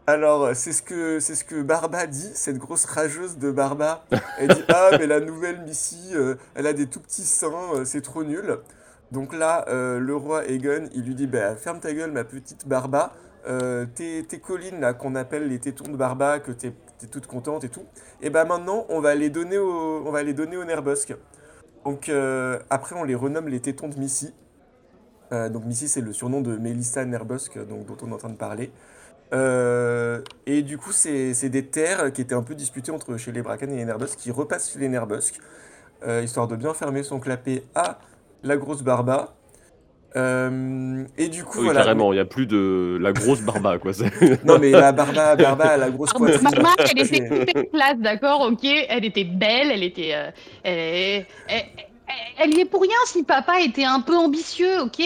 Alors, 0.09 0.55
c'est 0.55 0.73
ce 0.73 0.83
que 0.83 1.19
c'est 1.19 1.35
ce 1.35 1.45
que 1.45 1.63
Barba 1.63 2.07
dit, 2.07 2.31
cette 2.35 2.59
grosse 2.59 2.85
rageuse 2.85 3.39
de 3.39 3.51
Barba. 3.51 4.07
Elle 4.39 4.51
dit 4.51 4.65
ah 4.69 4.93
mais 4.99 5.07
la 5.09 5.19
nouvelle 5.21 5.63
Missy, 5.63 6.13
euh, 6.15 6.37
elle 6.55 6.67
a 6.69 6.73
des 6.73 6.87
tout 6.89 7.01
petits 7.01 7.25
seins, 7.25 7.75
euh, 7.75 7.85
c'est 7.85 8.03
trop 8.03 8.23
nul. 8.23 8.59
Donc 9.11 9.35
là, 9.35 9.65
euh, 9.69 9.99
le 9.99 10.15
roi 10.15 10.47
Egon, 10.47 10.89
il 10.95 11.03
lui 11.05 11.15
dit 11.17 11.27
bah 11.27 11.57
ferme 11.57 11.81
ta 11.81 11.93
gueule 11.93 12.13
ma 12.13 12.25
petite 12.25 12.67
Barba. 12.69 13.13
Tes, 13.95 14.25
tes 14.29 14.41
collines 14.41 14.81
là 14.81 14.93
qu'on 14.93 15.15
appelle 15.15 15.47
les 15.49 15.61
tétons 15.61 15.89
de 15.89 15.97
Barba, 15.97 16.41
que 16.41 16.51
t'es 16.51 16.73
t'es 16.99 17.07
toute 17.07 17.29
contente 17.29 17.63
et 17.63 17.69
tout. 17.69 17.85
Et 18.21 18.29
bah 18.29 18.45
maintenant 18.45 18.87
on 18.89 19.01
va 19.01 19.15
les 19.15 19.31
donner 19.31 19.57
au 19.59 20.03
on 20.05 20.11
va 20.11 20.25
les 20.25 20.35
donner 20.35 20.57
au 20.57 20.65
Nerbusk. 20.65 21.15
Donc 21.87 22.09
euh, 22.09 22.59
après 22.69 22.97
on 22.97 23.05
les 23.05 23.15
renomme 23.15 23.47
les 23.47 23.61
tétons 23.61 23.89
de 23.89 23.97
Missy. 23.97 24.35
Euh, 25.31 25.49
donc 25.49 25.65
Missy 25.65 25.89
c'est 25.89 26.01
le 26.01 26.13
surnom 26.13 26.41
de 26.41 26.57
Melissa 26.57 27.05
Nerbusk 27.05 27.65
dont 27.65 27.87
on 28.03 28.11
est 28.11 28.13
en 28.13 28.17
train 28.17 28.29
de 28.29 28.37
parler. 28.37 28.73
Euh, 29.33 30.21
et 30.47 30.63
du 30.63 30.79
coup, 30.79 30.91
c'est 30.91 31.49
des 31.49 31.67
terres 31.67 32.13
qui 32.13 32.23
étaient 32.23 32.35
un 32.35 32.43
peu 32.43 32.57
disputées 32.57 32.91
entre 32.91 33.17
chez 33.17 33.31
les 33.31 33.41
Bracken 33.41 33.71
et 33.71 33.77
les 33.77 33.85
Nerbusk, 33.85 34.19
qui 34.19 34.33
repassent 34.33 34.73
chez 34.73 34.81
les 34.81 34.89
Nerbusk, 34.89 35.39
histoire 36.23 36.49
de 36.49 36.57
bien 36.57 36.75
fermer 36.75 37.05
son 37.05 37.21
clapet 37.21 37.63
à 37.77 38.01
la 38.43 38.57
grosse 38.57 38.83
Barba. 38.83 39.36
Euh, 40.15 41.05
et 41.19 41.29
du 41.29 41.45
coup, 41.45 41.59
Oui, 41.59 41.65
voilà. 41.65 41.81
carrément, 41.83 42.13
il 42.13 42.17
n'y 42.17 42.21
a 42.21 42.25
plus 42.25 42.47
de 42.47 42.97
la 43.01 43.13
grosse 43.13 43.43
Barba, 43.43 43.79
quoi. 43.79 43.93
Non, 44.45 44.59
mais 44.59 44.71
la 44.71 44.93
Barba, 44.93 45.37
Barba 45.37 45.65
a 45.71 45.77
la 45.77 45.91
grosse 45.91 46.11
Ah, 46.15 46.19
poitrine. 46.19 46.43
Maman, 46.55 46.69
elle 46.79 47.01
était 47.05 47.43
hyper 47.43 47.71
classe, 47.73 47.99
d'accord, 47.99 48.41
ok. 48.43 48.65
Elle 48.65 49.05
était 49.05 49.25
belle, 49.25 49.71
elle 49.73 49.83
était. 49.83 50.15
euh, 50.15 50.31
elle, 50.65 51.27
elle, 51.49 51.65
elle- 51.69 51.85
elle 52.39 52.55
y 52.55 52.61
est 52.61 52.65
pour 52.67 52.83
rien 52.83 52.97
si 53.07 53.25
papa 53.25 53.61
était 53.61 53.85
un 53.85 54.01
peu 54.01 54.17
ambitieux, 54.17 54.81
ok 54.81 55.03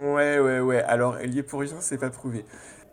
Ouais, 0.00 0.38
ouais, 0.38 0.60
ouais. 0.60 0.82
Alors, 0.82 1.16
elle 1.18 1.34
y 1.34 1.38
est 1.38 1.42
pour 1.42 1.60
rien, 1.60 1.74
c'est 1.80 1.98
pas 1.98 2.10
prouvé. 2.10 2.44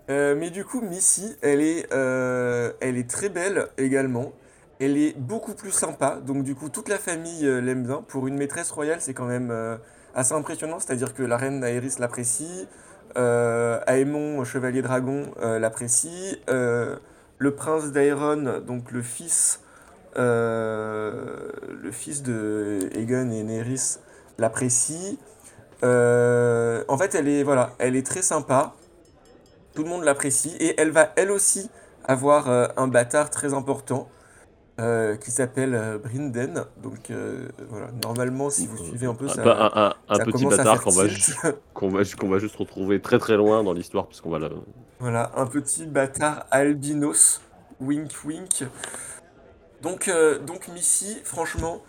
Euh, 0.09 0.35
mais 0.37 0.49
du 0.49 0.63
coup, 0.65 0.81
Missy, 0.81 1.35
elle 1.41 1.61
est, 1.61 1.91
euh, 1.93 2.71
elle 2.81 2.97
est 2.97 3.09
très 3.09 3.29
belle 3.29 3.67
également. 3.77 4.31
Elle 4.79 4.97
est 4.97 5.17
beaucoup 5.17 5.53
plus 5.55 5.71
sympa. 5.71 6.19
Donc, 6.25 6.43
du 6.43 6.55
coup, 6.55 6.69
toute 6.69 6.89
la 6.89 6.97
famille 6.97 7.45
euh, 7.45 7.61
l'aime 7.61 7.83
bien. 7.83 8.03
Pour 8.07 8.27
une 8.27 8.35
maîtresse 8.37 8.71
royale, 8.71 8.97
c'est 9.01 9.13
quand 9.13 9.25
même 9.25 9.49
euh, 9.51 9.77
assez 10.15 10.33
impressionnant. 10.33 10.79
C'est-à-dire 10.79 11.13
que 11.13 11.23
la 11.23 11.37
reine 11.37 11.63
Aerys 11.63 11.95
l'apprécie. 11.99 12.67
Euh, 13.17 13.79
Aemon, 13.87 14.43
chevalier 14.43 14.81
dragon, 14.81 15.23
euh, 15.41 15.59
l'apprécie. 15.59 16.37
Euh, 16.49 16.97
le 17.37 17.55
prince 17.55 17.91
d'Aeron, 17.91 18.59
donc 18.59 18.91
le 18.91 19.01
fils, 19.01 19.61
euh, 20.17 21.49
le 21.81 21.91
fils 21.91 22.21
de 22.21 22.89
Aegon 22.93 23.31
et 23.31 23.43
Nerys, 23.43 23.99
l'apprécie. 24.37 25.17
Euh, 25.83 26.83
en 26.87 26.97
fait, 26.97 27.15
elle 27.15 27.27
est, 27.27 27.43
voilà, 27.43 27.71
elle 27.79 27.95
est 27.95 28.05
très 28.05 28.21
sympa. 28.21 28.73
Tout 29.73 29.83
le 29.83 29.89
monde 29.89 30.03
l'apprécie. 30.03 30.55
Et 30.59 30.79
elle 30.79 30.91
va, 30.91 31.13
elle 31.15 31.31
aussi, 31.31 31.69
avoir 32.03 32.49
euh, 32.49 32.67
un 32.75 32.87
bâtard 32.87 33.29
très 33.29 33.53
important 33.53 34.09
euh, 34.79 35.15
qui 35.17 35.29
s'appelle 35.29 35.75
euh, 35.75 35.97
Brinden. 35.97 36.63
Donc, 36.81 37.11
euh, 37.11 37.47
voilà, 37.69 37.87
normalement, 38.03 38.49
si 38.49 38.65
vous 38.65 38.77
suivez 38.77 39.05
un 39.07 39.13
peu, 39.13 39.25
Un, 39.25 39.29
ça, 39.29 39.41
peu- 39.43 39.51
un- 39.51 39.93
un- 40.09 40.19
petit 40.25 40.45
bâtard 40.45 40.81
qu'on 40.81 40.91
va, 40.91 41.07
tilt. 41.07 41.35
ju- 42.03 42.15
qu'on 42.15 42.29
va, 42.29 42.39
juste 42.39 42.55
retrouver 42.55 43.01
très 43.01 43.19
très 43.19 43.35
loin 43.35 43.63
dans 43.63 43.73
l'histoire, 43.73 44.07
parce 44.07 44.21
qu'on 44.21 44.29
va 44.31 44.39
le... 44.39 44.49
Voilà, 44.99 45.31
un 45.35 45.45
petit 45.45 45.85
bâtard 45.85 46.45
albinos. 46.49 47.41
Wink 47.81 48.11
wink. 48.25 48.65
Donc, 49.81 50.07
euh, 50.07 50.39
donc 50.39 50.67
Missy, 50.69 51.19
franchement, 51.23 51.81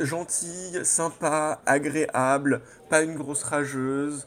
gentille, 0.00 0.84
sympa, 0.84 1.60
agréable, 1.66 2.60
pas 2.90 3.02
une 3.02 3.14
grosse 3.14 3.44
rageuse. 3.44 4.26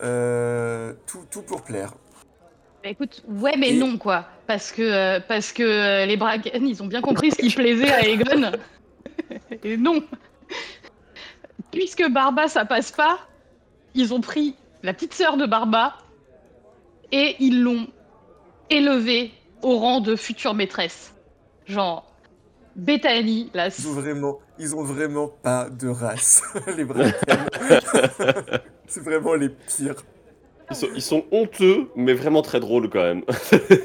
tout, 0.00 1.24
tout 1.30 1.42
pour 1.42 1.62
plaire. 1.62 1.92
Bah, 2.82 2.90
écoute, 2.90 3.22
ouais, 3.28 3.56
mais 3.58 3.70
Et- 3.70 3.78
non, 3.78 3.98
quoi. 3.98 4.26
Parce 4.46 4.72
que, 4.72 4.82
euh, 4.82 5.20
parce 5.26 5.52
que 5.52 5.62
euh, 5.62 6.06
les 6.06 6.16
Bracken, 6.16 6.66
ils 6.66 6.82
ont 6.82 6.86
bien 6.86 7.00
compris 7.02 7.30
ce 7.32 7.36
qui 7.36 7.50
plaisait 7.50 7.90
à 7.90 8.06
Egon. 8.06 8.52
Et 9.64 9.76
non. 9.76 10.02
Puisque 11.70 12.08
Barba, 12.08 12.48
ça 12.48 12.64
passe 12.64 12.92
pas, 12.92 13.18
ils 13.94 14.14
ont 14.14 14.20
pris 14.20 14.54
la 14.82 14.94
petite 14.94 15.12
sœur 15.12 15.36
de 15.36 15.44
Barba 15.44 15.96
et 17.12 17.36
ils 17.40 17.62
l'ont 17.62 17.88
élevée 18.70 19.32
au 19.62 19.78
rang 19.78 20.00
de 20.00 20.16
future 20.16 20.54
maîtresse. 20.54 21.14
Genre, 21.66 22.06
Bethany, 22.76 23.50
la... 23.54 23.68
Ils 23.68 23.88
ont 23.88 23.92
vraiment, 23.92 24.38
ils 24.58 24.74
ont 24.76 24.84
vraiment 24.84 25.28
pas 25.28 25.68
de 25.68 25.88
race, 25.88 26.42
les 26.76 26.84
Bracken. 26.84 27.12
C'est 28.86 29.02
vraiment 29.02 29.34
les 29.34 29.48
pires. 29.48 29.96
Ils 30.70 30.76
sont, 30.76 30.88
ils 30.94 31.02
sont 31.02 31.24
honteux, 31.32 31.88
mais 31.96 32.12
vraiment 32.12 32.42
très 32.42 32.60
drôles 32.60 32.90
quand 32.90 33.02
même. 33.02 33.22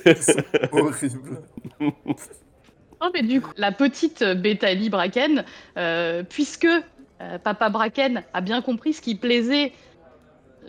Ils 0.05 0.17
sont 0.17 0.43
horribles. 0.73 1.41
Oh, 1.79 3.07
mais 3.13 3.21
du 3.23 3.41
coup, 3.41 3.51
la 3.57 3.71
petite 3.71 4.23
Bethany 4.23 4.89
Bracken, 4.89 5.43
euh, 5.77 6.23
puisque 6.23 6.65
euh, 6.65 7.37
Papa 7.43 7.69
Bracken 7.69 8.23
a 8.33 8.41
bien 8.41 8.61
compris 8.61 8.93
ce 8.93 9.01
qui 9.01 9.15
plaisait, 9.15 9.71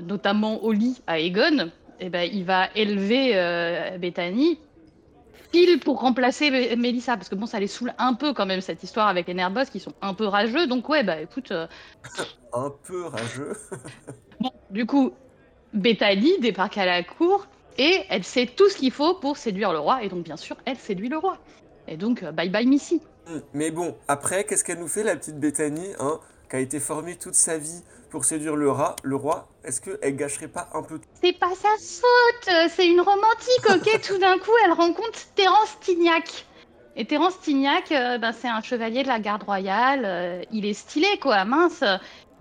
notamment 0.00 0.62
au 0.62 0.72
lit 0.72 1.00
à 1.06 1.18
Egon, 1.20 1.70
eh 2.00 2.08
ben, 2.10 2.28
il 2.32 2.44
va 2.44 2.68
élever 2.74 3.32
euh, 3.34 3.98
Bethany 3.98 4.58
pile 5.52 5.78
pour 5.78 6.00
remplacer 6.00 6.50
Mé- 6.50 6.76
Mélissa, 6.76 7.16
parce 7.16 7.28
que 7.28 7.36
bon, 7.36 7.46
ça 7.46 7.60
les 7.60 7.68
saoule 7.68 7.92
un 7.98 8.14
peu 8.14 8.32
quand 8.34 8.46
même 8.46 8.60
cette 8.60 8.82
histoire 8.82 9.06
avec 9.06 9.28
les 9.28 9.34
Nerboss 9.34 9.70
qui 9.70 9.78
sont 9.78 9.92
un 10.02 10.12
peu 10.14 10.26
rageux. 10.26 10.66
Donc 10.66 10.88
ouais, 10.88 11.04
bah 11.04 11.20
écoute, 11.20 11.52
euh, 11.52 11.66
Un 12.52 12.72
peu 12.86 13.04
rageux. 13.06 13.52
bon, 14.40 14.50
du 14.70 14.86
coup, 14.86 15.12
Bethany 15.74 16.38
débarque 16.40 16.78
à 16.78 16.86
la 16.86 17.02
cour 17.02 17.46
et 17.78 18.02
elle 18.08 18.24
sait 18.24 18.46
tout 18.46 18.68
ce 18.68 18.76
qu'il 18.76 18.92
faut 18.92 19.14
pour 19.14 19.36
séduire 19.36 19.72
le 19.72 19.80
roi, 19.80 20.02
et 20.02 20.08
donc 20.08 20.22
bien 20.22 20.36
sûr, 20.36 20.56
elle 20.64 20.76
séduit 20.76 21.08
le 21.08 21.18
roi. 21.18 21.38
Et 21.88 21.96
donc, 21.96 22.22
euh, 22.22 22.32
bye 22.32 22.48
bye 22.48 22.66
Missy. 22.66 23.02
Hmm, 23.28 23.40
Mais 23.52 23.70
bon, 23.70 23.96
après, 24.08 24.44
qu'est-ce 24.44 24.64
qu'elle 24.64 24.78
nous 24.78 24.88
fait, 24.88 25.02
la 25.02 25.16
petite 25.16 25.38
Bethany, 25.38 25.88
hein, 25.98 26.20
qui 26.48 26.56
a 26.56 26.60
été 26.60 26.78
formée 26.78 27.16
toute 27.16 27.34
sa 27.34 27.58
vie 27.58 27.82
pour 28.10 28.24
séduire 28.24 28.54
le, 28.54 28.70
rat, 28.70 28.94
le 29.02 29.16
roi? 29.16 29.48
Est-ce 29.64 29.80
qu'elle 29.80 30.16
gâcherait 30.16 30.48
pas 30.48 30.68
un 30.72 30.82
peu 30.82 30.98
tout? 30.98 31.08
C'est 31.20 31.36
pas 31.38 31.50
sa 31.54 31.68
faute, 31.78 32.70
c'est 32.70 32.86
une 32.86 33.00
romantique, 33.00 33.68
ok? 33.70 34.00
Tout 34.06 34.18
d'un 34.18 34.38
coup, 34.38 34.52
elle 34.64 34.72
rencontre 34.72 35.18
Terence 35.34 35.76
Tignac. 35.80 36.46
Et 36.96 37.06
Terence 37.06 37.40
Tignac, 37.40 37.90
euh, 37.90 38.18
ben, 38.18 38.32
c'est 38.32 38.48
un 38.48 38.60
chevalier 38.62 39.02
de 39.02 39.08
la 39.08 39.18
garde 39.18 39.42
royale, 39.42 40.02
euh, 40.04 40.42
il 40.52 40.64
est 40.64 40.74
stylé, 40.74 41.08
quoi, 41.20 41.44
mince. 41.44 41.82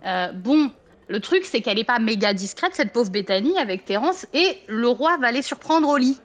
Euh, 0.06 0.32
bon, 0.34 0.70
le 1.14 1.20
truc, 1.20 1.46
c'est 1.46 1.62
qu'elle 1.62 1.78
est 1.78 1.84
pas 1.84 2.00
méga 2.00 2.34
discrète, 2.34 2.72
cette 2.74 2.92
pauvre 2.92 3.12
Bethany, 3.12 3.56
avec 3.60 3.86
Terence, 3.86 4.26
et 4.34 4.58
le 4.68 4.88
roi 4.88 5.16
va 5.22 5.32
les 5.32 5.44
surprendre 5.44 5.88
au 5.88 5.98
lit. 5.98 6.20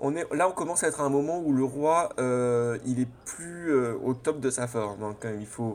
on 0.00 0.14
est, 0.14 0.26
Là, 0.34 0.48
on 0.48 0.52
commence 0.52 0.84
à 0.84 0.88
être 0.88 1.00
à 1.00 1.04
un 1.04 1.08
moment 1.08 1.38
où 1.40 1.52
le 1.54 1.64
roi, 1.64 2.10
euh, 2.18 2.76
il 2.86 3.00
est 3.00 3.08
plus 3.24 3.70
euh, 3.72 3.94
au 4.04 4.12
top 4.12 4.40
de 4.40 4.50
sa 4.50 4.66
forme. 4.66 5.02
hein, 5.02 5.16
même, 5.18 5.30
il 5.40 5.46
faut... 5.46 5.72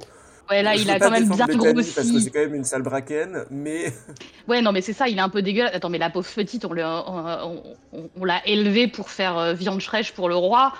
Ouais, 0.51 0.61
là, 0.61 0.75
Je 0.75 0.81
il 0.83 0.89
a 0.91 0.99
quand 0.99 1.09
même 1.09 1.27
bien 1.29 1.47
Bethany 1.47 1.73
Parce 1.73 1.95
que 1.95 2.01
grossi. 2.01 2.21
c'est 2.25 2.29
quand 2.29 2.41
même 2.41 2.53
une 2.53 2.63
sale 2.63 2.83
braquenne, 2.83 3.45
mais... 3.49 3.91
Ouais, 4.47 4.61
non, 4.61 4.71
mais 4.71 4.81
c'est 4.81 4.93
ça, 4.93 5.07
il 5.07 5.17
est 5.17 5.21
un 5.21 5.29
peu 5.29 5.41
dégueulasse. 5.41 5.73
Attends, 5.73 5.89
mais 5.89 5.97
la 5.97 6.11
pauvre 6.11 6.29
petite, 6.29 6.65
on, 6.65 6.73
l'a- 6.73 7.03
on, 7.07 7.63
on- 7.93 8.09
on 8.19 8.23
l'a 8.25 8.45
élevée 8.47 8.87
pour 8.87 9.09
faire 9.09 9.37
euh, 9.39 9.53
viande 9.53 9.81
fraîche 9.81 10.11
pour 10.13 10.29
le 10.29 10.35
roi. 10.35 10.73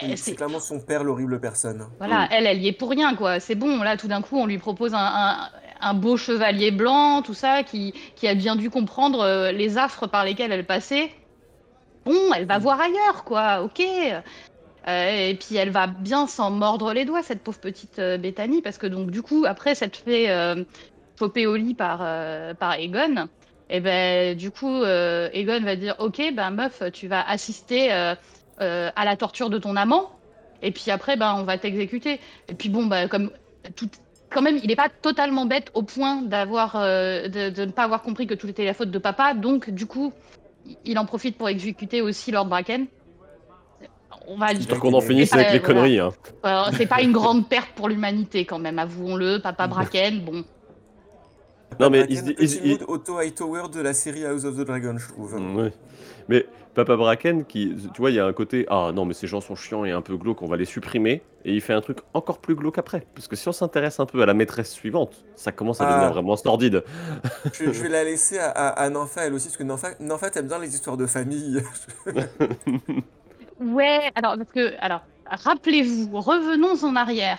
C'est 0.00 0.16
c'est- 0.16 0.34
clairement 0.34 0.60
son 0.60 0.80
père, 0.80 1.04
l'horrible 1.04 1.40
personne. 1.40 1.86
Voilà, 1.98 2.26
elle, 2.30 2.46
elle 2.46 2.62
y 2.62 2.68
est 2.68 2.72
pour 2.72 2.88
rien, 2.90 3.14
quoi. 3.16 3.38
C'est 3.40 3.54
bon, 3.54 3.82
là, 3.82 3.96
tout 3.98 4.08
d'un 4.08 4.22
coup, 4.22 4.38
on 4.38 4.46
lui 4.46 4.56
propose 4.58 4.94
un, 4.94 4.98
un- 4.98 5.48
un 5.80 5.94
beau 5.94 6.16
chevalier 6.16 6.70
blanc, 6.70 7.22
tout 7.22 7.34
ça, 7.34 7.62
qui, 7.62 7.92
qui 8.16 8.28
a 8.28 8.34
bien 8.34 8.56
dû 8.56 8.70
comprendre 8.70 9.20
euh, 9.20 9.52
les 9.52 9.78
affres 9.78 10.08
par 10.08 10.24
lesquelles 10.24 10.52
elle 10.52 10.66
passait. 10.66 11.10
Bon, 12.04 12.32
elle 12.34 12.46
va 12.46 12.58
voir 12.58 12.80
ailleurs, 12.80 13.24
quoi, 13.24 13.62
ok. 13.62 13.82
Euh, 14.86 15.28
et 15.30 15.34
puis 15.34 15.56
elle 15.56 15.70
va 15.70 15.86
bien 15.86 16.26
s'en 16.26 16.50
mordre 16.50 16.92
les 16.92 17.06
doigts, 17.06 17.22
cette 17.22 17.42
pauvre 17.42 17.58
petite 17.58 17.98
euh, 17.98 18.18
Bethany, 18.18 18.60
parce 18.60 18.76
que 18.76 18.86
donc, 18.86 19.10
du 19.10 19.22
coup, 19.22 19.44
après 19.46 19.74
s'être 19.74 19.96
fait 19.96 20.30
euh, 20.30 20.62
choper 21.18 21.46
au 21.46 21.56
lit 21.56 21.74
par, 21.74 22.00
euh, 22.02 22.52
par 22.52 22.74
Egon, 22.74 23.28
et 23.70 23.80
ben, 23.80 24.36
du 24.36 24.50
coup, 24.50 24.84
Egon 24.84 25.60
va 25.62 25.76
dire, 25.76 25.96
ok, 25.98 26.20
ben, 26.34 26.50
meuf, 26.50 26.82
tu 26.92 27.08
vas 27.08 27.26
assister 27.26 27.90
à 27.90 28.16
la 28.58 29.16
torture 29.16 29.48
de 29.48 29.58
ton 29.58 29.74
amant. 29.76 30.10
Et 30.60 30.70
puis 30.70 30.90
après, 30.90 31.16
ben, 31.16 31.34
on 31.38 31.44
va 31.44 31.58
t'exécuter. 31.58 32.20
Et 32.48 32.54
puis 32.54 32.68
bon, 32.68 32.86
bah, 32.86 33.08
comme 33.08 33.30
tout, 33.74 33.88
quand 34.34 34.42
même, 34.42 34.58
il 34.62 34.66
n'est 34.66 34.76
pas 34.76 34.88
totalement 34.88 35.46
bête 35.46 35.70
au 35.74 35.82
point 35.82 36.20
d'avoir, 36.22 36.76
euh, 36.76 37.28
de, 37.28 37.50
de 37.50 37.64
ne 37.64 37.70
pas 37.70 37.84
avoir 37.84 38.02
compris 38.02 38.26
que 38.26 38.34
tout 38.34 38.48
était 38.48 38.64
la 38.64 38.74
faute 38.74 38.90
de 38.90 38.98
papa. 38.98 39.32
Donc, 39.32 39.70
du 39.70 39.86
coup, 39.86 40.12
il 40.84 40.98
en 40.98 41.06
profite 41.06 41.38
pour 41.38 41.48
exécuter 41.48 42.02
aussi 42.02 42.32
Lord 42.32 42.46
Bracken. 42.46 42.86
On 44.26 44.36
va 44.36 44.48
J'espère 44.54 44.80
qu'on 44.80 44.94
en 44.94 45.00
finisse 45.00 45.32
avec 45.32 45.52
les 45.52 45.58
voilà. 45.58 45.74
conneries. 45.74 46.00
Hein. 46.00 46.70
c'est 46.76 46.86
pas 46.86 47.02
une 47.02 47.12
grande 47.12 47.48
perte 47.48 47.70
pour 47.74 47.88
l'humanité 47.88 48.44
quand 48.44 48.58
même, 48.58 48.78
avouons-le. 48.78 49.38
Papa 49.38 49.66
Bracken, 49.68 50.20
bon. 50.20 50.44
Non, 51.80 51.90
mais 51.90 51.98
Bracken, 52.00 52.06
il 52.10 52.18
se 52.18 52.22
dit- 52.24 52.34
petit 52.34 52.60
il- 52.64 52.70
mood 52.72 52.84
Otto 52.88 53.18
Hightower 53.18 53.62
de 53.72 53.80
la 53.80 53.94
série 53.94 54.24
House 54.24 54.44
of 54.44 54.56
the 54.56 54.60
Dragon, 54.66 54.96
je 54.98 55.08
trouve. 55.08 55.34
Mm, 55.38 55.56
ouais. 55.56 55.72
Mais 56.28 56.46
Papa 56.74 56.96
Bracken, 56.96 57.44
qui, 57.44 57.74
tu 57.92 58.00
vois, 58.00 58.10
il 58.10 58.16
y 58.16 58.18
a 58.18 58.26
un 58.26 58.32
côté 58.32 58.64
Ah 58.68 58.90
non, 58.94 59.04
mais 59.04 59.14
ces 59.14 59.26
gens 59.26 59.40
sont 59.40 59.54
chiants 59.54 59.84
et 59.84 59.90
un 59.92 60.00
peu 60.00 60.16
glauques, 60.16 60.42
on 60.42 60.46
va 60.48 60.56
les 60.56 60.64
supprimer. 60.64 61.22
Et 61.44 61.52
il 61.54 61.60
fait 61.60 61.74
un 61.74 61.80
truc 61.82 61.98
encore 62.14 62.38
plus 62.38 62.54
glauque 62.54 62.78
après. 62.78 63.06
Parce 63.14 63.28
que 63.28 63.36
si 63.36 63.46
on 63.48 63.52
s'intéresse 63.52 64.00
un 64.00 64.06
peu 64.06 64.22
à 64.22 64.26
la 64.26 64.32
maîtresse 64.34 64.72
suivante, 64.72 65.24
ça 65.36 65.52
commence 65.52 65.80
à 65.80 65.86
Ah. 65.86 65.92
devenir 65.92 66.12
vraiment 66.14 66.34
sordide. 66.36 66.82
Je, 67.52 67.64
je 67.72 67.82
vais 67.82 67.90
la 67.90 68.02
laisser 68.04 68.38
à, 68.38 68.48
à, 68.50 68.68
à 68.68 68.88
Nympha, 68.90 69.26
elle 69.26 69.34
aussi, 69.34 69.48
parce 69.48 69.58
que 69.58 69.62
Nympha, 69.64 69.88
Nympha 70.00 70.28
aime 70.34 70.48
bien 70.48 70.58
les 70.58 70.74
histoires 70.74 70.96
de 70.96 71.06
famille. 71.06 71.62
Ouais, 73.60 74.10
alors, 74.16 74.36
parce 74.36 74.50
que, 74.52 74.74
alors, 74.80 75.02
rappelez-vous, 75.26 76.08
revenons 76.20 76.74
en 76.84 76.96
arrière. 76.96 77.38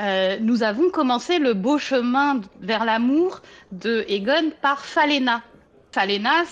Euh, 0.00 0.36
nous 0.40 0.62
avons 0.62 0.90
commencé 0.90 1.38
le 1.38 1.54
beau 1.54 1.78
chemin 1.78 2.40
vers 2.60 2.84
l'amour 2.84 3.40
de 3.72 4.04
Egon 4.08 4.52
par 4.62 4.84
Falena. 4.84 5.42
Falena, 5.90 6.44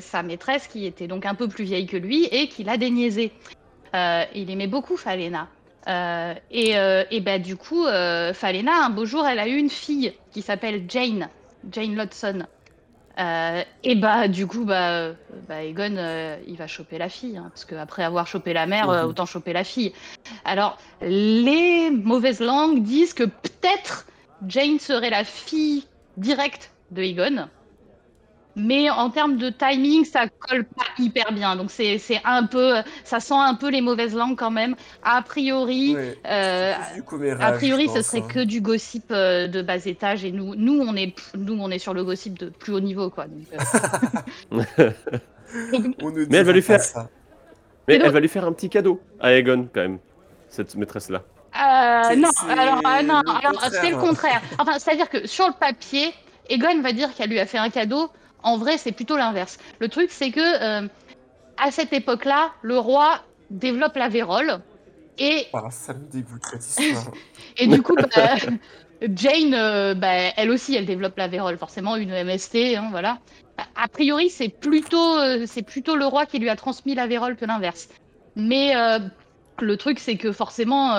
sa, 0.00 0.22
maîtresse, 0.22 0.66
qui 0.66 0.84
était 0.84 1.06
donc 1.06 1.24
un 1.24 1.34
peu 1.34 1.48
plus 1.48 1.64
vieille 1.64 1.86
que 1.86 1.96
lui 1.96 2.24
et 2.26 2.48
qui 2.48 2.64
l'a 2.64 2.76
déniaisé. 2.76 3.32
Euh, 3.94 4.24
il 4.34 4.50
aimait 4.50 4.66
beaucoup 4.66 4.96
Falena. 4.96 5.48
Euh, 5.88 6.34
et, 6.50 7.20
ben, 7.20 7.40
du 7.40 7.56
coup, 7.56 7.84
Falena, 7.84 8.84
un 8.84 8.90
beau 8.90 9.06
jour, 9.06 9.26
elle 9.26 9.38
a 9.38 9.48
eu 9.48 9.56
une 9.56 9.70
fille 9.70 10.12
qui 10.32 10.42
s'appelle 10.42 10.84
Jane, 10.88 11.28
Jane 11.70 11.94
Lodson. 11.94 12.46
Euh, 13.20 13.62
et 13.84 13.96
bah 13.96 14.28
du 14.28 14.46
coup 14.46 14.64
bah, 14.64 14.90
euh, 14.92 15.12
bah 15.46 15.62
Egon 15.62 15.96
euh, 15.96 16.38
il 16.46 16.56
va 16.56 16.66
choper 16.66 16.96
la 16.96 17.10
fille 17.10 17.36
hein, 17.36 17.48
parce 17.50 17.66
qu'après 17.66 18.02
avoir 18.02 18.26
chopé 18.26 18.52
la 18.54 18.66
mère 18.66 18.88
euh, 18.88 19.02
Mhm. 19.02 19.10
autant 19.10 19.26
choper 19.26 19.52
la 19.52 19.64
fille. 19.64 19.92
Alors 20.44 20.78
les 21.02 21.90
mauvaises 21.90 22.40
langues 22.40 22.82
disent 22.82 23.12
que 23.12 23.24
peut-être 23.24 24.06
Jane 24.46 24.78
serait 24.78 25.10
la 25.10 25.24
fille 25.24 25.86
directe 26.16 26.70
de 26.92 27.02
Egon. 27.02 27.48
Mais 28.56 28.90
en 28.90 29.10
termes 29.10 29.36
de 29.36 29.48
timing, 29.48 30.04
ça 30.04 30.26
colle 30.28 30.64
pas 30.64 30.84
hyper 30.98 31.32
bien. 31.32 31.54
Donc 31.54 31.70
c'est 31.70 31.98
c'est 31.98 32.20
un 32.24 32.46
peu, 32.46 32.74
ça 33.04 33.20
sent 33.20 33.34
un 33.36 33.54
peu 33.54 33.70
les 33.70 33.80
mauvaises 33.80 34.14
langues 34.14 34.36
quand 34.36 34.50
même. 34.50 34.74
A 35.04 35.22
priori, 35.22 35.96
euh, 36.26 36.74
commérage, 37.06 37.40
a 37.42 37.52
priori, 37.52 37.88
ce 37.88 38.02
serait 38.02 38.22
hein. 38.22 38.28
que 38.28 38.40
du 38.40 38.60
gossip 38.60 39.04
euh, 39.12 39.46
de 39.46 39.62
bas 39.62 39.76
étage 39.86 40.24
et 40.24 40.32
nous, 40.32 40.56
nous, 40.56 40.80
on 40.80 40.96
est, 40.96 41.14
nous, 41.38 41.56
on 41.60 41.70
est 41.70 41.78
sur 41.78 41.94
le 41.94 42.02
gossip 42.04 42.38
de 42.38 42.48
plus 42.48 42.72
haut 42.74 42.80
niveau, 42.80 43.08
quoi. 43.08 43.26
Donc, 44.50 44.66
euh, 44.80 44.90
donc, 45.72 45.96
Mais 46.28 46.38
elle 46.38 46.44
va 46.46 46.52
lui 46.52 46.62
faire- 46.62 46.80
ça. 46.80 47.08
Mais 47.88 47.98
donc- 47.98 48.06
elle 48.08 48.12
va 48.12 48.20
lui 48.20 48.28
faire 48.28 48.44
un 48.44 48.52
petit 48.52 48.68
cadeau 48.68 49.00
à 49.20 49.32
Egon, 49.32 49.68
quand 49.72 49.80
même, 49.80 49.98
cette 50.48 50.74
maîtresse-là. 50.76 51.22
euh, 51.22 52.02
C'est- 52.08 52.16
non, 52.16 52.28
alors, 52.48 52.76
non, 53.04 53.20
alors 53.30 53.62
c'est 53.70 53.90
le 53.90 53.96
contraire. 53.96 54.40
contraire. 54.40 54.42
Enfin, 54.58 54.78
c'est-à-dire 54.78 55.08
que 55.08 55.26
sur 55.26 55.46
le 55.46 55.54
papier, 55.58 56.12
Egon 56.48 56.80
va 56.82 56.92
dire 56.92 57.14
qu'elle 57.14 57.30
lui 57.30 57.38
a 57.40 57.46
fait 57.46 57.58
un 57.58 57.70
cadeau. 57.70 58.10
En 58.42 58.56
vrai, 58.56 58.78
c'est 58.78 58.92
plutôt 58.92 59.16
l'inverse. 59.16 59.58
Le 59.78 59.88
truc, 59.88 60.10
c'est 60.10 60.30
que 60.30 60.40
euh, 60.40 60.88
à 61.56 61.70
cette 61.70 61.92
époque-là, 61.92 62.52
le 62.62 62.78
roi 62.78 63.20
développe 63.50 63.96
la 63.96 64.08
vérole 64.08 64.60
et 65.18 65.46
Ah, 65.52 65.70
ça 65.70 65.92
me 65.92 66.10
dégoûte 66.10 66.42
cette 66.50 66.66
histoire. 66.66 67.12
Et 67.58 67.66
du 67.66 67.82
coup, 67.82 67.94
bah, 67.94 68.36
Jane, 69.14 69.54
euh, 69.54 69.94
bah, 69.94 70.32
elle 70.36 70.50
aussi, 70.50 70.74
elle 70.74 70.86
développe 70.86 71.16
la 71.18 71.28
vérole, 71.28 71.58
forcément, 71.58 71.96
une 71.96 72.12
MST, 72.24 72.76
hein, 72.76 72.88
voilà. 72.90 73.18
A 73.76 73.88
priori, 73.88 74.30
c'est 74.30 74.48
plutôt, 74.48 75.18
euh, 75.18 75.44
c'est 75.46 75.62
plutôt 75.62 75.96
le 75.96 76.06
roi 76.06 76.24
qui 76.24 76.38
lui 76.38 76.48
a 76.48 76.56
transmis 76.56 76.94
la 76.94 77.06
vérole 77.06 77.36
que 77.36 77.44
l'inverse. 77.44 77.88
Mais 78.36 78.72
le 79.60 79.76
truc, 79.76 79.98
c'est 79.98 80.16
que 80.16 80.32
forcément, 80.32 80.94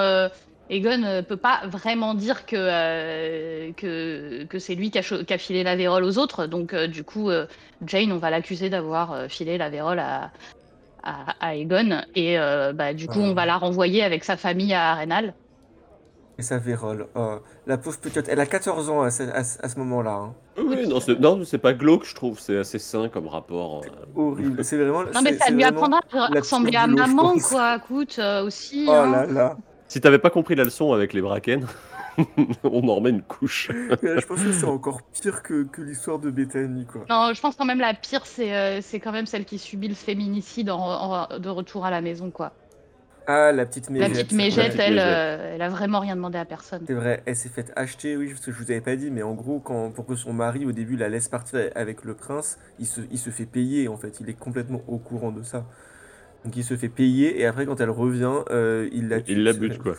Egon 0.72 0.98
ne 1.00 1.20
peut 1.22 1.36
pas 1.38 1.62
vraiment 1.68 2.14
dire 2.14 2.46
que, 2.46 2.56
euh, 2.58 3.72
que, 3.76 4.46
que 4.46 4.58
c'est 4.58 4.74
lui 4.76 4.90
qui 4.90 4.98
a, 5.00 5.02
cho- 5.02 5.24
qui 5.26 5.34
a 5.34 5.38
filé 5.38 5.64
la 5.64 5.76
vérole 5.76 6.04
aux 6.06 6.18
autres. 6.18 6.46
Donc, 6.48 6.74
euh, 6.74 6.88
du 6.88 7.04
coup, 7.04 7.30
euh, 7.30 7.46
Jane, 7.86 8.12
on 8.14 8.18
va 8.20 8.30
l'accuser 8.30 8.70
d'avoir 8.70 9.12
euh, 9.12 9.28
filé 9.28 9.58
la 9.58 9.70
vérole 9.70 10.00
à, 10.00 10.32
à, 11.04 11.36
à 11.42 11.56
Egon. 11.56 12.02
Et 12.16 12.40
euh, 12.40 12.72
bah, 12.72 12.94
du 12.94 13.08
coup, 13.08 13.20
Ah. 13.22 13.28
on 13.30 13.34
va 13.34 13.46
la 13.46 13.58
renvoyer 13.58 14.02
avec 14.02 14.24
sa 14.24 14.38
famille 14.38 14.74
à 14.74 14.92
Arenal. 14.94 15.34
Et 16.40 16.44
ça 16.44 16.58
vérole. 16.58 17.08
Oh, 17.16 17.36
la 17.68 17.78
pauvre 17.78 18.00
petite, 18.00 18.30
elle 18.30 18.40
a 18.40 18.46
14 18.46 18.90
ans 18.90 19.02
à 19.02 19.12
ce, 19.12 19.24
à 19.24 19.44
ce- 19.44 19.60
à 19.62 19.68
ce 19.68 19.78
moment-là. 19.78 20.12
hein. 20.14 20.34
Oui, 20.58 20.88
non, 20.88 21.00
c'est, 21.02 21.20
non, 21.20 21.44
c'est 21.44 21.58
pas 21.58 21.74
glauque, 21.74 22.06
je 22.06 22.16
trouve, 22.16 22.40
c'est 22.40 22.58
assez 22.58 22.80
sain 22.80 23.10
comme 23.10 23.28
rapport. 23.28 23.82
euh. 23.84 23.90
Horrible. 24.16 24.64
C'est 24.64 24.78
vraiment. 24.78 25.04
Non, 25.04 25.22
mais 25.22 25.34
ça 25.38 25.52
lui 25.52 25.64
apprendra 25.66 26.00
à 26.14 26.28
ressembler 26.28 26.78
à 26.78 26.88
maman, 26.88 27.34
quoi. 27.48 27.76
Écoute, 27.76 28.16
euh, 28.20 28.46
aussi. 28.46 28.86
Oh 28.88 28.92
hein. 28.92 29.12
là 29.12 29.26
là. 29.26 29.58
Si 29.92 30.00
t'avais 30.00 30.20
pas 30.20 30.30
compris 30.30 30.56
la 30.56 30.64
leçon 30.64 30.94
avec 30.94 31.12
les 31.12 31.22
Bracken, 31.22 31.68
On 32.64 32.88
en 32.88 32.96
remet 32.96 33.10
une 33.10 33.22
couche. 33.22 33.70
Je 33.72 34.26
pense 34.26 34.42
que 34.42 34.52
c'est 34.54 34.66
encore 34.66 35.02
pire 35.02 35.44
que, 35.44 35.64
que 35.64 35.82
l'histoire 35.82 36.18
de 36.20 36.30
Bethany, 36.32 36.86
quoi. 36.86 37.06
Non, 37.10 37.34
je 37.34 37.42
pense 37.42 37.56
quand 37.58 37.66
même 37.66 37.80
la 37.80 37.94
pire, 37.94 38.26
c'est 38.26 38.54
euh, 38.56 38.80
c'est 38.82 39.00
quand 39.02 39.12
même 39.12 39.26
celle 39.26 39.44
qui 39.44 39.58
subit 39.58 39.90
le 39.90 39.96
féminicide 39.96 40.70
en, 40.70 40.80
en- 40.80 41.40
de 41.40 41.50
retour 41.50 41.86
à 41.86 41.92
la 41.92 42.00
maison, 42.00 42.32
quoi. 42.32 42.54
Ah, 43.28 43.52
la 43.52 43.66
petite 43.66 43.88
La 43.90 44.08
mégette. 44.10 44.14
petite 44.14 44.32
La 44.32 44.38
mégette, 44.38 44.66
petite 44.68 44.80
elle, 44.80 44.94
mégette. 44.96 45.08
euh, 45.08 45.56
elle 45.56 45.62
a 45.62 45.70
vraiment 45.70 46.00
rien 46.00 46.16
demandé 46.16 46.38
à 46.38 46.46
personne. 46.46 46.84
C'est 46.88 46.94
vrai, 46.94 47.22
elle 47.26 47.36
s'est 47.36 47.50
faite 47.50 47.74
acheter, 47.76 48.16
oui, 48.18 48.30
parce 48.30 48.46
que 48.46 48.52
je 48.54 48.58
vous 48.58 48.72
avais 48.72 48.82
pas 48.82 48.96
dit, 48.96 49.12
mais 49.12 49.24
en 49.24 49.34
gros, 49.34 49.60
quand, 49.60 49.92
pour 49.92 50.06
que 50.06 50.16
son 50.16 50.32
mari, 50.34 50.66
au 50.66 50.72
début, 50.72 50.96
la 50.98 51.10
laisse 51.10 51.28
partir 51.30 51.70
avec 51.76 52.04
le 52.06 52.14
prince, 52.14 52.58
il 52.80 52.88
se, 52.88 53.02
il 53.12 53.20
se 53.20 53.30
fait 53.30 53.46
payer, 53.46 53.88
en 53.90 53.98
fait. 53.98 54.20
Il 54.22 54.30
est 54.30 54.38
complètement 54.40 54.82
au 54.88 54.98
courant 54.98 55.32
de 55.32 55.44
ça. 55.44 55.66
Donc 56.46 56.56
il 56.56 56.64
se 56.64 56.76
fait 56.76 56.90
payer, 56.90 57.40
et 57.40 57.46
après, 57.46 57.66
quand 57.66 57.80
elle 57.82 57.90
revient, 57.92 58.32
euh, 58.50 58.90
il 58.92 59.10
la 59.10 59.22
tue. 59.22 59.34
Il 59.34 59.44
la 59.44 59.54
bute, 59.54 59.78
quoi. 59.78 59.94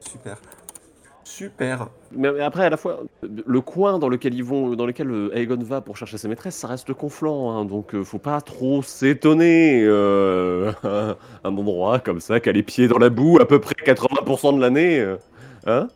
Super. 0.00 0.36
Super. 1.24 1.88
Mais 2.10 2.32
mais 2.32 2.40
après, 2.40 2.64
à 2.64 2.70
la 2.70 2.76
fois, 2.76 3.04
le 3.22 3.60
coin 3.60 3.98
dans 3.98 4.08
lequel 4.08 4.34
ils 4.34 4.42
vont, 4.44 4.74
dans 4.74 4.84
lequel 4.84 5.10
euh, 5.10 5.34
Aegon 5.36 5.62
va 5.62 5.80
pour 5.80 5.96
chercher 5.96 6.18
ses 6.18 6.26
maîtresses, 6.28 6.56
ça 6.56 6.66
reste 6.66 6.92
conflant, 6.92 7.52
hein, 7.52 7.64
donc 7.64 7.94
euh, 7.94 8.02
faut 8.02 8.18
pas 8.18 8.40
trop 8.40 8.82
s'étonner. 8.82 9.84
euh, 9.84 10.72
un 11.44 11.56
endroit 11.56 12.00
comme 12.00 12.20
ça, 12.20 12.40
qui 12.40 12.48
a 12.48 12.52
les 12.52 12.64
pieds 12.64 12.88
dans 12.88 12.98
la 12.98 13.10
boue 13.10 13.38
à 13.40 13.46
peu 13.46 13.60
près 13.60 13.74
80% 13.74 14.56
de 14.56 14.60
l'année. 14.60 15.16
hein 15.66 15.88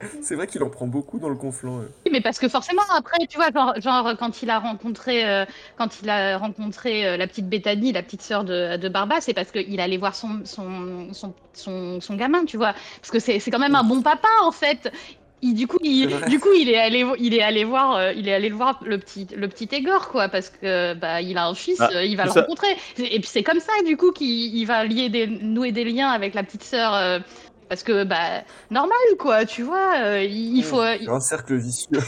C'est 0.22 0.34
vrai 0.36 0.46
qu'il 0.46 0.62
en 0.62 0.70
prend 0.70 0.86
beaucoup 0.86 1.18
dans 1.18 1.28
le 1.28 1.34
conflant. 1.34 1.78
euh. 1.78 1.88
Oui, 2.06 2.12
mais 2.12 2.20
parce 2.20 2.38
que 2.38 2.48
forcément, 2.48 2.82
après, 2.96 3.26
tu 3.28 3.36
vois, 3.36 3.50
genre, 3.52 3.74
genre, 3.80 4.16
quand 4.18 4.42
il 4.42 4.50
a 4.50 4.58
rencontré, 4.58 5.28
euh, 5.28 5.44
quand 5.76 6.00
il 6.02 6.08
a 6.10 6.38
rencontré 6.38 7.06
euh, 7.06 7.16
la 7.16 7.26
petite 7.26 7.48
Bethany, 7.48 7.92
la 7.92 8.02
petite 8.02 8.22
sœur 8.22 8.44
de, 8.44 8.76
de 8.76 8.88
Barba, 8.88 9.20
c'est 9.20 9.34
parce 9.34 9.50
qu'il 9.50 9.80
allait 9.80 9.96
voir 9.98 10.14
son, 10.14 10.40
son, 10.44 11.08
son, 11.12 11.34
son, 11.52 12.00
son 12.00 12.14
gamin, 12.16 12.44
tu 12.44 12.56
vois. 12.56 12.74
Parce 13.00 13.10
que 13.10 13.18
c'est 13.18 13.38
c'est 13.40 13.50
quand 13.50 13.58
même 13.58 13.74
un 13.74 13.84
bon 13.84 14.02
papa, 14.02 14.28
en 14.42 14.52
fait. 14.52 14.92
Il, 15.40 15.54
du 15.54 15.68
coup, 15.68 15.78
il, 15.84 16.08
du 16.28 16.40
coup, 16.40 16.48
il 16.52 16.68
est 16.68 16.78
allé, 16.78 17.06
il 17.20 17.32
est 17.32 17.42
allé 17.42 17.62
voir, 17.62 17.94
euh, 17.94 18.12
il 18.12 18.28
est 18.28 18.34
allé 18.34 18.48
le 18.48 18.56
voir 18.56 18.80
le 18.84 18.98
petit, 18.98 19.24
le 19.36 19.46
petit 19.46 19.68
Égor, 19.72 20.08
quoi, 20.08 20.28
parce 20.28 20.50
que 20.50 20.94
bah, 20.94 21.22
il 21.22 21.38
a 21.38 21.46
un 21.46 21.54
fils, 21.54 21.80
Ah, 21.80 21.90
euh, 21.94 22.02
il 22.04 22.16
va 22.16 22.24
le 22.24 22.30
ça. 22.32 22.40
rencontrer. 22.40 22.66
Et 22.98 23.20
puis 23.20 23.28
c'est 23.28 23.44
comme 23.44 23.60
ça, 23.60 23.70
du 23.86 23.96
coup, 23.96 24.10
qu'il 24.10 24.28
il 24.56 24.64
va 24.64 24.84
lier 24.84 25.08
des, 25.10 25.28
nouer 25.28 25.70
des 25.70 25.84
liens 25.84 26.08
avec 26.08 26.34
la 26.34 26.42
petite 26.42 26.64
sœur, 26.64 26.92
euh, 26.92 27.20
parce 27.68 27.82
que 27.82 28.04
bah 28.04 28.42
normal, 28.70 28.98
quoi, 29.18 29.44
tu 29.44 29.62
vois. 29.62 29.94
euh, 29.98 30.22
il, 30.24 30.56
il 30.58 30.64
faut, 30.64 30.80
un 30.80 31.20
cercle 31.20 31.56
vicieux. 31.56 31.98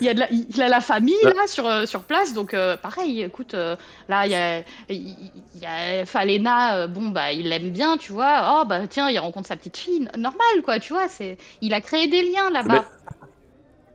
il 0.00 0.06
y 0.06 0.08
a, 0.08 0.14
de 0.14 0.20
la, 0.20 0.28
il 0.30 0.62
a 0.62 0.68
la 0.68 0.80
famille 0.80 1.14
Ouais. 1.24 1.34
là 1.34 1.46
sur, 1.46 1.66
euh, 1.66 1.84
sur 1.86 2.02
place, 2.04 2.32
donc 2.32 2.54
euh, 2.54 2.76
pareil, 2.76 3.22
écoute, 3.22 3.52
euh, 3.54 3.76
là 4.08 4.26
il 4.26 4.32
y 4.32 4.34
a, 4.34 4.60
il 4.88 5.16
il 5.54 5.60
y 5.60 5.66
a 5.66 6.06
Falena, 6.06 6.76
euh, 6.78 6.86
bon 6.86 7.08
bah 7.10 7.32
il 7.32 7.48
l'aime 7.50 7.70
bien, 7.70 7.98
tu 7.98 8.12
vois, 8.12 8.60
oh 8.62 8.66
bah 8.66 8.86
tiens, 8.88 9.10
il 9.10 9.18
rencontre 9.18 9.48
sa 9.48 9.56
petite 9.56 9.76
fille, 9.76 10.08
normal 10.16 10.62
quoi, 10.64 10.78
tu 10.78 10.94
vois, 10.94 11.08
c'est, 11.08 11.36
il 11.60 11.74
a 11.74 11.82
créé 11.82 12.06
des 12.08 12.22
liens 12.22 12.48
là-bas. 12.50 12.86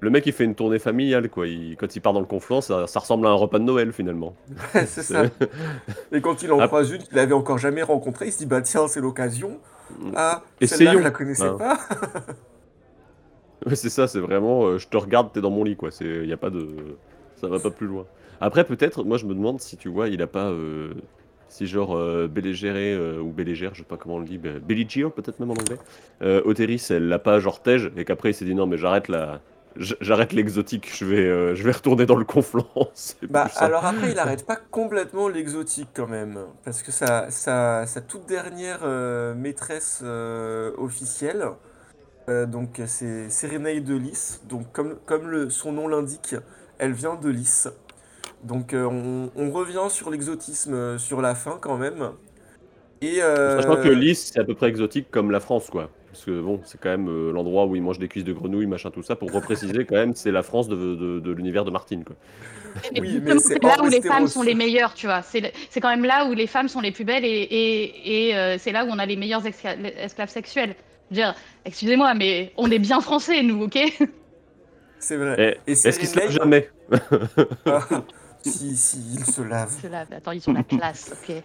le 0.01 0.09
mec, 0.11 0.27
il 0.27 0.33
fait 0.33 0.43
une 0.43 0.53
tournée 0.53 0.77
familiale, 0.77 1.29
quoi. 1.29 1.47
Il- 1.47 1.75
quand 1.77 1.95
il 1.95 1.99
part 2.01 2.13
dans 2.13 2.19
le 2.19 2.27
conflant, 2.27 2.61
ça, 2.61 2.86
ça 2.86 2.99
ressemble 2.99 3.25
à 3.25 3.31
un 3.31 3.33
repas 3.33 3.57
de 3.57 3.63
Noël, 3.63 3.91
finalement. 3.91 4.36
c'est 4.86 5.01
ça. 5.01 5.23
Et 6.11 6.21
quand 6.21 6.43
il 6.43 6.51
en 6.51 6.59
croise 6.67 6.91
une 6.91 7.01
qu'il 7.01 7.17
avait 7.17 7.33
encore 7.33 7.57
jamais 7.57 7.81
rencontrée, 7.81 8.27
il 8.27 8.31
se 8.31 8.38
dit 8.39 8.45
bah 8.45 8.61
tiens, 8.61 8.88
c'est 8.88 9.01
l'occasion. 9.01 9.59
Ah, 10.15 10.43
Essayons. 10.61 10.93
je 10.93 10.97
la 10.99 11.11
connaissais 11.11 11.43
Ah. 11.47 11.55
pas. 11.57 11.77
Ouais, 13.65 13.75
c'est 13.75 13.89
ça, 13.89 14.07
c'est 14.07 14.19
vraiment, 14.19 14.65
euh, 14.65 14.77
je 14.77 14.88
te 14.88 14.95
regarde, 14.97 15.31
t'es 15.33 15.41
dans 15.41 15.49
mon 15.49 15.63
lit, 15.63 15.75
quoi. 15.75 15.89
C'est, 15.89 16.27
y 16.27 16.33
a 16.33 16.38
pas 16.38 16.49
de, 16.51 16.67
ça 17.36 17.47
va 17.47 17.57
pas 17.59 17.71
plus 17.71 17.88
loin. 17.88 18.05
Après, 18.39 18.63
peut-être, 18.63 19.03
moi, 19.03 19.17
je 19.17 19.25
me 19.25 19.33
demande 19.33 19.59
si 19.59 19.75
tu 19.77 19.89
vois, 19.89 20.07
il 20.09 20.21
a 20.21 20.27
pas, 20.27 20.49
euh, 20.51 20.93
si 21.47 21.65
genre 21.65 21.95
euh, 21.97 22.27
Bélégéré 22.27 22.93
euh, 22.93 23.19
ou 23.19 23.31
Bélégère, 23.31 23.73
je 23.73 23.79
sais 23.79 23.86
pas 23.86 23.97
comment 23.97 24.15
on 24.15 24.19
le 24.19 24.25
dit, 24.25 24.38
Be- 24.38 24.59
Belligear, 24.59 25.11
peut-être 25.11 25.39
même 25.39 25.49
en 25.49 25.53
anglais. 25.53 25.79
Othéris, 26.45 26.86
elle 26.91 27.07
l'a 27.07 27.17
pas 27.17 27.39
genre 27.39 27.61
tège, 27.63 27.91
et 27.97 28.05
qu'après 28.05 28.31
il 28.31 28.33
s'est 28.36 28.45
dit 28.45 28.53
non, 28.53 28.67
mais 28.67 28.77
j'arrête 28.77 29.07
la, 29.07 29.41
j'arrête 29.78 30.34
l'exotique, 30.34 30.89
je 30.93 31.05
vais, 31.05 31.26
euh, 31.26 31.55
je 31.55 31.63
vais 31.63 31.71
retourner 31.71 32.05
dans 32.05 32.15
le 32.15 32.26
conflant. 32.26 32.67
Bah 33.30 33.49
alors 33.57 33.86
après, 33.86 34.11
il 34.11 34.19
arrête 34.19 34.45
pas 34.45 34.55
complètement 34.55 35.28
l'exotique 35.28 35.89
quand 35.93 36.07
même, 36.07 36.39
parce 36.63 36.84
que 36.84 36.91
sa, 36.91 37.30
sa, 37.32 37.86
sa 37.86 38.01
toute 38.01 38.26
dernière 38.26 38.80
euh, 38.84 39.34
maîtresse 39.34 40.01
euh, 40.03 40.71
officielle, 40.78 41.45
donc 42.28 42.82
c'est 42.88 43.30
Sérénaï 43.30 43.82
de 43.82 43.95
Lys, 43.95 44.41
donc 44.49 44.71
comme, 44.71 44.95
comme 45.05 45.30
le, 45.30 45.51
son 45.51 45.71
nom 45.71 45.88
l'indique, 45.88 46.36
elle 46.80 46.93
vient 46.93 47.15
de 47.15 47.30
Lys. 47.30 47.67
Donc 48.43 48.73
on, 48.73 49.30
on 49.36 49.51
revient 49.51 49.89
sur 49.89 50.09
l'exotisme 50.09 50.97
sur 50.97 51.21
la 51.21 51.36
fin 51.36 51.59
quand 51.61 51.78
même. 51.78 52.09
Et 53.01 53.19
Sachant 53.19 53.76
que 53.76 53.89
Lys, 53.89 54.32
c'est 54.34 54.39
à 54.39 54.43
peu 54.43 54.55
près 54.55 54.69
exotique 54.69 55.11
comme 55.11 55.30
la 55.30 55.39
France, 55.39 55.69
quoi. 55.69 55.91
Parce 56.16 56.24
que 56.24 56.39
bon, 56.39 56.61
c'est 56.63 56.80
quand 56.80 56.91
même 56.91 57.09
euh, 57.09 57.34
l'endroit 57.34 57.66
où 57.66 57.76
ils 57.76 57.82
mangent 57.82 57.99
des 57.99 58.07
cuisses 58.07 58.24
de 58.24 58.32
grenouilles, 58.32 58.68
machin, 58.68 58.89
tout 58.89 59.03
ça. 59.03 59.18
Pour 59.18 59.34
repréciser, 59.34 59.84
quand 59.84 59.95
même, 59.95 60.16
c'est 60.16 60.32
la 60.32 60.43
France 60.43 60.70
de, 60.70 60.78
de- 60.78 61.20
de 61.20 61.32
l'univers 61.34 61.66
de 61.66 61.72
Martine, 61.72 62.05
quoi. 62.05 62.16
Oui, 62.97 63.22
c'est 63.41 63.61
là 63.61 63.76
où 63.84 63.89
les 63.89 64.01
femmes 64.01 64.28
sont 64.28 64.43
les 64.43 64.55
meilleures, 64.55 64.93
tu 64.93 65.07
vois. 65.07 65.22
C'est 65.24 65.51
quand 65.82 65.89
même 65.89 66.05
là 66.05 66.26
où 66.28 66.34
les 66.34 66.47
femmes 66.47 66.70
sont 66.70 66.80
les 66.80 66.93
plus 66.93 67.03
belles 67.03 67.26
et, 67.26 67.28
et, 67.28 68.30
et, 68.30 68.38
euh, 68.38 68.57
c'est 68.57 68.72
là 68.72 68.86
où 68.86 68.88
on 68.89 68.97
a 68.97 69.05
les 69.05 69.18
meilleurs 69.18 69.43
escla- 69.43 69.76
esclaves 69.97 70.30
sexuels. 70.30 70.76
Je 71.11 71.16
veux 71.18 71.22
dire, 71.22 71.36
excusez-moi, 71.66 72.13
mais 72.13 72.53
on 72.55 72.72
est 72.72 72.80
bien 72.80 73.01
français, 73.01 73.43
nous, 73.43 73.63
ok? 73.63 73.78
C'est 74.99 75.18
vrai. 75.18 75.59
Et 75.68 75.72
Et 75.72 75.72
est-ce 75.89 75.99
qu'ils 75.99 76.07
se 76.07 76.18
lavent 76.18 76.32
jamais? 76.32 76.70
Ah, 77.66 77.86
si, 78.41 78.78
si, 78.78 78.99
il 79.16 79.26
se 79.26 79.41
lave. 79.41 79.70
Je 79.84 79.88
la- 79.89 80.05
Attends, 80.16 80.32
ils 80.32 80.49
ont 80.49 80.53
la 80.53 80.63
classe, 80.78 81.13
ok? 81.28 81.36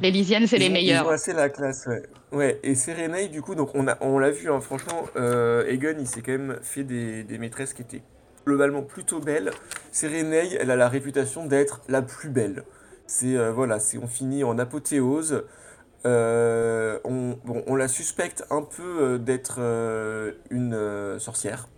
Les 0.00 0.10
Lysiennes, 0.10 0.46
c'est 0.46 0.56
Ils 0.56 0.60
les 0.60 0.66
ont- 0.66 0.68
Ils 0.70 0.72
meilleurs. 0.72 1.06
ont 1.06 1.10
assez 1.10 1.32
la 1.32 1.48
classe, 1.48 1.86
ouais. 1.86 2.02
Ouais, 2.32 2.58
et 2.62 2.74
Sérénaï, 2.74 3.28
du 3.28 3.42
coup, 3.42 3.54
donc 3.54 3.70
on 3.74 3.86
a, 3.88 3.98
on 4.00 4.18
l'a 4.18 4.30
vu, 4.30 4.50
hein, 4.50 4.60
franchement, 4.60 5.04
euh, 5.16 5.66
Aegon, 5.66 5.96
il 5.98 6.06
s'est 6.06 6.22
quand 6.22 6.32
même 6.32 6.58
fait 6.62 6.82
des, 6.84 7.24
des 7.24 7.38
maîtresses 7.38 7.74
qui 7.74 7.82
étaient 7.82 8.02
globalement 8.46 8.82
plutôt 8.82 9.20
belles. 9.20 9.50
Sérénaï, 9.92 10.56
elle 10.58 10.70
a 10.70 10.76
la 10.76 10.88
réputation 10.88 11.44
d'être 11.46 11.82
la 11.88 12.00
plus 12.02 12.30
belle. 12.30 12.64
C'est, 13.06 13.36
euh, 13.36 13.52
voilà, 13.52 13.78
c'est, 13.78 13.98
on 13.98 14.06
finit 14.08 14.44
en 14.44 14.58
apothéose. 14.58 15.44
Euh, 16.06 16.98
on, 17.04 17.38
bon, 17.44 17.62
on 17.66 17.76
la 17.76 17.86
suspecte 17.88 18.44
un 18.50 18.62
peu 18.62 18.82
euh, 19.02 19.18
d'être 19.18 19.60
une 20.50 21.18
sorcière. 21.18 21.68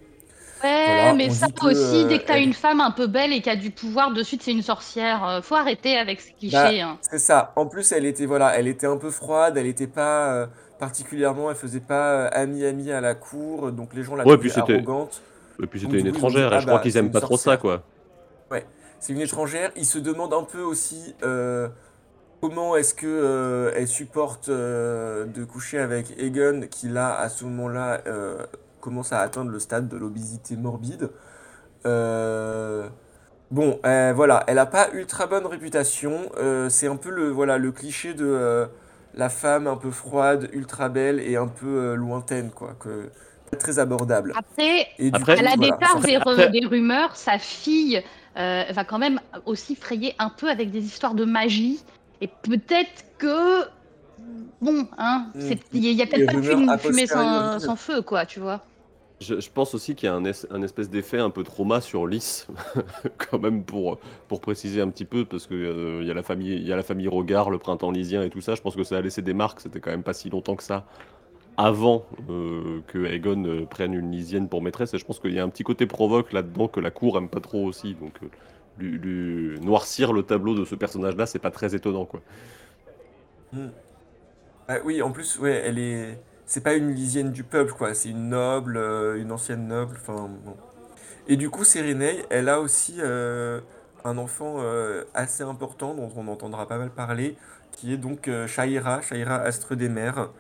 Ouais, 0.63 0.85
Voilà, 0.87 1.15
mais 1.15 1.31
ça 1.31 1.49
que, 1.49 1.67
aussi, 1.67 2.07
dès 2.07 2.19
que 2.21 2.27
t'as 2.27 2.35
euh, 2.35 2.37
elle- 2.37 2.45
une 2.45 2.55
femme 2.55 2.81
un 2.81 2.91
peu 2.91 3.07
belle 3.07 3.33
et 3.33 3.41
qui 3.43 3.51
a 3.51 3.57
du 3.57 3.71
pouvoir, 3.71 4.13
de 4.13 4.23
suite 4.23 4.43
c'est 4.43 4.53
une 4.53 4.63
sorcière. 4.63 5.27
Euh, 5.27 5.43
faut 5.43 5.57
arrêter 5.57 5.97
avec 5.99 6.21
ces 6.21 6.33
clichés. 6.33 6.57
Bah, 6.57 6.71
hein. 6.71 6.99
C'est 7.03 7.19
ça. 7.19 7.53
En 7.57 7.67
plus, 7.67 7.93
elle 7.93 8.07
était 8.07 8.27
voilà, 8.27 8.59
elle 8.59 8.69
était 8.69 8.87
un 8.87 8.97
peu 8.97 9.11
froide, 9.11 9.57
elle 9.57 9.67
était 9.67 9.87
pas 9.87 10.33
euh, 10.33 10.47
particulièrement, 10.79 11.51
elle 11.51 11.57
faisait 11.57 11.81
pas 11.81 12.27
ami-ami 12.29 12.93
à 12.93 13.01
la 13.01 13.15
cour, 13.15 13.73
donc 13.73 13.95
les 13.95 14.03
gens 14.03 14.15
la 14.17 14.25
Ouais, 14.27 14.39
puis 14.39 14.51
trouvaient 14.51 14.67
c'était- 14.67 14.89
arrogante. 14.89 15.23
Et 15.63 15.67
puis 15.67 15.81
c'était 15.81 15.99
une 15.99 16.03
dit, 16.05 16.09
étrangère, 16.09 16.53
et 16.53 16.57
ah 16.57 16.61
je 16.61 16.67
crois 16.67 16.79
bah, 16.79 16.83
qu'ils 16.83 16.97
aiment 16.97 17.11
pas 17.13 17.21
trop 17.21 17.37
ça, 17.37 17.57
quoi. 17.57 17.83
C'est 19.01 19.13
une 19.13 19.21
étrangère. 19.21 19.71
Ils 19.77 19.85
se 19.85 19.99
demandent 19.99 20.33
un 20.33 20.45
peu 20.45 20.63
aussi 20.63 21.15
euh, 21.23 21.69
comment 22.41 22.75
est-ce 22.75 22.95
que 22.95 23.07
euh, 23.07 23.71
elle 23.77 23.87
supporte 23.87 24.49
euh, 24.49 25.27
de 25.27 25.45
coucher 25.45 25.79
avec 25.79 26.19
Egon, 26.19 26.63
qui 26.71 26.89
là, 26.89 27.15
à 27.15 27.29
ce 27.29 27.45
moment-là, 27.45 28.01
euh, 28.07 28.39
commence 28.85 29.13
à 29.15 29.21
atteindre 29.21 29.51
le 29.51 29.59
stade 29.59 29.89
de 29.89 29.97
l'obésité 29.97 30.57
morbide. 30.57 31.09
Euh, 31.87 32.87
Bon, 33.51 33.79
euh, 33.85 34.13
voilà, 34.17 34.43
elle 34.49 34.59
a 34.59 34.67
pas 34.67 34.89
ultra 34.95 35.27
bonne 35.27 35.47
réputation. 35.47 36.29
euh, 36.39 36.69
c'est 36.71 36.89
un 36.89 36.97
peu 36.97 37.11
le 37.11 37.29
voilà 37.31 37.57
le 37.59 37.71
cliché 37.73 38.13
de 38.15 38.25
euh, 38.27 38.67
la 39.15 39.29
femme 39.29 39.67
un 39.69 39.77
peu 39.77 39.91
froide, 39.91 40.49
ultra 40.53 40.89
belle 40.89 41.21
et 41.21 41.37
un 41.37 41.47
peu 41.47 41.67
euh, 41.67 41.95
lointaine, 41.95 42.51
quoi, 42.51 42.75
que 42.81 43.11
pas 43.51 43.57
très 43.59 43.79
abordable. 43.79 44.33
Après, 44.37 44.89
Et 44.99 45.11
à 45.13 45.19
la 45.19 45.25
voilà, 45.25 45.57
départ 45.57 46.01
des, 46.01 46.17
Après- 46.17 46.49
des 46.49 46.67
rumeurs, 46.67 47.15
sa 47.15 47.39
fille 47.39 48.03
euh, 48.39 48.65
va 48.71 48.85
quand 48.85 48.99
même 48.99 49.21
aussi 49.47 49.77
frayer 49.77 50.15
un 50.19 50.31
peu 50.31 50.49
avec 50.51 50.71
des 50.73 50.83
histoires 50.85 51.15
de 51.15 51.25
magie. 51.25 51.81
Et 52.23 52.29
peut-être 52.29 53.05
que. 53.19 53.63
Bon, 54.61 54.89
hein, 54.99 55.27
Mm. 55.35 55.41
c'est- 55.41 55.61
il 55.75 55.85
y 55.93 56.03
a 56.03 56.07
peut-être 56.07 56.27
pas 56.27 56.77
de 56.77 56.81
fumée, 56.81 57.07
sans 57.07 57.77
feu, 57.77 58.01
quoi, 58.03 58.25
tu 58.27 58.41
vois. 58.41 58.63
Je, 59.21 59.49
pense 59.49 59.75
aussi 59.75 59.95
qu'il 59.95 60.09
y 60.09 60.11
a 60.11 60.15
un, 60.15 60.25
es- 60.25 60.47
un 60.51 60.63
espèce 60.63 60.91
d'effet 60.91 61.19
un 61.19 61.31
peu 61.31 61.45
trauma 61.45 61.81
sur 61.81 62.07
Lys, 62.07 62.49
quand 63.31 63.39
même 63.39 63.65
pour, 63.65 63.99
pour 64.29 64.41
préciser 64.41 64.81
un 64.81 64.89
petit 64.91 65.05
peu, 65.05 65.25
parce 65.25 65.47
que 65.47 65.55
euh, 65.55 66.05
y 66.05 66.11
a 66.11 66.15
la 66.15 66.23
famille, 66.23 66.55
il 66.55 66.67
y 66.67 66.73
a 66.73 66.77
la 66.77 66.83
famille 66.83 67.09
Regard, 67.09 67.49
le 67.51 67.59
printemps 67.59 67.91
lysien 67.91 68.23
et 68.23 68.31
tout 68.31 68.41
ça. 68.41 68.55
Je 68.55 68.61
pense 68.61 68.77
que 68.77 68.85
ça 68.85 68.99
a 68.99 69.01
laissé 69.01 69.23
des 69.23 69.35
marques. 69.35 69.61
C'était 69.61 69.81
quand 69.81 69.91
même 69.91 70.03
pas 70.03 70.15
si 70.15 70.31
longtemps 70.31 70.57
que 70.57 70.65
ça 70.65 70.85
avant 71.57 72.05
euh, 72.31 72.81
que 72.89 73.05
Aegon 73.05 73.45
euh, 73.45 73.67
prenne 73.67 73.95
une 73.95 74.11
lysienne 74.11 74.49
pour 74.49 74.63
maîtresse. 74.63 74.95
Et 74.95 74.99
je 74.99 75.05
pense 75.05 75.21
qu'il 75.21 75.33
y 75.33 75.39
a 75.39 75.45
un 75.45 75.49
petit 75.49 75.63
côté 75.63 75.87
provoque 75.87 76.33
là-dedans 76.33 76.69
que 76.69 76.81
la 76.81 76.91
cour 76.91 77.17
aime 77.17 77.29
pas 77.29 77.41
trop 77.41 77.65
aussi. 77.65 77.95
Donc 77.95 78.15
euh, 78.23 78.27
lui, 78.79 79.61
noircir 79.61 80.13
le 80.13 80.23
tableau 80.25 80.55
de 80.55 80.65
ce 80.65 80.75
personnage-là, 80.75 81.27
c'est 81.27 81.39
pas 81.39 81.51
très 81.53 81.75
étonnant, 81.75 82.07
quoi. 82.07 82.21
Ah 84.69 84.79
oui, 84.85 85.03
en 85.03 85.13
plus, 85.13 85.39
ouais, 85.39 85.63
elle 85.65 85.79
est. 85.79 86.19
C'est 86.47 86.63
pas 86.63 86.75
une 86.75 86.93
lysienne 86.93 87.33
du 87.33 87.43
peuple, 87.45 87.73
quoi. 87.73 87.95
C'est 87.95 88.11
une 88.11 88.29
noble, 88.29 88.77
euh, 88.77 89.17
une 89.21 89.33
ancienne 89.33 89.67
noble. 89.67 89.97
Enfin. 90.01 90.31
Et 91.27 91.37
du 91.37 91.51
coup, 91.51 91.65
Sérénée, 91.65 92.25
elle 92.31 92.49
a 92.49 92.61
aussi 92.61 92.97
euh, 92.99 93.61
un 94.05 94.19
enfant 94.19 94.57
euh, 94.59 95.05
assez 95.15 95.43
important 95.43 95.95
dont 95.95 96.11
on 96.17 96.29
entendra 96.29 96.69
pas 96.69 96.79
mal 96.79 96.91
parler, 96.91 97.37
qui 97.73 97.93
est 97.93 97.97
donc 97.97 98.31
Shaira, 98.47 99.01
Shaira 99.01 99.37
Astre 99.37 99.75
des 99.77 99.89
Mers. 99.89 100.31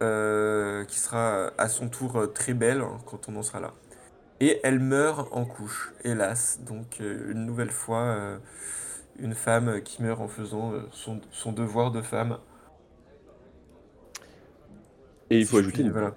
qui 0.00 0.98
sera 0.98 1.50
à 1.58 1.68
son 1.68 1.88
tour 1.88 2.32
très 2.32 2.54
belle 2.54 2.80
hein, 2.80 2.98
quand 3.06 3.28
on 3.28 3.36
en 3.36 3.42
sera 3.42 3.60
là. 3.60 3.72
Et 4.40 4.60
elle 4.64 4.80
meurt 4.80 5.28
en 5.32 5.44
couche, 5.44 5.92
hélas. 6.04 6.60
Donc 6.62 7.00
une 7.00 7.44
nouvelle 7.46 7.70
fois, 7.70 8.38
une 9.18 9.34
femme 9.34 9.82
qui 9.82 10.02
meurt 10.02 10.20
en 10.20 10.28
faisant 10.28 10.72
son, 10.92 11.20
son 11.32 11.52
devoir 11.52 11.90
de 11.90 12.02
femme. 12.02 12.38
Et 15.30 15.38
il 15.38 15.46
faut 15.46 15.58
ajouter, 15.58 15.82
une, 15.82 15.90
voilà. 15.92 16.12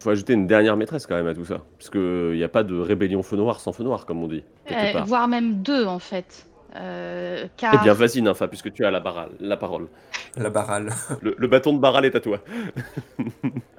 faut 0.00 0.10
ajouter 0.10 0.32
une 0.32 0.46
dernière 0.46 0.76
maîtresse 0.76 1.06
quand 1.06 1.14
même 1.16 1.26
à 1.26 1.34
tout 1.34 1.44
ça. 1.44 1.58
Parce 1.78 1.90
qu'il 1.90 2.32
n'y 2.32 2.42
a 2.44 2.48
pas 2.48 2.62
de 2.64 2.78
rébellion 2.78 3.22
feu 3.22 3.36
noir 3.36 3.60
sans 3.60 3.72
feu 3.72 3.84
noir, 3.84 4.06
comme 4.06 4.22
on 4.22 4.28
dit. 4.28 4.42
Euh, 4.70 5.02
voire 5.04 5.28
même 5.28 5.62
deux 5.62 5.84
en 5.86 5.98
fait. 5.98 6.46
Euh, 6.76 7.46
Eh 7.62 7.78
bien, 7.82 7.94
vas-y, 7.94 8.20
Nympha, 8.20 8.46
puisque 8.46 8.72
tu 8.72 8.84
as 8.84 8.90
la, 8.90 9.00
barale- 9.00 9.30
la 9.40 9.56
parole. 9.56 9.88
La 10.36 10.50
barale. 10.50 10.90
Le, 11.22 11.34
le 11.38 11.46
bâton 11.48 11.72
de 11.72 11.78
Baral 11.78 12.04
est 12.04 12.14
à 12.14 12.20
toi. 12.20 12.38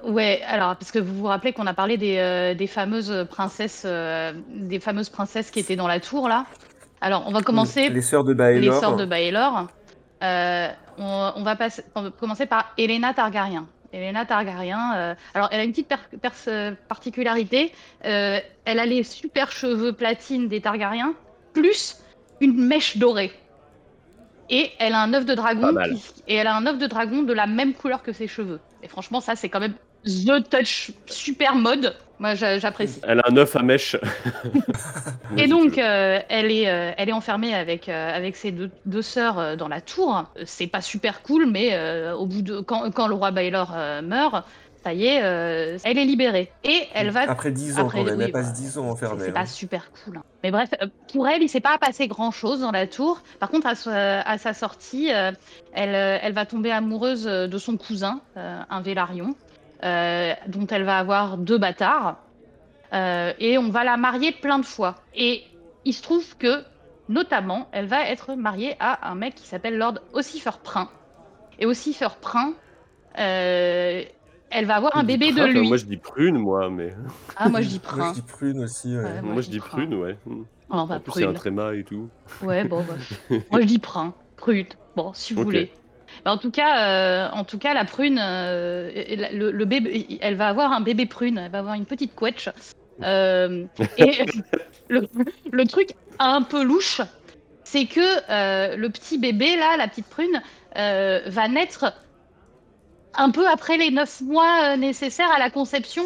Ouais, 0.04 0.40
alors 0.46 0.76
parce 0.76 0.90
que 0.90 0.98
vous 0.98 1.14
vous 1.14 1.26
rappelez 1.26 1.52
qu'on 1.52 1.66
a 1.66 1.74
parlé 1.74 1.96
des, 1.96 2.16
euh, 2.18 2.54
des 2.54 2.66
fameuses 2.66 3.26
princesses, 3.30 3.82
euh, 3.86 4.32
des 4.48 4.80
fameuses 4.80 5.08
princesses 5.10 5.50
qui 5.50 5.60
étaient 5.60 5.76
dans 5.76 5.86
la 5.86 6.00
tour 6.00 6.26
là. 6.28 6.46
Alors 7.00 7.24
on 7.26 7.32
va 7.32 7.42
commencer 7.42 7.90
Les 7.90 8.02
sœurs 8.02 8.24
de 8.24 8.32
les 8.32 8.36
Baelor. 8.36 8.80
sœurs 8.80 8.96
de 8.96 9.04
Baelor. 9.04 9.66
Euh, 10.22 10.68
on, 10.98 11.32
on 11.36 11.42
va 11.42 11.54
passer- 11.56 11.84
on 11.94 12.02
va 12.02 12.10
commencer 12.10 12.46
par 12.46 12.72
Elena 12.76 13.14
Targaryen. 13.14 13.66
Elena 13.92 14.24
Targaryen, 14.24 14.94
euh, 14.96 15.14
alors 15.34 15.48
elle 15.50 15.60
a 15.60 15.64
une 15.64 15.72
petite 15.72 15.92
particularité. 16.88 17.72
Euh, 18.04 18.38
elle 18.64 18.78
a 18.78 18.86
les 18.86 19.02
super 19.02 19.50
cheveux 19.50 19.92
platine 19.92 20.48
des 20.48 20.60
Targaryens, 20.60 21.14
plus 21.52 21.96
une 22.40 22.54
mèche 22.66 22.96
dorée. 22.96 23.32
Et 24.48 24.70
elle 24.78 24.94
a 24.94 25.02
un 25.02 25.14
œuf 25.14 25.24
de 25.26 25.34
dragon. 25.34 25.68
Qui- 25.96 26.22
et 26.28 26.34
elle 26.36 26.46
a 26.46 26.56
un 26.56 26.66
œuf 26.66 26.78
de 26.78 26.86
dragon 26.86 27.22
de 27.22 27.32
la 27.32 27.46
même 27.46 27.74
couleur 27.74 28.02
que 28.02 28.12
ses 28.12 28.26
cheveux. 28.28 28.60
Et 28.82 28.88
franchement, 28.88 29.20
ça 29.20 29.36
c'est 29.36 29.48
quand 29.48 29.60
même 29.60 29.74
the 30.04 30.48
touch 30.48 30.92
super 31.06 31.54
mode. 31.54 31.96
Moi, 32.20 32.34
j'a- 32.34 32.58
j'apprécie. 32.58 33.00
Elle 33.02 33.18
a 33.20 33.22
un 33.30 33.36
œuf 33.38 33.56
à 33.56 33.62
mèche. 33.62 33.96
Et 35.38 35.46
donc, 35.46 35.78
euh, 35.78 36.20
elle, 36.28 36.52
est, 36.52 36.68
euh, 36.68 36.92
elle 36.96 37.08
est 37.08 37.12
enfermée 37.12 37.54
avec, 37.54 37.88
euh, 37.88 38.14
avec 38.16 38.36
ses 38.36 38.52
deux, 38.52 38.70
deux 38.84 39.02
sœurs 39.02 39.38
euh, 39.38 39.56
dans 39.56 39.68
la 39.68 39.80
tour. 39.80 40.24
C'est 40.44 40.66
pas 40.66 40.82
super 40.82 41.22
cool, 41.22 41.46
mais 41.50 41.70
euh, 41.72 42.14
au 42.14 42.26
bout 42.26 42.42
de 42.42 42.60
quand, 42.60 42.90
quand 42.92 43.06
le 43.08 43.14
roi 43.14 43.30
Baelor 43.30 43.72
euh, 43.74 44.02
meurt, 44.02 44.44
ça 44.84 44.92
y 44.92 45.06
est, 45.06 45.22
euh, 45.22 45.78
elle 45.84 45.96
est 45.98 46.04
libérée. 46.04 46.50
Et 46.62 46.88
elle 46.94 47.10
va. 47.10 47.20
Après 47.22 47.50
10 47.52 47.78
ans 47.78 47.82
Après, 47.86 47.98
quand 48.00 48.04
même, 48.04 48.18
oui, 48.18 48.24
elle 48.26 48.32
passe 48.32 48.48
bah, 48.52 48.58
10 48.58 48.78
ans 48.78 48.90
enfermée. 48.90 49.22
c'est 49.24 49.30
hein. 49.30 49.34
pas 49.34 49.46
super 49.46 49.90
cool. 50.04 50.18
hein. 50.18 50.22
Mais 50.42 50.50
bref, 50.50 50.68
pour 51.12 51.26
elle, 51.28 51.42
il 51.42 51.48
s'est 51.48 51.60
pas 51.60 51.78
passé 51.78 52.06
grand 52.06 52.30
chose 52.30 52.60
dans 52.60 52.70
la 52.70 52.86
tour. 52.86 53.22
Par 53.38 53.48
contre, 53.50 53.66
à, 53.66 53.74
sa- 53.74 54.20
à 54.20 54.36
sa 54.38 54.52
sortie, 54.52 55.10
euh, 55.12 55.32
elle, 55.72 55.94
elle 56.22 56.32
va 56.34 56.44
tomber 56.44 56.70
amoureuse 56.70 57.24
de 57.24 57.58
son 57.58 57.76
cousin, 57.78 58.20
euh, 58.36 58.60
un 58.68 58.80
Vélarion, 58.82 59.34
dont 59.82 60.66
elle 60.70 60.84
va 60.84 60.98
avoir 60.98 61.38
deux 61.38 61.58
bâtards. 61.58 62.18
Euh, 62.92 63.32
et 63.38 63.56
on 63.58 63.70
va 63.70 63.84
la 63.84 63.96
marier 63.96 64.32
plein 64.32 64.58
de 64.58 64.64
fois. 64.64 64.96
Et 65.14 65.44
il 65.84 65.92
se 65.92 66.02
trouve 66.02 66.36
que, 66.36 66.64
notamment, 67.08 67.68
elle 67.72 67.86
va 67.86 68.08
être 68.08 68.34
mariée 68.34 68.74
à 68.80 69.08
un 69.10 69.14
mec 69.14 69.34
qui 69.34 69.46
s'appelle 69.46 69.78
Lord 69.78 69.98
Ossifer 70.12 70.50
Prin. 70.62 70.88
Et 71.58 71.66
Ossifer 71.66 72.08
Prin, 72.20 72.52
euh, 73.18 74.02
elle 74.50 74.66
va 74.66 74.76
avoir 74.76 74.96
un 74.96 75.04
bébé 75.04 75.32
de 75.32 75.44
lui. 75.44 75.68
Moi, 75.68 75.76
je 75.76 75.84
dis 75.84 75.96
prune, 75.96 76.38
moi, 76.38 76.68
mais. 76.70 76.92
Ah, 77.36 77.48
moi 77.48 77.60
je 77.60 77.68
dis 77.68 77.80
Moi 77.84 77.92
Prin. 77.96 78.08
je 78.10 78.20
dis 78.20 78.26
prune 78.26 78.64
aussi. 78.64 78.96
ouais. 78.96 79.04
Ouais. 79.04 79.22
moi, 79.22 79.42
je 79.42 79.50
dis 79.50 79.60
prune, 79.60 79.94
ouais. 79.94 80.16
Oh, 80.26 80.86
bah, 80.86 80.96
en 80.96 81.00
plus, 81.00 81.12
c'est 81.12 81.22
un 81.22 81.26
prune. 81.26 81.34
tréma 81.36 81.74
et 81.74 81.84
tout. 81.84 82.08
Ouais, 82.42 82.64
bon, 82.64 82.82
bah, 82.82 83.36
moi 83.50 83.60
je 83.60 83.66
dis 83.66 83.78
prune. 83.78 84.12
Prune. 84.36 84.66
Bon, 84.96 85.12
si 85.14 85.34
vous 85.34 85.44
voulez. 85.44 85.72
Bah, 86.24 86.32
en 86.32 86.38
tout 86.38 86.50
cas, 86.50 86.88
euh, 86.88 87.28
en 87.32 87.44
tout 87.44 87.58
cas, 87.58 87.74
la 87.74 87.84
prune, 87.84 88.20
euh, 88.22 88.90
le, 89.32 89.64
bébé, 89.64 90.18
elle 90.20 90.36
va 90.36 90.48
avoir 90.48 90.72
un 90.72 90.80
bébé 90.80 91.06
prune. 91.06 91.38
Elle 91.38 91.50
va 91.50 91.58
avoir 91.58 91.74
une 91.74 91.86
petite 91.86 92.14
couette. 92.14 92.50
Euh, 93.02 93.64
et 93.96 94.24
le, 94.88 95.64
truc 95.66 95.94
un 96.18 96.42
peu 96.42 96.62
louche, 96.62 97.00
c'est 97.64 97.86
que 97.86 98.76
le 98.76 98.88
petit 98.88 99.18
bébé 99.18 99.56
là, 99.56 99.76
la 99.76 99.88
petite 99.88 100.08
prune, 100.08 100.42
va 100.74 101.48
naître 101.48 101.92
un 103.14 103.30
peu 103.30 103.48
après 103.48 103.76
les 103.76 103.90
neuf 103.90 104.20
mois 104.20 104.76
nécessaires 104.76 105.30
à 105.32 105.38
la 105.38 105.50
conception, 105.50 106.04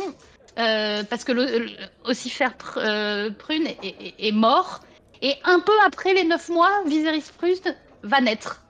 parce 0.57 1.25
que 1.25 1.33
le, 1.33 1.67
pr- 2.07 2.79
euh, 2.79 3.31
prune 3.31 3.69
est, 3.83 4.33
mort, 4.33 4.81
et 5.23 5.35
un 5.45 5.61
peu 5.61 5.73
après 5.85 6.15
les 6.15 6.25
neuf 6.25 6.49
mois, 6.49 6.83
Viserys 6.87 7.25
prune 7.37 7.75
va 8.03 8.21
naître. 8.21 8.64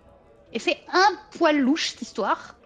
Et 0.55 0.59
c'est 0.59 0.78
un 0.92 1.38
poil 1.38 1.59
louche 1.59 1.90
cette 1.90 2.02
histoire. 2.02 2.57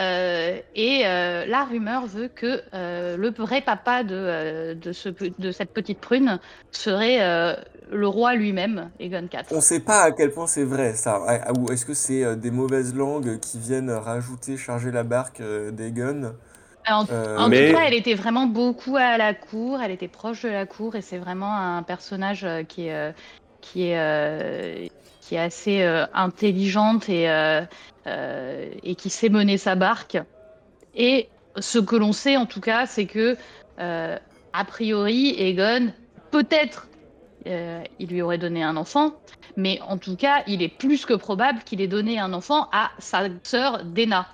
Euh, 0.00 0.58
et 0.74 1.06
euh, 1.06 1.46
la 1.46 1.64
rumeur 1.64 2.06
veut 2.06 2.26
que 2.28 2.62
euh, 2.74 3.16
le 3.16 3.30
vrai 3.30 3.60
papa 3.60 4.02
de, 4.02 4.14
euh, 4.14 4.74
de, 4.74 4.92
ce, 4.92 5.08
pe- 5.08 5.30
de 5.38 5.52
cette 5.52 5.72
petite 5.72 6.00
prune 6.00 6.40
serait 6.72 7.22
euh, 7.22 7.54
le 7.92 8.08
roi 8.08 8.34
lui-même, 8.34 8.90
Aegon 8.98 9.28
IV. 9.32 9.42
On 9.52 9.60
sait 9.60 9.78
pas 9.80 10.02
à 10.02 10.10
quel 10.10 10.32
point 10.32 10.48
c'est 10.48 10.64
vrai 10.64 10.94
ça. 10.94 11.22
Ah, 11.28 11.52
Ou 11.56 11.70
est-ce 11.70 11.86
que 11.86 11.94
c'est 11.94 12.24
euh, 12.24 12.34
des 12.34 12.50
mauvaises 12.50 12.92
langues 12.92 13.38
qui 13.38 13.58
viennent 13.60 13.90
rajouter, 13.90 14.56
charger 14.56 14.90
la 14.90 15.04
barque 15.04 15.40
euh, 15.40 15.70
d'Egon? 15.70 16.34
En, 16.88 17.06
Euh, 17.10 17.38
en 17.38 17.48
Mais- 17.48 17.68
tout 17.68 17.76
cas, 17.76 17.84
elle 17.86 17.94
était 17.94 18.14
vraiment 18.14 18.46
beaucoup 18.46 18.96
à 18.96 19.16
la 19.16 19.32
cour, 19.32 19.80
elle 19.80 19.92
était 19.92 20.08
proche 20.08 20.42
de 20.42 20.48
la 20.48 20.66
cour, 20.66 20.96
et 20.96 21.02
c'est 21.02 21.18
vraiment 21.18 21.56
un 21.56 21.82
personnage 21.84 22.46
qui 22.68 22.88
est, 22.88 23.14
qui 23.60 23.84
est, 23.84 24.90
assez 25.38 25.82
euh, 25.82 26.06
intelligente 26.14 27.08
et, 27.08 27.28
euh, 27.28 27.62
euh, 28.06 28.70
et 28.82 28.94
qui 28.94 29.10
sait 29.10 29.28
mener 29.28 29.58
sa 29.58 29.74
barque. 29.74 30.18
Et 30.94 31.28
ce 31.56 31.78
que 31.78 31.96
l'on 31.96 32.12
sait 32.12 32.36
en 32.36 32.46
tout 32.46 32.60
cas, 32.60 32.86
c'est 32.86 33.06
que, 33.06 33.36
a 33.78 34.64
priori, 34.66 35.34
Egon, 35.38 35.92
peut-être, 36.30 36.88
il 37.46 38.08
lui 38.08 38.22
aurait 38.22 38.38
donné 38.38 38.62
un 38.62 38.76
enfant, 38.76 39.14
mais 39.56 39.80
en 39.86 39.98
tout 39.98 40.16
cas, 40.16 40.44
il 40.46 40.62
est 40.62 40.68
plus 40.68 41.04
que 41.04 41.14
probable 41.14 41.60
qu'il 41.64 41.80
ait 41.80 41.88
donné 41.88 42.18
un 42.18 42.32
enfant 42.32 42.68
à 42.72 42.90
sa 42.98 43.24
sœur 43.42 43.84
Dena. 43.84 44.28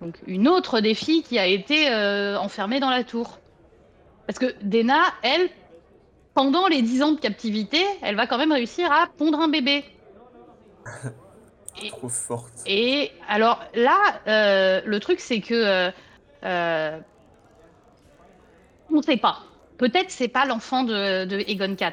Donc 0.00 0.18
une 0.26 0.48
autre 0.48 0.80
des 0.80 0.94
filles 0.94 1.22
qui 1.22 1.38
a 1.38 1.46
été 1.46 1.88
enfermée 2.36 2.80
dans 2.80 2.90
la 2.90 3.04
tour. 3.04 3.38
Parce 4.26 4.38
que 4.38 4.54
Dena, 4.62 5.02
elle, 5.22 5.48
pendant 6.34 6.66
les 6.66 6.82
10 6.82 7.02
ans 7.02 7.12
de 7.12 7.20
captivité, 7.20 7.84
elle 8.02 8.16
va 8.16 8.26
quand 8.26 8.38
même 8.38 8.52
réussir 8.52 8.90
à 8.90 9.06
pondre 9.16 9.40
un 9.40 9.48
bébé. 9.48 9.84
Et, 11.82 11.88
Trop 11.88 12.08
forte. 12.08 12.52
et 12.66 13.10
alors 13.28 13.64
là, 13.74 13.96
euh, 14.26 14.82
le 14.84 15.00
truc 15.00 15.20
c'est 15.20 15.40
que 15.40 15.54
euh, 15.54 15.90
euh, 16.44 17.00
on 18.90 18.96
ne 18.96 19.02
sait 19.02 19.16
pas. 19.16 19.40
Peut-être 19.78 20.10
c'est 20.10 20.28
pas 20.28 20.44
l'enfant 20.44 20.84
de, 20.84 21.24
de 21.24 21.38
Aegon 21.38 21.74
IV. 21.80 21.92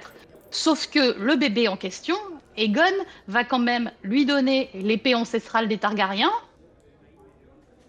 Sauf 0.51 0.87
que 0.87 1.17
le 1.17 1.35
bébé 1.37 1.69
en 1.69 1.77
question, 1.77 2.15
Aegon 2.57 2.81
va 3.27 3.45
quand 3.45 3.59
même 3.59 3.89
lui 4.03 4.25
donner 4.25 4.69
l'épée 4.73 5.15
ancestrale 5.15 5.69
des 5.69 5.77
Targaryens 5.77 6.33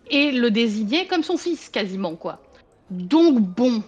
et 0.09 0.31
le 0.31 0.51
désigner 0.51 1.07
comme 1.07 1.25
son 1.25 1.37
fils 1.37 1.69
quasiment 1.69 2.15
quoi. 2.15 2.41
Donc 2.91 3.41
bon, 3.41 3.83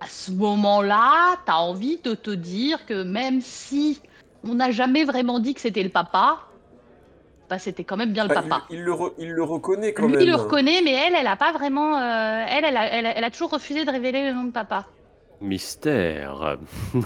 à 0.00 0.06
ce 0.08 0.30
moment-là, 0.32 1.36
t'as 1.44 1.56
envie 1.56 1.98
de 1.98 2.14
te 2.14 2.30
dire 2.30 2.86
que 2.86 3.02
même 3.02 3.40
si 3.40 4.00
on 4.44 4.54
n'a 4.54 4.70
jamais 4.70 5.04
vraiment 5.04 5.38
dit 5.40 5.54
que 5.54 5.60
c'était 5.60 5.82
le 5.82 5.88
papa, 5.88 6.38
bah 7.50 7.58
c'était 7.58 7.84
quand 7.84 7.96
même 7.96 8.12
bien 8.12 8.24
le 8.24 8.28
Bah, 8.28 8.42
papa. 8.42 8.62
il, 8.70 8.76
il 8.78 8.82
le 8.82 8.92
re- 8.92 9.12
il 9.18 9.30
le 9.32 9.42
reconnaît 9.42 9.92
quand 9.92 10.06
Lui, 10.06 10.12
même. 10.12 10.22
il 10.22 10.28
le 10.28 10.36
reconnaît, 10.36 10.80
mais 10.82 10.92
elle, 10.92 11.14
elle 11.18 11.26
a 11.26 11.36
pas 11.36 11.52
vraiment. 11.52 11.98
euh, 11.98 12.44
elle, 12.48 12.64
elle 12.64 12.76
a, 12.76 12.86
elle 12.86 13.06
a- 13.06 13.16
elle 13.18 13.24
a 13.24 13.30
toujours 13.30 13.50
refusé 13.50 13.84
de 13.84 13.90
révéler 13.90 14.26
le 14.28 14.34
nom 14.34 14.44
de 14.44 14.52
papa. 14.52 14.86
Mystère. 15.40 16.56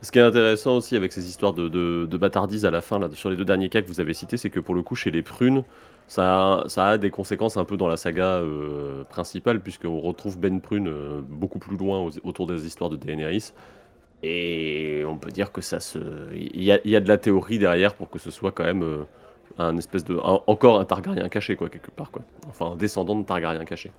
Ce 0.00 0.12
qui 0.12 0.18
est 0.20 0.22
intéressant 0.22 0.76
aussi 0.76 0.94
avec 0.96 1.12
ces 1.12 1.28
histoires 1.28 1.52
de, 1.52 1.68
de, 1.68 2.06
de 2.08 2.16
bâtardise 2.16 2.64
à 2.64 2.70
la 2.70 2.80
fin, 2.80 3.00
là, 3.00 3.08
sur 3.12 3.30
les 3.30 3.36
deux 3.36 3.44
derniers 3.44 3.68
cas 3.68 3.82
que 3.82 3.88
vous 3.88 4.00
avez 4.00 4.14
cités, 4.14 4.36
c'est 4.36 4.48
que 4.50 4.60
pour 4.60 4.74
le 4.76 4.82
coup, 4.82 4.94
chez 4.94 5.10
les 5.10 5.22
prunes, 5.22 5.64
ça, 6.06 6.22
a- 6.60 6.68
ça 6.68 6.86
a 6.86 6.98
des 6.98 7.10
conséquences 7.10 7.56
un 7.56 7.64
peu 7.64 7.76
dans 7.76 7.88
la 7.88 7.96
saga 7.96 8.36
euh, 8.36 9.02
principale, 9.04 9.60
puisqu'on 9.60 9.98
retrouve 10.00 10.38
Ben 10.38 10.60
Prune 10.60 10.88
euh, 10.88 11.20
beaucoup 11.28 11.58
plus 11.58 11.76
loin 11.76 11.98
aux- 11.98 12.10
autour 12.22 12.46
des 12.46 12.64
histoires 12.64 12.90
de 12.90 12.96
Daenerys. 12.96 13.52
Et 14.22 15.04
on 15.06 15.16
peut 15.16 15.30
dire 15.30 15.52
que 15.52 15.60
ça 15.60 15.80
se. 15.80 15.98
Il 16.34 16.62
y 16.62 16.72
a, 16.72 16.80
y 16.84 16.96
a 16.96 17.00
de 17.00 17.08
la 17.08 17.18
théorie 17.18 17.58
derrière 17.58 17.94
pour 17.94 18.10
que 18.10 18.18
ce 18.18 18.30
soit 18.30 18.50
quand 18.50 18.64
même 18.64 18.82
euh, 18.82 19.04
un 19.58 19.76
espèce 19.76 20.04
de. 20.04 20.16
encore 20.18 20.80
un 20.80 20.84
Targaryen 20.84 21.28
caché, 21.28 21.54
quoi, 21.54 21.68
quelque 21.68 21.90
part, 21.90 22.10
quoi. 22.10 22.22
Enfin, 22.48 22.72
un 22.72 22.76
descendant 22.76 23.14
de 23.14 23.24
Targaryen 23.24 23.64
caché. 23.64 23.92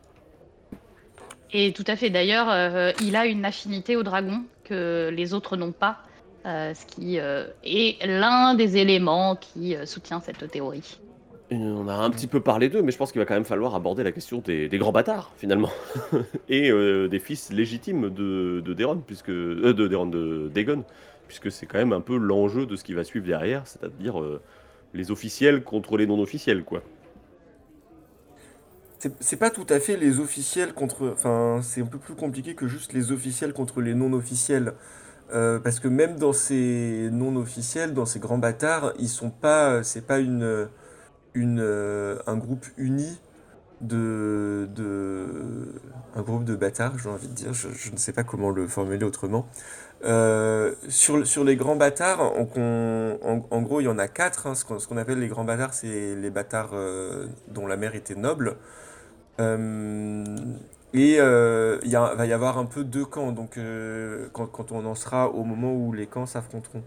Et 1.52 1.72
tout 1.72 1.86
à 1.88 1.96
fait. 1.96 2.10
D'ailleurs, 2.10 2.50
euh, 2.50 2.92
il 3.02 3.16
a 3.16 3.26
une 3.26 3.46
affinité 3.46 3.96
au 3.96 4.04
dragon 4.04 4.44
que 4.66 5.10
les 5.14 5.34
autres 5.34 5.56
n'ont 5.56 5.72
pas, 5.72 6.00
euh, 6.46 6.74
ce 6.74 6.86
qui 6.86 7.18
est 7.18 8.06
l'un 8.06 8.56
des 8.56 8.78
éléments 8.78 9.38
qui 9.38 9.76
soutient 9.86 10.20
cette 10.20 10.52
théorie. 10.52 11.00
On 11.52 11.88
a 11.88 11.94
un 11.94 12.12
petit 12.12 12.28
peu 12.28 12.42
parlé 12.42 12.70
d'eux, 12.70 12.84
mais 12.84 12.92
je 12.92 12.98
pense 12.98 13.12
qu'il 13.12 13.20
va 13.20 13.26
quand 13.26 13.34
même 13.34 13.46
falloir 13.46 13.74
aborder 13.74 14.04
la 14.04 14.12
question 14.12 14.38
des, 14.40 14.70
des 14.70 14.78
grands 14.78 14.92
bâtards, 14.92 15.32
finalement. 15.36 15.72
et 16.50 16.70
euh, 16.70 17.08
des 17.08 17.20
fils 17.20 17.52
légitimes 17.52 18.10
de, 18.10 18.62
de 18.64 18.74
Daeron, 18.74 18.98
puisque, 18.98 19.30
euh, 19.30 19.74
de 19.74 19.88
Daeron, 19.88 20.06
de 20.06 20.52
Daegon, 20.54 20.84
puisque 21.28 21.52
c'est 21.52 21.66
quand 21.66 21.80
même 21.80 21.94
un 21.94 22.02
peu 22.02 22.18
l'enjeu 22.18 22.68
de 22.68 22.76
ce 22.76 22.84
qui 22.84 22.94
va 22.94 23.04
suivre 23.04 23.26
derrière, 23.26 23.66
c'est-à-dire 23.66 24.22
euh, 24.22 24.42
les 24.94 25.10
officiels 25.10 25.64
contre 25.64 25.98
les 25.98 26.06
non-officiels, 26.06 26.64
quoi. 26.64 26.84
C'est 29.22 29.38
pas 29.38 29.50
tout 29.50 29.66
à 29.70 29.80
fait 29.80 29.96
les 29.96 30.20
officiels 30.20 30.74
contre. 30.74 31.10
Enfin, 31.14 31.62
c'est 31.64 31.82
un 31.82 31.86
peu 31.86 32.00
plus 32.00 32.16
compliqué 32.16 32.54
que 32.54 32.68
juste 32.68 32.92
les 32.92 33.14
officiels 33.14 33.54
contre 33.54 33.80
les 33.80 33.94
non-officiels. 33.94 34.74
Euh, 35.32 35.58
parce 35.58 35.80
que 35.80 35.88
même 35.88 36.20
dans 36.20 36.34
ces 36.34 37.08
non-officiels, 37.10 37.94
dans 37.94 38.06
ces 38.06 38.20
grands 38.20 38.40
bâtards, 38.40 38.92
ils 39.00 39.08
sont 39.08 39.30
pas. 39.30 39.84
C'est 39.84 40.06
pas 40.06 40.20
une, 40.20 40.68
une, 41.34 41.60
euh, 41.62 42.20
un 42.28 42.38
groupe 42.38 42.66
uni 42.78 43.20
de, 43.82 44.68
de. 44.76 45.74
Un 46.16 46.22
groupe 46.22 46.44
de 46.44 46.56
bâtards, 46.56 46.98
j'ai 46.98 47.10
envie 47.10 47.28
de 47.28 47.34
dire. 47.34 47.54
Je, 47.54 47.92
ne 47.92 47.98
sais 47.98 48.14
pas 48.14 48.24
comment 48.24 48.50
le 48.50 48.68
formuler 48.68 49.06
autrement. 49.06 49.48
Euh, 50.06 50.74
sur, 50.88 51.26
sur 51.28 51.44
les 51.44 51.56
grands 51.56 51.76
bâtards, 51.76 52.22
en, 52.22 53.62
gros, 53.62 53.82
il 53.82 53.86
y 53.86 53.88
en 53.88 54.00
a 54.00 54.08
quatre. 54.08 54.48
hein. 54.48 54.56
Ce 54.56 54.66
qu'on 54.66 54.98
appelle 54.98 55.20
les 55.20 55.28
grands 55.28 55.46
bâtards, 55.46 55.74
c'est 55.74 56.16
les 56.16 56.30
bâtards 56.30 56.72
euh, 56.74 57.28
dont 57.50 57.68
la 57.68 57.78
mère 57.78 57.96
était 57.96 58.16
noble. 58.16 58.58
Et 60.94 61.16
il 61.16 61.20
va 61.20 62.26
y 62.26 62.34
avoir 62.34 62.58
un 62.58 62.66
peu 62.66 62.84
deux 62.84 63.06
camps, 63.06 63.32
donc 63.32 63.58
quand, 64.34 64.48
quand 64.48 64.72
on 64.72 64.86
en 64.86 64.96
sera 64.96 65.30
au 65.30 65.44
moment 65.44 65.74
où 65.74 65.94
les 65.94 66.08
camps 66.08 66.26
s'affronteront. 66.26 66.84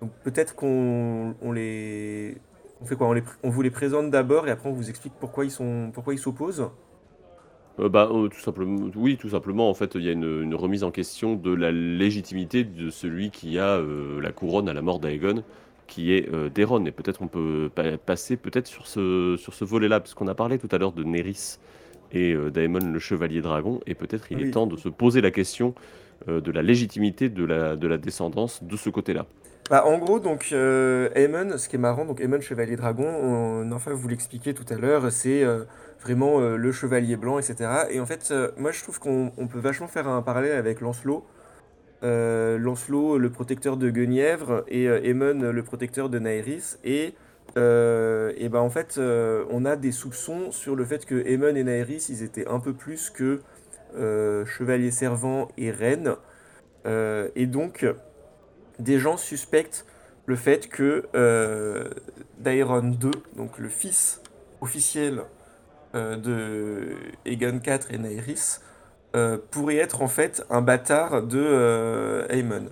Donc 0.00 0.12
peut-être 0.22 0.54
qu'on 0.54 1.34
on 1.42 1.52
les... 1.52 2.38
On 2.80 2.84
fait 2.84 2.96
quoi? 2.96 3.08
On 3.08 3.12
les, 3.12 3.22
pr- 3.22 3.36
on 3.42 3.50
vous 3.50 3.62
les 3.62 3.70
présente 3.70 4.10
d'abord 4.10 4.46
et 4.46 4.50
après 4.50 4.68
on 4.68 4.72
vous 4.72 4.88
explique 4.88 5.14
pourquoi 5.18 5.44
ils 5.44 5.50
sont, 5.50 5.90
pourquoi 5.92 6.14
ils 6.14 6.18
s'opposent? 6.18 6.70
Euh, 7.80 7.88
bah, 7.88 8.08
euh, 8.12 8.28
tout 8.28 8.40
simplement, 8.40 8.90
oui, 8.96 9.16
tout 9.16 9.28
simplement, 9.30 9.70
en 9.70 9.74
fait, 9.74 9.94
il 9.94 10.02
y 10.02 10.08
a 10.08 10.12
une, 10.12 10.42
une 10.42 10.54
remise 10.54 10.82
en 10.84 10.90
question 10.90 11.36
de 11.36 11.54
la 11.54 11.70
légitimité 11.70 12.64
de 12.64 12.90
celui 12.90 13.30
qui 13.30 13.58
a 13.58 13.76
euh, 13.76 14.20
la 14.20 14.32
couronne 14.32 14.68
à 14.68 14.74
la 14.74 14.82
mort 14.82 14.98
d'Aegon, 14.98 15.44
qui 15.86 16.12
est 16.12 16.28
euh, 16.32 16.50
Daeron. 16.50 16.84
Et 16.86 16.90
peut-être 16.90 17.22
on 17.22 17.28
peut 17.28 17.70
pa- 17.74 17.96
passer 17.96 18.36
peut-être 18.36 18.66
sur 18.66 18.86
ce, 18.86 19.36
sur 19.38 19.54
ce 19.54 19.64
volet-là, 19.64 20.00
parce 20.00 20.14
qu'on 20.14 20.26
a 20.28 20.34
parlé 20.34 20.58
tout 20.58 20.68
à 20.72 20.78
l'heure 20.78 20.92
de 20.92 21.04
Nerys 21.04 21.58
et 22.10 22.34
d'Aemon 22.34 22.90
le 22.92 22.98
Chevalier 22.98 23.42
Dragon, 23.42 23.80
et 23.86 23.94
peut-être 23.94 24.32
il 24.32 24.38
Oui. 24.38 24.48
est 24.48 24.50
temps 24.50 24.66
de 24.66 24.76
se 24.76 24.88
poser 24.88 25.20
la 25.20 25.30
question 25.30 25.74
de 26.26 26.50
la 26.50 26.62
légitimité 26.62 27.28
de 27.28 27.44
la, 27.44 27.76
de 27.76 27.86
la 27.86 27.98
descendance 27.98 28.64
de 28.64 28.76
ce 28.76 28.88
côté-là. 28.90 29.26
Bah, 29.70 29.84
en 29.84 29.98
gros, 29.98 30.18
donc, 30.18 30.48
euh, 30.52 31.10
ce 31.58 31.68
qui 31.68 31.76
est 31.76 31.78
marrant, 31.78 32.06
donc 32.06 32.22
Aemon 32.22 32.40
Chevalier 32.40 32.76
Dragon, 32.76 33.04
on, 33.06 33.70
enfin, 33.72 33.92
vous 33.92 34.08
l'expliquez 34.08 34.54
tout 34.54 34.64
à 34.70 34.76
l'heure, 34.76 35.12
c'est 35.12 35.44
euh, 35.44 35.64
vraiment 36.00 36.40
euh, 36.40 36.56
le 36.56 36.72
chevalier 36.72 37.16
blanc, 37.16 37.38
etc. 37.38 37.70
Et 37.90 38.00
en 38.00 38.06
fait, 38.06 38.28
euh, 38.30 38.50
moi, 38.56 38.70
je 38.70 38.82
trouve 38.82 38.98
qu'on 38.98 39.30
on 39.36 39.46
peut 39.46 39.58
vachement 39.58 39.86
faire 39.86 40.08
un 40.08 40.22
parallèle 40.22 40.56
avec 40.56 40.80
Lancelot. 40.80 41.24
Lancelot, 42.02 43.18
le 43.18 43.28
protecteur 43.30 43.76
de 43.76 43.90
Guenièvre, 43.90 44.64
et 44.68 44.86
Aemon, 44.86 45.52
le 45.52 45.62
protecteur 45.62 46.08
de 46.08 46.18
Naerys. 46.18 46.76
Et, 46.84 47.14
et 47.56 48.48
ben, 48.48 48.60
en 48.60 48.70
fait, 48.70 48.98
on 49.50 49.64
a 49.64 49.76
des 49.76 49.90
soupçons 49.90 50.52
sur 50.52 50.76
le 50.76 50.84
fait 50.84 51.04
que 51.04 51.26
Aemon 51.26 51.56
et 51.56 51.64
Naerys, 51.64 52.06
ils 52.08 52.22
étaient 52.22 52.46
un 52.46 52.60
peu 52.60 52.72
plus 52.72 53.10
que 53.10 53.40
chevalier 54.46 54.92
servant 54.92 55.48
et 55.58 55.72
reine. 55.72 56.14
Et 56.86 57.46
donc 57.46 57.84
des 58.78 58.98
gens 58.98 59.16
suspectent 59.16 59.84
le 60.26 60.36
fait 60.36 60.68
que 60.68 61.06
euh, 61.14 61.88
Daeron 62.38 62.92
II, 62.92 63.10
donc 63.36 63.58
le 63.58 63.68
fils 63.68 64.20
officiel 64.60 65.22
euh, 65.94 66.16
de 66.16 66.96
Aegon 67.24 67.60
IV 67.66 67.78
et 67.90 67.98
Naerys, 67.98 68.58
euh, 69.16 69.38
pourrait 69.50 69.76
être 69.76 70.02
en 70.02 70.08
fait 70.08 70.44
un 70.50 70.60
bâtard 70.60 71.22
de 71.22 71.38
euh, 71.42 72.26
Aemon. 72.28 72.66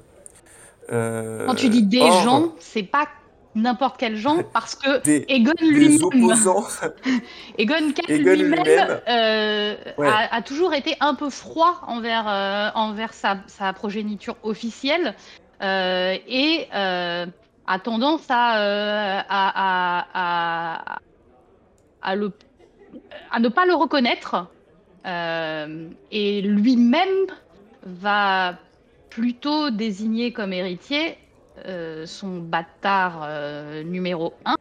Euh, 0.93 1.47
Quand 1.47 1.55
tu 1.55 1.69
dis 1.71 1.83
des 1.83 2.01
or, 2.01 2.23
gens, 2.23 2.53
c'est 2.59 2.83
pas 2.83 3.09
n'importe 3.55 3.97
quel 3.99 4.17
gens 4.17 4.43
parce 4.53 4.75
que 4.75 5.03
des, 5.03 5.25
Egon 5.29 5.53
lui-même, 5.61 5.97
Egon 7.59 7.89
IV 7.89 7.95
Aegon 8.09 8.33
lui-même 8.35 8.65
lui-même, 8.65 9.01
euh, 9.09 9.75
ouais, 9.97 10.09
a, 10.09 10.35
a 10.35 10.43
toujours 10.43 10.75
été 10.75 10.95
un 11.01 11.15
peu 11.15 11.31
froid 11.31 11.81
envers, 11.87 12.29
euh, 12.29 12.69
envers 12.75 13.15
sa, 13.15 13.39
sa 13.47 13.73
progéniture 13.73 14.37
officielle 14.43 15.15
et 15.61 16.69
euh, 16.75 17.27
a 17.67 17.79
tendance 17.79 18.27
à, 18.29 18.61
euh, 18.61 19.21
à, 19.29 20.99
ne 23.39 23.49
pas 23.49 23.67
le 23.67 23.75
reconnaître. 23.75 24.47
Euh, 25.07 25.89
et 26.11 26.43
lui-même 26.43 27.27
va 27.85 28.59
plutôt 29.09 29.71
désigner 29.71 30.33
comme 30.33 30.53
héritier 30.53 31.17
euh, 31.65 32.07
son 32.07 32.39
bâtard 32.39 33.23
euh, 33.23 33.85
numéro 33.85 34.35
1, 34.45 34.57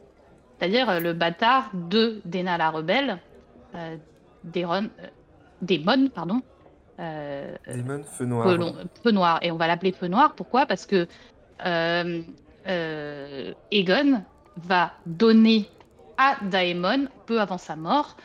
c'est-à-dire 0.58 0.90
euh, 0.90 1.00
le 1.00 1.14
bâtard 1.14 1.72
de 1.74 2.22
Dena 2.26 2.58
la 2.58 2.70
rebelle, 2.70 3.18
euh, 3.74 3.98
euh, 4.56 4.82
Daemon, 5.62 6.08
pardon, 6.10 6.42
euh, 7.00 7.56
Daemon 7.68 8.04
Feu 8.04 8.26
Noir. 8.26 8.58
Feu 9.04 9.12
Noir. 9.12 9.40
Et 9.42 9.52
on 9.52 9.58
va 9.58 9.68
l'appeler 9.68 9.92
Feu 9.92 10.08
Noir, 10.08 10.36
pourquoi? 10.36 10.66
Parce 10.66 10.86
que 10.86 11.08
euh, 11.66 12.22
euh, 12.68 13.54
Aegon 13.72 14.24
va 14.58 14.94
donner 15.06 15.70
à 16.18 16.38
Daemon, 16.44 17.08
peu 17.26 17.42
avant 17.42 17.58
sa 17.58 17.76
mort, 17.76 18.16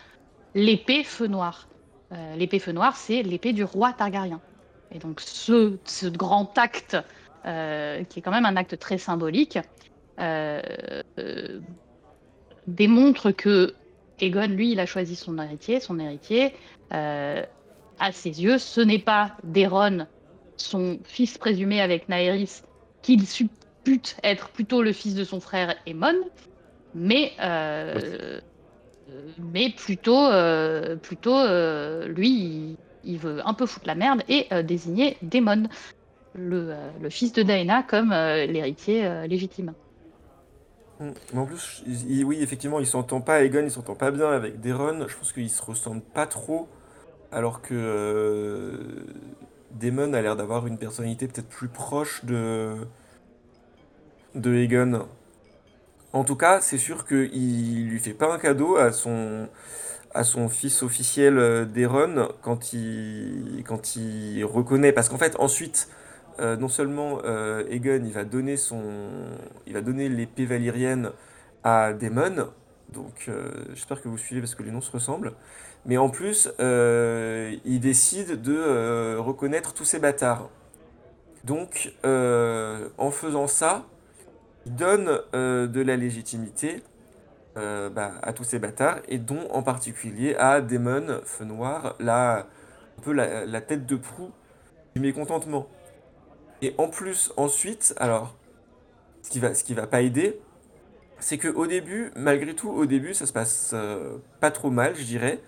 l'épée 0.55 1.05
Feu 1.05 1.27
Noir. 1.27 1.69
Euh, 2.13 2.37
l'épée 2.37 2.59
Feu 2.59 2.73
Noir, 2.73 2.97
c'est 2.97 3.23
l'épée 3.23 3.53
du 3.53 3.65
roi 3.65 3.93
Targaryen. 3.93 4.41
Et 4.93 4.99
donc 4.99 5.21
ce, 5.21 5.77
ce 5.85 6.07
grand 6.07 6.57
acte, 6.59 6.97
euh, 7.47 8.03
qui 8.05 8.19
est 8.19 8.23
quand 8.23 8.33
même 8.33 8.47
un 8.47 8.57
acte 8.57 8.79
très 8.79 8.99
symbolique, 8.99 9.59
euh, 10.19 10.61
euh, 11.19 11.61
démontre 12.67 13.31
que 13.31 13.75
Aegon, 14.21 14.49
lui, 14.49 14.73
il 14.73 14.81
a 14.81 14.87
choisi 14.87 15.17
son 15.17 15.39
héritier. 15.39 15.81
Son 15.81 15.99
héritier, 15.99 16.55
euh, 16.93 17.43
à 18.01 18.13
ses 18.13 18.43
yeux, 18.43 18.59
ce 18.59 18.81
n'est 18.81 18.99
pas 18.99 19.37
Daeron, 19.45 20.07
son 20.57 20.99
fils 21.05 21.39
présumé 21.39 21.81
avec 21.81 22.09
Naerys, 22.09 22.63
qu'il 23.03 23.27
suppute 23.27 24.17
être 24.23 24.49
plutôt 24.49 24.83
le 24.83 24.93
fils 24.93 25.15
de 25.15 25.25
son 25.25 25.41
frère 25.41 25.75
Aemon, 25.87 26.17
mais, 26.95 27.33
euh, 27.41 28.41
mais 29.39 29.71
plutôt, 29.71 30.27
euh, 30.27 30.97
plutôt 30.97 31.37
euh, 31.37 32.09
lui, 32.09 32.77
il, 33.05 33.19
veut 33.19 33.47
un 33.47 33.55
peu 33.55 33.67
foutre 33.67 33.87
la 33.87 33.95
merde 33.95 34.23
et 34.29 34.49
désigner 34.63 35.17
Daemon, 35.23 35.69
le, 36.35 36.75
fils 37.11 37.33
de 37.33 37.43
Daena, 37.43 37.83
comme 37.83 38.11
l'héritier 38.11 39.27
légitime. 39.27 39.73
Mm. 41.01 41.11
En 41.37 41.47
plus, 41.47 41.83
oui, 41.87 42.39
effectivement, 42.43 42.81
il 42.81 42.87
s'entend 42.87 43.21
pas, 43.21 43.43
Aegon, 43.43 43.63
il 43.65 43.71
s'entend 43.71 43.95
pas 43.95 44.11
bien 44.11 44.31
avec 44.31 44.61
Daeron. 44.61 45.07
Je 45.09 45.17
pense 45.17 45.33
qu'ils 45.33 45.51
se 45.51 45.63
ressemblent 45.63 46.03
pas 46.03 46.27
trop, 46.27 46.69
alors 47.33 47.63
que 47.63 47.75
euh, 47.75 49.05
a 49.83 50.23
l'air 50.23 50.37
d'avoir 50.37 50.67
une 50.67 50.79
personnalité 50.79 51.29
peut-être 51.29 51.49
plus 51.49 51.69
proche 51.69 52.25
de, 52.25 52.75
de 54.35 54.55
Aegon. 54.55 55.07
En 56.13 56.25
tout 56.25 56.37
cas, 56.37 56.61
c'est 56.61 56.79
sûr 56.79 57.07
qu'il 57.07 57.89
lui 57.89 58.01
fait 58.01 58.15
pas 58.15 58.35
un 58.35 58.39
cadeau 58.39 58.77
à 58.77 58.93
son, 58.93 59.49
à 60.13 60.25
son 60.25 60.49
fils 60.49 60.83
officiel 60.83 61.39
euh, 61.39 61.65
Daeron 61.65 62.29
quand 62.43 62.73
il, 62.73 63.65
reconnaît. 64.45 64.93
Parce 64.93 65.09
qu'en 65.09 65.19
fait, 65.19 65.37
ensuite, 65.39 65.89
euh, 66.41 66.57
non 66.57 66.69
seulement 66.69 67.21
euh, 67.25 67.65
Aegon, 67.71 68.03
il 68.05 68.13
va 68.13 68.25
donner 68.25 68.57
son, 68.57 68.83
il 69.67 69.75
va 69.75 69.83
donner 69.83 70.09
l'épée 70.09 70.47
valyrienne 70.47 71.13
à 71.63 71.93
Daemon. 71.93 72.51
Donc, 72.93 73.27
euh, 73.29 73.51
j'espère 73.75 74.03
que 74.03 74.09
vous 74.09 74.19
suivez 74.19 74.41
parce 74.41 74.55
que 74.55 74.63
les 74.63 74.71
noms 74.73 74.81
se 74.81 74.91
ressemblent. 74.91 75.33
Mais 75.87 75.97
en 75.97 76.11
plus, 76.11 76.51
euh, 76.61 77.57
il 77.65 77.81
décide 77.81 78.43
de 78.43 78.55
euh, 78.55 79.17
reconnaître 79.19 79.73
tous 79.73 79.85
ces 79.85 79.99
bâtards. 79.99 80.51
Donc, 81.45 81.95
euh, 82.05 82.89
en 82.99 83.11
faisant 83.11 83.47
ça, 83.47 83.87
il 84.67 84.75
donne 84.75 85.21
de 85.33 85.81
la 85.81 85.97
légitimité 85.97 86.83
bah, 87.57 88.13
à 88.23 88.33
tous 88.33 88.45
ces 88.45 88.59
bâtards, 88.59 89.01
et 89.09 89.19
dont 89.19 89.51
en 89.51 89.63
particulier 89.63 90.35
à 90.37 90.61
Daemon 90.61 91.21
Feu 91.25 91.45
Noir, 91.45 91.97
un 91.99 92.45
peu 93.03 93.13
la, 93.13 93.61
tête 93.61 93.87
de 93.87 93.97
proue 93.97 94.31
du 94.95 95.01
mécontentement. 95.01 95.67
Et 96.63 96.75
en 96.77 96.89
plus, 96.89 97.33
ensuite, 97.39 97.95
alors, 97.99 98.37
ce 99.23 99.31
qui 99.31 99.41
va, 99.41 99.51
va 99.83 99.87
pas 99.87 100.03
aider, 100.03 100.39
c'est 101.21 101.39
que 101.39 101.49
au 101.49 101.67
début, 101.67 102.11
malgré 102.17 102.55
tout, 102.55 102.71
au 102.71 102.85
début, 102.85 103.15
ça 103.15 103.25
se 103.27 103.33
passe 103.33 103.75
pas 104.41 104.51
trop 104.51 104.71
mal, 104.71 104.95
je 104.95 105.05
dirais. 105.05 105.41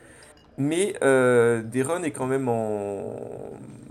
Mais 0.59 0.95
euh, 1.03 1.63
Daeron 1.63 2.03
est 2.03 2.11
quand 2.11 2.27
même 2.27 2.49
en 2.49 3.17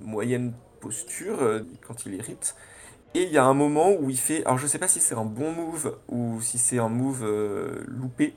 moyenne 0.03 0.53
posture 0.82 1.41
euh, 1.41 1.62
quand 1.88 2.05
il 2.05 2.16
hérite. 2.16 2.55
Et 3.14 3.24
il 3.24 3.32
y 3.32 3.38
a 3.38 3.45
un 3.45 3.53
moment 3.53 3.93
où 3.93 4.09
il 4.09 4.18
fait. 4.18 4.43
Alors 4.45 4.57
je 4.57 4.68
sais 4.68 4.80
pas 4.80 4.88
si 4.88 4.99
c'est 4.99 5.16
un 5.16 5.26
bon 5.26 5.51
move 5.51 5.97
ou 6.09 6.41
si 6.41 6.57
c'est 6.57 6.80
un 6.80 6.89
move 6.89 7.24
euh, 7.24 7.84
loupé. 7.88 8.34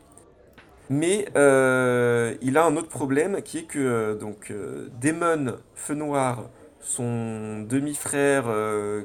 Mais 0.91 1.27
euh, 1.37 2.35
il 2.43 2.59
a 2.59 2.65
un 2.65 2.77
autre 2.77 2.89
problème 2.89 3.41
qui 3.43 3.59
est 3.59 3.65
que 3.65 4.15
donc 4.21 4.53
Daemon 5.01 5.57
Feu 5.75 5.95
Noir, 5.95 6.45
son 6.81 7.63
demi-frère 7.63 8.45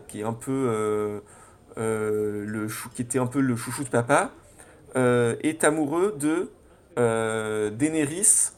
qui 0.08 0.22
qui 2.94 3.02
était 3.02 3.20
un 3.20 3.28
peu 3.28 3.40
le 3.40 3.56
chouchou 3.56 3.86
de 3.86 3.90
papa, 3.90 4.32
est 4.96 5.64
amoureux 5.64 6.18
de 6.20 6.50
Daenerys 6.98 8.52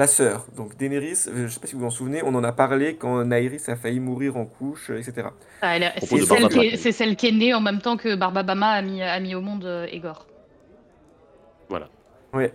la 0.00 0.06
sœur. 0.08 0.46
Donc 0.56 0.76
Daenerys, 0.76 1.26
euh, 1.28 1.46
je 1.46 1.52
sais 1.52 1.60
pas 1.60 1.66
si 1.66 1.74
vous 1.74 1.80
vous 1.80 1.86
en 1.86 1.90
souvenez, 1.90 2.22
on 2.24 2.34
en 2.34 2.42
a 2.42 2.52
parlé 2.52 2.96
quand 2.96 3.24
Naerys 3.24 3.62
a 3.68 3.76
failli 3.76 4.00
mourir 4.00 4.36
en 4.36 4.46
couche, 4.46 4.90
euh, 4.90 4.98
etc. 4.98 5.28
Ah, 5.62 5.76
C'est 6.00 6.06
celle, 6.06 6.48
qui 6.48 6.58
est- 6.58 6.70
Bach. 6.72 6.78
c'est 6.80 6.92
celle 6.92 7.16
qui 7.16 7.28
est 7.28 7.32
née 7.32 7.54
en 7.54 7.60
même 7.60 7.80
temps 7.80 7.96
que 7.96 8.14
Barbabama 8.16 8.70
a 8.70 8.82
mis, 8.82 9.02
a 9.02 9.20
mis 9.20 9.34
au 9.34 9.40
monde 9.40 9.64
euh, 9.64 9.86
Aegor. 9.92 10.26
Voilà. 11.68 11.88
Ouais. 12.32 12.52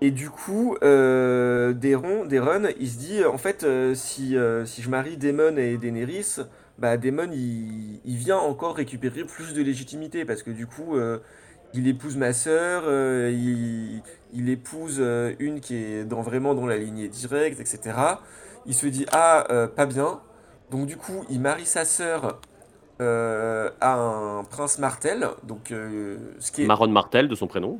Et 0.00 0.10
du 0.12 0.30
coup, 0.30 0.76
euh, 0.82 1.72
Daeron, 1.72 2.24
Daeron, 2.26 2.68
il 2.78 2.88
se 2.88 2.98
dit, 2.98 3.24
en 3.24 3.38
fait, 3.38 3.64
euh, 3.64 3.94
si, 3.96 4.36
euh, 4.36 4.64
si 4.64 4.80
je 4.82 4.88
marie 4.90 5.16
Daemon 5.16 5.56
et 5.56 5.76
Daenerys, 5.76 6.36
bah 6.78 6.96
Daemon, 6.96 7.30
il, 7.32 8.00
il 8.04 8.16
vient 8.16 8.36
encore 8.36 8.76
récupérer 8.76 9.24
plus 9.24 9.54
de 9.54 9.62
légitimité, 9.62 10.24
parce 10.24 10.44
que 10.44 10.50
du 10.52 10.66
coup, 10.68 10.96
euh, 10.96 11.18
il 11.74 11.86
épouse 11.86 12.16
ma 12.16 12.32
sœur, 12.32 12.84
euh, 12.86 13.30
il, 13.32 14.02
il 14.32 14.48
épouse 14.48 14.96
euh, 15.00 15.34
une 15.38 15.60
qui 15.60 15.74
est 15.76 16.04
dans, 16.04 16.22
vraiment 16.22 16.54
dans 16.54 16.66
la 16.66 16.76
lignée 16.78 17.08
directe, 17.08 17.60
etc. 17.60 17.96
Il 18.66 18.74
se 18.74 18.86
dit, 18.86 19.06
ah, 19.12 19.46
euh, 19.50 19.66
pas 19.66 19.86
bien. 19.86 20.20
Donc 20.70 20.86
du 20.86 20.96
coup, 20.96 21.24
il 21.30 21.40
marie 21.40 21.66
sa 21.66 21.84
sœur 21.84 22.40
euh, 23.00 23.70
à 23.80 23.94
un 23.94 24.44
prince 24.44 24.78
Martel, 24.78 25.28
donc 25.44 25.70
euh, 25.72 26.18
ce 26.40 26.52
qui 26.52 26.64
est... 26.64 26.66
Maron 26.66 26.88
Martel 26.88 27.28
de 27.28 27.34
son 27.34 27.46
prénom. 27.46 27.78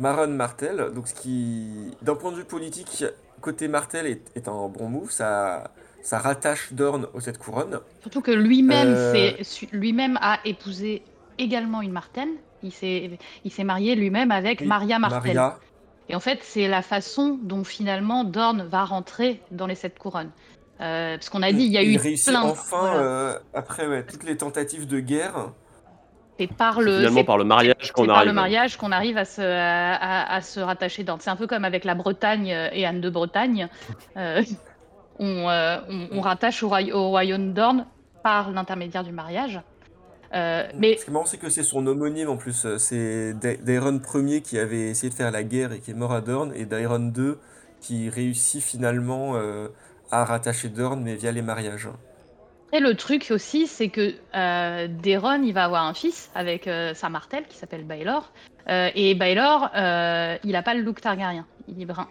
Maron 0.00 0.28
Martel, 0.28 0.90
donc 0.94 1.06
ce 1.06 1.14
qui, 1.14 1.96
d'un 2.02 2.16
point 2.16 2.32
de 2.32 2.36
vue 2.36 2.44
politique, 2.44 3.04
côté 3.40 3.68
Martel 3.68 4.06
est, 4.06 4.22
est 4.34 4.48
un 4.48 4.68
bon 4.68 4.88
move, 4.88 5.10
ça, 5.12 5.70
ça 6.02 6.18
rattache 6.18 6.72
Dorne 6.72 7.06
aux 7.14 7.20
sept 7.20 7.38
couronnes. 7.38 7.78
Surtout 8.00 8.20
que 8.20 8.32
lui-même 8.32 8.94
Euh. 8.96 9.32
lui-même 9.72 10.18
a 10.20 10.40
épousé 10.44 11.02
également 11.38 11.80
une 11.82 11.92
Martelle. 11.92 12.30
Il 12.64 12.72
s'est 12.72 13.10
il 13.44 13.64
marié 13.64 13.94
lui-même 13.94 14.30
avec 14.32 14.60
Oui, 14.60 14.66
Maria 14.66 14.98
Martel. 14.98 15.34
Maria, 15.36 15.58
Et 16.08 16.16
en 16.16 16.20
fait, 16.20 16.40
c'est 16.42 16.66
la 16.66 16.82
façon 16.82 17.38
dont 17.42 17.62
finalement 17.62 18.24
Dorne 18.24 18.66
va 18.68 18.84
rentrer 18.84 19.40
dans 19.52 19.66
les 19.66 19.74
sept 19.76 19.98
couronnes. 19.98 20.30
Euh, 20.80 21.16
parce 21.16 21.28
qu'on 21.28 21.42
a 21.42 21.52
dit, 21.52 21.64
il 21.64 21.70
y 21.70 21.78
a 21.78 21.82
eu 21.84 21.96
réussit 21.96 22.28
plein. 22.30 22.42
enfin, 22.42 22.80
voilà. 22.80 22.96
euh, 22.98 23.38
après 23.54 23.86
ouais, 23.86 24.04
toutes 24.04 24.24
les 24.24 24.36
tentatives 24.36 24.88
de 24.88 24.98
guerre, 24.98 25.50
C'est 26.38 26.52
par 26.52 26.80
le. 26.80 26.96
finalement 26.96 27.20
c'est- 27.20 27.24
par 27.24 27.38
le 27.38 27.44
mariage 27.44 27.92
qu'on 27.92 28.06
par 28.06 28.16
arrive. 28.16 28.28
le 28.28 28.34
mariage 28.34 28.76
qu'on 28.76 28.90
arrive 28.90 29.16
à 29.16 29.24
se, 29.24 29.40
à, 29.40 29.94
à- 29.94 30.34
à 30.34 30.40
se 30.40 30.58
rattacher 30.58 31.04
Dorne. 31.04 31.20
C'est 31.20 31.30
un 31.30 31.36
peu 31.36 31.46
comme 31.46 31.64
avec 31.64 31.84
la 31.84 31.94
Bretagne 31.94 32.48
et 32.72 32.84
Anne 32.86 33.00
de 33.00 33.10
Bretagne. 33.10 33.68
Euh, 34.16 34.42
on, 35.20 35.48
euh, 35.48 35.78
on- 35.88 36.08
on 36.18 36.20
rattache 36.20 36.62
au, 36.64 36.68
au 36.72 37.08
royaume 37.08 37.52
Dorne 37.52 37.86
par 38.24 38.50
l'intermédiaire 38.50 39.04
du 39.04 39.12
mariage. 39.12 39.60
Euh, 40.34 40.66
mais 40.74 40.96
Ce 40.96 41.04
qui 41.04 41.10
est 41.10 41.12
marrant, 41.12 41.26
c'est 41.26 41.38
que 41.38 41.48
c'est 41.48 41.62
son 41.62 41.86
homonyme 41.86 42.28
en 42.28 42.36
plus. 42.36 42.64
euh, 42.66 42.78
C'est 42.78 43.34
Da- 43.34 43.56
Daeron 43.56 44.00
Ier 44.14 44.40
qui 44.42 44.58
avait 44.58 44.90
essayé 44.90 45.10
de 45.10 45.14
faire 45.14 45.30
la 45.30 45.42
guerre 45.44 45.72
et 45.72 45.78
qui 45.80 45.92
est 45.92 45.94
mort 45.94 46.12
à 46.12 46.20
Dorne, 46.20 46.52
et 46.56 46.64
Daeron 46.64 47.12
II 47.16 47.34
qui 47.80 48.08
réussit 48.08 48.62
finalement 48.62 49.36
euh, 49.36 49.68
à 50.10 50.24
rattacher 50.24 50.68
Dorne, 50.68 51.02
mais 51.02 51.14
via 51.14 51.30
les 51.30 51.42
mariages. 51.42 51.88
Et 52.72 52.80
le 52.80 52.94
truc 52.96 53.28
aussi, 53.30 53.68
c'est 53.68 53.88
que 53.88 54.14
euh, 54.34 54.88
Daeron, 54.88 55.42
il 55.42 55.52
va 55.52 55.64
avoir 55.64 55.84
un 55.84 55.94
fils 55.94 56.30
avec 56.34 56.68
sa 56.94 57.08
Martelle 57.08 57.44
qui 57.48 57.56
s'appelle 57.56 57.84
Baelor. 57.84 58.32
Et 58.66 59.14
Baelor, 59.14 59.70
il 60.42 60.50
n'a 60.52 60.62
pas 60.62 60.74
le 60.74 60.80
look 60.80 61.00
Targaryen, 61.00 61.46
il 61.68 61.80
est 61.80 61.84
brun. 61.84 62.08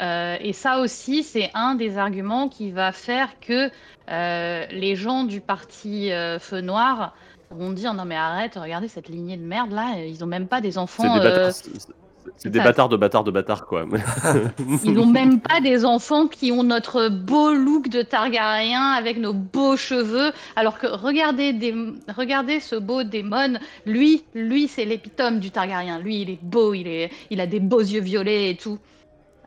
Euh, 0.00 0.36
et 0.40 0.52
ça 0.52 0.80
aussi, 0.80 1.22
c'est 1.22 1.50
un 1.54 1.74
des 1.74 1.98
arguments 1.98 2.48
qui 2.48 2.70
va 2.70 2.92
faire 2.92 3.40
que 3.40 3.70
euh, 4.10 4.66
les 4.70 4.94
gens 4.94 5.24
du 5.24 5.40
parti 5.40 6.12
euh, 6.12 6.38
Feu 6.38 6.60
Noir 6.60 7.14
vont 7.50 7.70
dire 7.72 7.94
non 7.94 8.04
mais 8.04 8.16
arrête, 8.16 8.58
regardez 8.60 8.88
cette 8.88 9.08
lignée 9.08 9.36
de 9.36 9.44
merde 9.44 9.72
là, 9.72 9.96
ils 10.06 10.22
ont 10.22 10.26
même 10.28 10.46
pas 10.46 10.60
des 10.60 10.72
C'est 10.72 10.78
enfants. 10.78 11.14
des 11.18 11.20
euh, 11.26 11.30
bâtards, 11.30 11.52
c'est- 11.52 11.70
c'est- 11.80 11.92
c'est 12.36 12.50
des 12.50 12.58
bâtards 12.60 12.90
de 12.90 12.96
bâtards 12.96 13.24
de 13.24 13.30
bâtards 13.30 13.64
quoi. 13.66 13.86
Ils 14.84 14.92
n'ont 14.92 15.06
même 15.06 15.40
pas 15.40 15.60
des 15.62 15.84
enfants 15.86 16.26
qui 16.28 16.52
ont 16.52 16.62
notre 16.62 17.08
beau 17.08 17.52
look 17.54 17.88
de 17.88 18.02
Targaryen 18.02 18.82
avec 18.92 19.16
nos 19.18 19.32
beaux 19.32 19.76
cheveux. 19.78 20.30
Alors 20.54 20.78
que 20.78 20.86
regardez, 20.86 21.54
des... 21.54 21.74
regardez 22.14 22.60
ce 22.60 22.76
beau 22.76 23.02
démon. 23.02 23.58
Lui, 23.86 24.24
lui 24.34 24.68
c'est 24.68 24.84
l'épitome 24.84 25.40
du 25.40 25.50
Targaryen. 25.50 25.98
Lui, 26.00 26.20
il 26.20 26.30
est 26.30 26.38
beau, 26.42 26.74
il, 26.74 26.86
est... 26.86 27.10
il 27.30 27.40
a 27.40 27.46
des 27.46 27.60
beaux 27.60 27.80
yeux 27.80 28.02
violets 28.02 28.50
et 28.50 28.56
tout. 28.56 28.78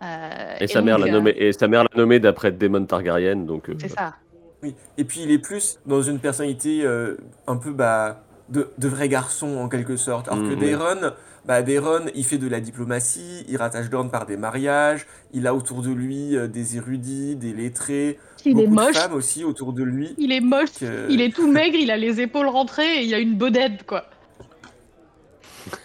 Euh, 0.01 0.55
Et 0.59 0.65
sa 0.65 0.81
mère 0.81 0.97
l'a 0.97 1.05
euh, 1.05 1.11
nommé, 1.11 1.35
et 1.37 1.53
sa 1.53 1.67
mère 1.67 1.83
l'a 1.83 1.95
nommé 1.95 2.19
d'après 2.19 2.51
Daemon 2.51 2.85
Targaryen, 2.85 3.35
donc. 3.35 3.69
euh, 3.69 3.75
C'est 3.79 3.89
ça. 3.89 4.15
Oui, 4.63 4.75
et 4.97 5.03
puis 5.05 5.21
il 5.23 5.31
est 5.31 5.39
plus 5.39 5.79
dans 5.85 6.01
une 6.01 6.19
personnalité 6.19 6.81
euh, 6.83 7.17
un 7.47 7.57
peu 7.57 7.71
bah, 7.71 8.23
de, 8.49 8.69
de 8.77 8.87
vrai 8.87 9.09
garçon 9.09 9.57
en 9.57 9.67
quelque 9.69 9.95
sorte. 9.97 10.27
Alors 10.27 10.39
que 10.43 10.49
Mm, 10.49 10.59
oui. 10.59 10.59
Daeron, 10.59 11.11
bah, 11.45 11.61
Daeron, 11.63 12.05
il 12.13 12.23
fait 12.23 12.37
de 12.37 12.47
la 12.47 12.59
diplomatie, 12.59 13.43
il 13.47 13.57
rattache 13.57 13.89
Dorne 13.89 14.11
par 14.11 14.27
des 14.27 14.37
mariages, 14.37 15.07
il 15.33 15.47
a 15.47 15.55
autour 15.55 15.81
de 15.81 15.89
lui 15.91 16.37
euh, 16.37 16.47
des 16.47 16.77
érudits, 16.77 17.35
des 17.35 17.53
lettrés, 17.53 18.19
Il 18.45 18.59
est 18.59 18.67
de 18.67 18.71
moche. 18.71 18.95
femmes 18.95 19.13
aussi 19.13 19.43
autour 19.43 19.73
de 19.73 19.81
lui. 19.83 20.13
Il 20.19 20.31
est 20.31 20.41
moche. 20.41 20.73
que- 20.79 21.07
Il 21.09 21.21
est 21.21 21.33
tout 21.33 21.51
maigre. 21.51 21.75
Il 21.79 21.89
a 21.89 21.97
les 21.97 22.21
épaules 22.21 22.47
rentrées 22.47 22.99
et 22.99 23.03
il 23.05 23.13
a 23.15 23.19
une 23.19 23.37
bodette 23.37 23.83
quoi. 23.87 24.05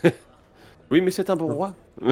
Oui, 0.91 1.01
mais 1.01 1.11
c'est 1.11 1.31
un 1.31 1.37
bon 1.37 1.53
roi. 1.53 1.74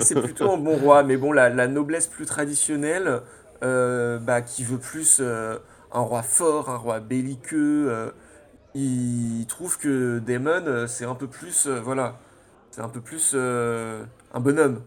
C'est 0.00 0.18
plutôt 0.20 0.50
un 0.50 0.56
bon 0.56 0.76
roi, 0.76 1.02
mais 1.02 1.16
bon, 1.18 1.32
la, 1.32 1.50
la 1.50 1.66
noblesse 1.66 2.06
plus 2.06 2.24
traditionnelle, 2.24 3.20
euh, 3.62 4.18
bah, 4.18 4.40
qui 4.40 4.64
veut 4.64 4.78
plus 4.78 5.18
euh, 5.20 5.58
un 5.92 6.00
roi 6.00 6.22
fort, 6.22 6.68
un 6.70 6.76
roi 6.76 7.00
belliqueux, 7.00 7.90
euh, 7.90 8.10
il 8.74 9.46
trouve 9.48 9.78
que 9.78 10.18
Daemon, 10.20 10.66
euh, 10.66 10.86
c'est 10.86 11.04
un 11.04 11.14
peu 11.14 11.26
plus, 11.26 11.66
euh, 11.66 11.80
voilà, 11.80 12.18
c'est 12.70 12.82
un 12.82 12.88
peu 12.88 13.00
plus 13.00 13.32
euh, 13.34 14.04
un 14.32 14.40
bonhomme. 14.40 14.82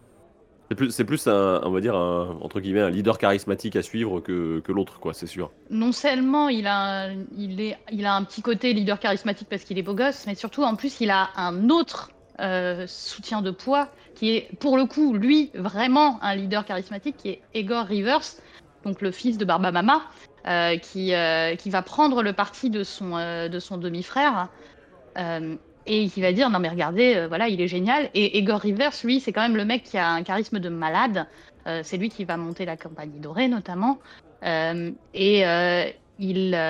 C'est 0.70 0.76
plus, 0.76 0.90
c'est 0.90 1.04
plus 1.04 1.26
un, 1.26 1.60
on 1.64 1.70
va 1.70 1.80
dire, 1.82 1.94
un, 1.94 2.38
entre 2.40 2.60
guillemets, 2.60 2.80
un 2.80 2.88
leader 2.88 3.18
charismatique 3.18 3.76
à 3.76 3.82
suivre 3.82 4.20
que, 4.20 4.60
que 4.60 4.72
l'autre, 4.72 5.00
quoi, 5.00 5.12
c'est 5.12 5.26
sûr. 5.26 5.50
non 5.68 5.92
seulement 5.92 6.48
il 6.48 6.66
a, 6.66 7.08
un- 7.08 7.24
il, 7.36 7.60
est, 7.60 7.76
il 7.90 8.06
a 8.06 8.14
un 8.14 8.24
petit 8.24 8.40
côté 8.40 8.72
leader 8.72 8.98
charismatique 8.98 9.48
parce 9.50 9.64
qu'il 9.64 9.78
est 9.78 9.82
beau 9.82 9.94
gosse, 9.94 10.24
mais 10.26 10.34
surtout 10.34 10.62
en 10.62 10.74
plus 10.76 11.00
il 11.00 11.10
a 11.10 11.28
un 11.36 11.68
autre 11.68 12.10
euh, 12.40 12.86
soutien 12.86 13.42
de 13.42 13.50
poids 13.50 13.88
qui 14.14 14.30
est 14.34 14.48
pour 14.60 14.78
le 14.78 14.86
coup 14.86 15.12
lui 15.14 15.50
vraiment 15.54 16.18
un 16.22 16.34
leader 16.36 16.64
charismatique 16.64 17.16
qui 17.18 17.28
est 17.28 17.42
Aegor 17.54 17.84
Rivers, 17.84 18.22
donc 18.84 19.02
le 19.02 19.10
fils 19.10 19.36
de 19.36 19.44
Barbamama, 19.44 20.00
euh, 20.46 20.76
qui, 20.76 21.14
euh, 21.14 21.54
qui 21.56 21.70
va 21.70 21.82
prendre 21.82 22.22
le 22.22 22.32
parti 22.32 22.70
de 22.70 22.82
son, 22.82 23.16
euh, 23.16 23.48
de 23.48 23.58
son 23.58 23.76
demi-frère. 23.78 24.48
et 25.84 26.08
qui 26.08 26.20
va 26.22 26.32
dire 26.32 26.48
non 26.48 26.58
mais 26.58 26.68
regardez 26.68 27.26
voilà 27.26 27.48
il 27.48 27.60
est 27.60 27.68
génial 27.68 28.08
et 28.14 28.38
Aegor 28.38 28.60
Rivers 28.60 28.92
lui 29.04 29.20
c'est 29.20 29.32
quand 29.32 29.42
même 29.42 29.56
le 29.56 29.64
mec 29.64 29.82
qui 29.82 29.98
a 29.98 30.08
un 30.08 30.22
charisme 30.22 30.58
de 30.58 30.68
malade 30.68 31.26
c'est 31.82 31.96
lui 31.96 32.08
qui 32.08 32.24
va 32.24 32.36
monter 32.36 32.64
la 32.64 32.76
compagnie 32.76 33.18
dorée 33.18 33.48
notamment 33.48 33.98
et 34.42 35.44
il, 36.18 36.64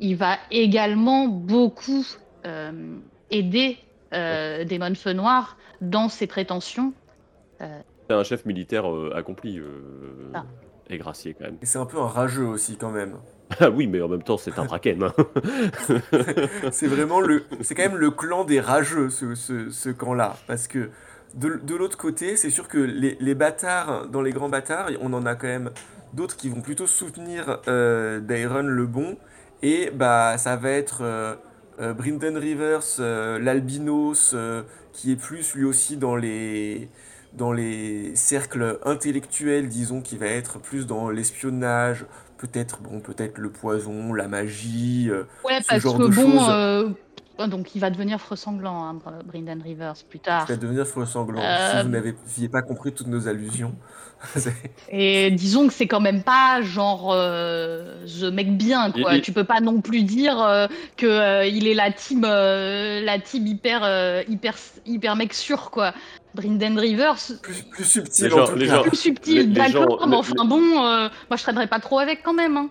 il 0.00 0.16
va 0.16 0.38
également 0.50 1.28
beaucoup 1.28 2.04
aider 3.30 3.78
euh, 4.12 4.64
Daemon 4.64 4.94
Feu 4.94 5.12
Noir 5.12 5.56
dans 5.80 6.08
ses 6.08 6.26
prétentions. 6.26 6.92
C'est 7.58 8.14
un 8.14 8.24
chef 8.24 8.44
militaire 8.44 8.84
accompli, 9.14 9.60
Ah. 10.34 10.44
Et 10.92 10.98
gracié 10.98 11.34
quand 11.34 11.44
même. 11.44 11.56
Et 11.62 11.66
c'est 11.66 11.78
un 11.78 11.86
peu 11.86 11.98
un 11.98 12.06
rageux 12.06 12.46
aussi 12.46 12.76
quand 12.76 12.90
même. 12.90 13.16
Ah 13.58 13.68
oui, 13.70 13.86
mais 13.88 14.00
en 14.00 14.08
même 14.08 14.22
temps, 14.22 14.36
c'est 14.36 14.58
un 14.58 14.64
braken. 14.64 15.02
hein. 15.02 15.12
C'est 16.70 16.86
vraiment 16.86 17.20
le, 17.20 17.44
c'est 17.62 17.74
quand 17.74 17.82
même 17.82 17.96
le 17.96 18.10
clan 18.10 18.44
des 18.44 18.60
rageux, 18.60 19.10
ce, 19.10 19.34
ce, 19.34 19.70
ce 19.70 19.88
camp-là. 19.90 20.36
Parce 20.46 20.68
que 20.68 20.90
de, 21.34 21.60
de 21.62 21.74
l'autre 21.74 21.96
côté, 21.96 22.36
c'est 22.36 22.50
sûr 22.50 22.68
que 22.68 22.78
les, 22.78 23.16
les 23.20 23.34
bâtards, 23.34 24.06
dans 24.08 24.22
les 24.22 24.32
grands 24.32 24.48
bâtards, 24.48 24.90
on 25.00 25.12
en 25.12 25.26
a 25.26 25.34
quand 25.34 25.48
même 25.48 25.70
d'autres 26.12 26.36
qui 26.36 26.48
vont 26.48 26.60
plutôt 26.60 26.86
soutenir 26.86 27.58
euh, 27.68 28.20
Daeron 28.20 28.62
le 28.62 28.86
bon. 28.86 29.16
Et 29.62 29.90
bah, 29.90 30.38
ça 30.38 30.56
va 30.56 30.70
être 30.70 31.00
euh, 31.02 31.34
euh, 31.80 31.92
Brynden 31.92 32.36
Rivers, 32.36 32.80
euh, 33.00 33.38
l'albinos, 33.38 34.32
euh, 34.34 34.62
qui 34.92 35.12
est 35.12 35.16
plus 35.16 35.54
lui 35.54 35.64
aussi 35.64 35.96
dans 35.96 36.16
les, 36.16 36.88
dans 37.32 37.52
les 37.52 38.14
cercles 38.16 38.78
intellectuels, 38.84 39.68
disons, 39.68 40.00
qui 40.02 40.16
va 40.16 40.26
être 40.26 40.58
plus 40.58 40.86
dans 40.86 41.10
l'espionnage, 41.10 42.06
peut-être 42.38 42.80
bon, 42.80 43.00
peut-être 43.00 43.38
le 43.38 43.50
poison, 43.50 44.12
la 44.12 44.28
magie. 44.28 45.08
euh, 45.10 45.24
Ouais, 45.44 45.60
Ce 45.62 45.68
parce 45.68 45.82
genre 45.82 45.98
que 45.98 46.02
de 46.04 46.08
bon, 46.08 46.38
choses. 46.38 46.48
euh, 46.48 47.46
donc 47.46 47.74
il 47.74 47.78
va 47.80 47.90
devenir 47.90 48.20
feu 48.20 48.36
sanglant, 48.36 48.84
hein, 48.84 48.94
Br- 48.94 49.24
Brynden 49.24 49.62
Rivers, 49.62 49.94
plus 50.08 50.18
tard. 50.20 50.46
va 50.46 50.56
devenir 50.56 50.86
feu 50.86 51.06
sanglant. 51.06 51.40
Euh, 51.42 51.76
Si 51.78 51.82
vous 51.84 51.88
n'aviez 51.90 52.48
pas 52.48 52.62
compris 52.62 52.92
toutes 52.92 53.06
nos 53.06 53.28
allusions. 53.28 53.74
Et 54.90 55.30
disons 55.30 55.66
que 55.66 55.72
c'est 55.72 55.86
quand 55.86 56.00
même 56.00 56.22
pas 56.22 56.60
genre 56.62 57.10
euh, 57.12 58.04
the 58.06 58.24
mec 58.32 58.56
bien 58.56 58.90
quoi. 58.92 59.18
Tu 59.20 59.32
peux 59.32 59.44
pas 59.44 59.60
non 59.60 59.80
plus 59.80 60.02
dire 60.02 60.40
euh, 60.42 60.66
que 60.96 61.06
euh, 61.06 61.46
il 61.46 61.66
est 61.66 61.74
la 61.74 61.90
team 61.90 62.24
euh, 62.26 63.00
la 63.02 63.18
team 63.18 63.46
hyper 63.46 63.80
euh, 63.84 64.22
hyper 64.28 64.54
hyper 64.86 65.16
mec 65.16 65.32
sûr 65.34 65.70
quoi. 65.70 65.92
Brynden 66.34 66.78
Rivers 66.78 67.16
plus, 67.42 67.62
plus 67.70 67.84
subtil 67.84 68.26
Les 68.26 68.32
en 68.32 68.36
gens- 68.36 68.46
tout 68.52 68.56
les 68.56 68.66
cas. 68.66 68.74
gens- 68.76 68.82
plus 68.82 68.96
subtil, 68.96 69.52
d'accord, 69.52 69.98
mais 70.06 70.10
les- 70.12 70.16
enfin 70.16 70.44
bon, 70.44 70.60
euh, 70.84 71.08
moi 71.28 71.36
je 71.36 71.42
traînerais 71.42 71.66
pas 71.66 71.80
trop 71.80 71.98
avec 71.98 72.22
quand 72.22 72.34
même. 72.34 72.56
Hein. 72.56 72.68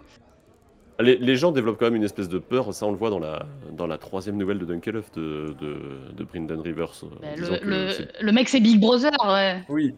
les, 1.01 1.17
les 1.17 1.35
gens 1.35 1.51
développent 1.51 1.77
quand 1.79 1.85
même 1.87 1.95
une 1.95 2.03
espèce 2.03 2.29
de 2.29 2.39
peur, 2.39 2.73
ça 2.73 2.85
on 2.85 2.91
le 2.91 2.97
voit 2.97 3.09
dans 3.09 3.19
la, 3.19 3.45
dans 3.71 3.87
la 3.87 3.97
troisième 3.97 4.37
nouvelle 4.37 4.59
de 4.59 4.65
Dunkelhoff 4.65 5.11
de, 5.13 5.55
de, 5.59 5.77
de 6.15 6.23
Brynden 6.23 6.59
Rivers. 6.61 6.91
disant 7.37 7.55
Le, 7.63 7.91
le 8.21 8.31
mec 8.31 8.47
c'est 8.49 8.59
Big 8.61 8.79
Brother, 8.79 9.11
ouais. 9.27 9.63
Oui. 9.67 9.93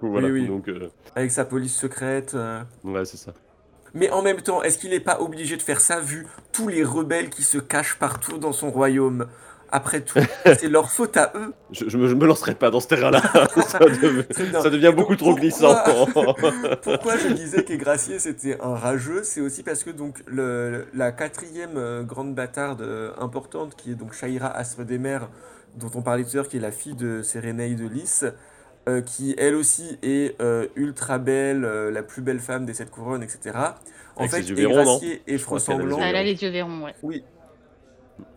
Voilà, 0.00 0.28
oui. 0.28 0.46
donc 0.46 0.68
euh, 0.68 0.88
Avec 1.16 1.30
sa 1.30 1.44
police 1.44 1.74
secrète. 1.76 2.32
euh. 2.34 2.62
ouais, 2.84 3.04
c'est 3.04 3.16
ça. 3.16 3.32
Mais 3.94 4.10
en 4.10 4.22
même 4.22 4.40
temps, 4.40 4.62
est-ce 4.62 4.78
qu'il 4.78 4.90
n'est 4.90 5.00
pas 5.00 5.20
obligé 5.20 5.56
de 5.56 5.62
faire 5.62 5.80
ça 5.80 6.00
vu 6.00 6.26
tous 6.52 6.68
les 6.68 6.82
rebelles 6.84 7.28
qui 7.28 7.42
se 7.42 7.58
cachent 7.58 7.98
partout 7.98 8.38
dans 8.38 8.52
son 8.52 8.70
royaume? 8.70 9.26
Après 9.74 10.02
tout, 10.02 10.18
c'est 10.44 10.68
leur 10.68 10.90
faute 10.90 11.16
à 11.16 11.32
eux. 11.34 11.54
Je, 11.70 11.88
je 11.88 11.96
me, 11.96 12.06
je 12.06 12.14
me 12.14 12.26
lancerai 12.26 12.54
pas 12.54 12.70
dans 12.70 12.80
ce 12.80 12.88
terrain-là. 12.88 13.22
ça, 13.66 13.78
dev- 13.78 14.70
devient 14.70 14.92
beaucoup 14.94 15.16
trop 15.16 15.34
glissant. 15.34 15.74
Pourquoi 16.82 17.16
je 17.22 17.28
disais 17.32 17.64
qu'Égracier 17.64 18.18
c'était 18.18 18.58
un 18.60 18.74
rageux 18.74 19.22
C'est 19.24 19.40
aussi 19.40 19.62
parce 19.62 19.82
que 19.82 19.88
donc 19.90 20.22
le, 20.26 20.86
la 20.94 21.10
quatrième 21.12 21.76
euh, 21.76 22.02
grande 22.02 22.34
bâtarde 22.34 22.82
euh, 22.82 23.12
importante 23.18 23.74
qui 23.74 23.92
est 23.92 23.94
donc 23.94 24.12
Shaira 24.12 24.48
Astre 24.48 24.84
des 24.84 24.98
Mers, 24.98 25.28
dont 25.76 25.90
on 25.94 26.02
parlait 26.02 26.24
tout 26.24 26.30
à 26.32 26.36
l'heure, 26.36 26.48
qui 26.48 26.58
est 26.58 26.60
la 26.60 26.70
fille 26.72 26.94
de 26.94 27.22
Sérénée 27.22 27.74
de 27.74 27.86
Lys, 27.88 28.26
euh, 28.88 29.00
qui 29.00 29.34
elle 29.38 29.54
aussi 29.54 29.98
est 30.02 30.40
euh, 30.40 30.66
ultra 30.74 31.18
belle, 31.18 31.64
euh, 31.64 31.90
la 31.90 32.02
plus 32.02 32.22
belle 32.22 32.40
femme 32.40 32.66
des 32.66 32.74
sept 32.74 32.90
couronnes, 32.90 33.22
etc. 33.22 33.56
En 34.16 34.24
Avec 34.24 34.30
fait, 34.30 34.40
et 35.26 35.38
Sanglant, 35.60 35.98
yeux 35.98 36.04
Elle 36.04 36.16
a 36.16 36.22
les 36.22 36.42
yeux 36.42 36.50
verrons, 36.50 36.84
ouais. 36.84 36.94
oui. 37.02 37.24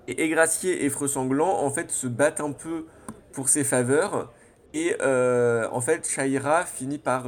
Et 0.08 0.24
Égracier 0.24 0.86
et 0.86 0.90
Freux 0.90 1.08
Sanglant, 1.08 1.64
en 1.64 1.70
fait, 1.72 1.90
se 1.90 2.06
battent 2.06 2.42
un 2.42 2.52
peu 2.52 2.86
pour 3.32 3.50
ses 3.50 3.64
faveurs. 3.64 4.32
Et 4.74 4.96
euh, 5.02 5.68
en 5.72 5.82
fait, 5.82 6.08
Shaira 6.08 6.64
finit 6.64 7.00
par, 7.00 7.24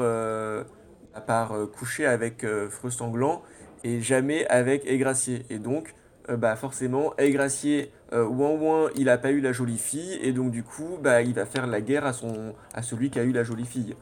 par 1.25 1.53
coucher 1.75 2.05
avec 2.05 2.43
euh, 2.43 2.69
Freux 2.69 2.91
Sanglant 2.91 3.41
et 3.83 4.01
jamais 4.01 4.45
avec 4.47 4.85
Égracier. 4.85 5.45
Et 5.49 5.57
donc, 5.57 5.95
euh, 6.29 6.37
bah, 6.37 6.55
forcément, 6.55 7.13
Égracier, 7.17 7.91
euh, 8.13 8.25
ouin 8.25 8.51
ouin, 8.51 8.89
il 8.95 9.09
a 9.09 9.17
pas 9.17 9.31
eu 9.31 9.41
la 9.41 9.51
jolie 9.51 9.77
fille. 9.77 10.19
Et 10.21 10.33
donc, 10.33 10.51
du 10.51 10.63
coup, 10.63 10.97
bah, 11.01 11.21
il 11.21 11.33
va 11.33 11.45
faire 11.45 11.67
la 11.67 11.81
guerre 11.81 12.05
à, 12.05 12.13
son, 12.13 12.53
à 12.73 12.81
celui 12.81 13.09
qui 13.09 13.19
a 13.19 13.23
eu 13.23 13.31
la 13.31 13.43
jolie 13.43 13.65
fille. 13.65 13.95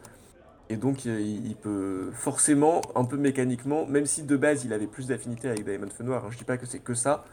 Et 0.69 0.77
donc, 0.77 1.05
euh, 1.05 1.19
il 1.21 1.55
peut 1.55 2.09
forcément, 2.13 2.81
un 2.95 3.05
peu 3.05 3.17
mécaniquement, 3.17 3.85
même 3.85 4.05
si 4.05 4.23
de 4.23 4.35
base 4.35 4.65
il 4.65 4.73
avait 4.73 4.87
plus 4.87 5.07
d'affinité 5.07 5.47
avec 5.47 5.63
Diamond 5.63 5.89
Feu 5.95 6.03
Noir, 6.03 6.25
hein, 6.25 6.29
je 6.31 6.37
dis 6.37 6.43
pas 6.43 6.57
que 6.57 6.65
c'est 6.65 6.79
que 6.79 6.95
ça, 6.95 7.23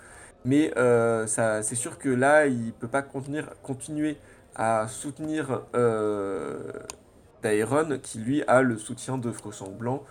mais 0.45 0.73
euh, 0.77 1.27
ça, 1.27 1.63
c'est 1.63 1.75
sûr 1.75 1.99
que 1.99 2.11
là, 2.11 2.47
il 2.47 2.73
peut 2.75 2.89
pas 2.89 3.03
continuer 3.03 4.17
à 4.55 4.87
soutenir 4.89 5.63
euh, 5.75 6.73
Daeron, 7.43 7.99
qui 8.03 8.19
lui 8.19 8.43
a 8.43 8.61
le 8.61 8.77
soutien 8.77 9.17
de 9.17 9.33
Froissant 9.33 9.71
Blanc, 9.71 10.05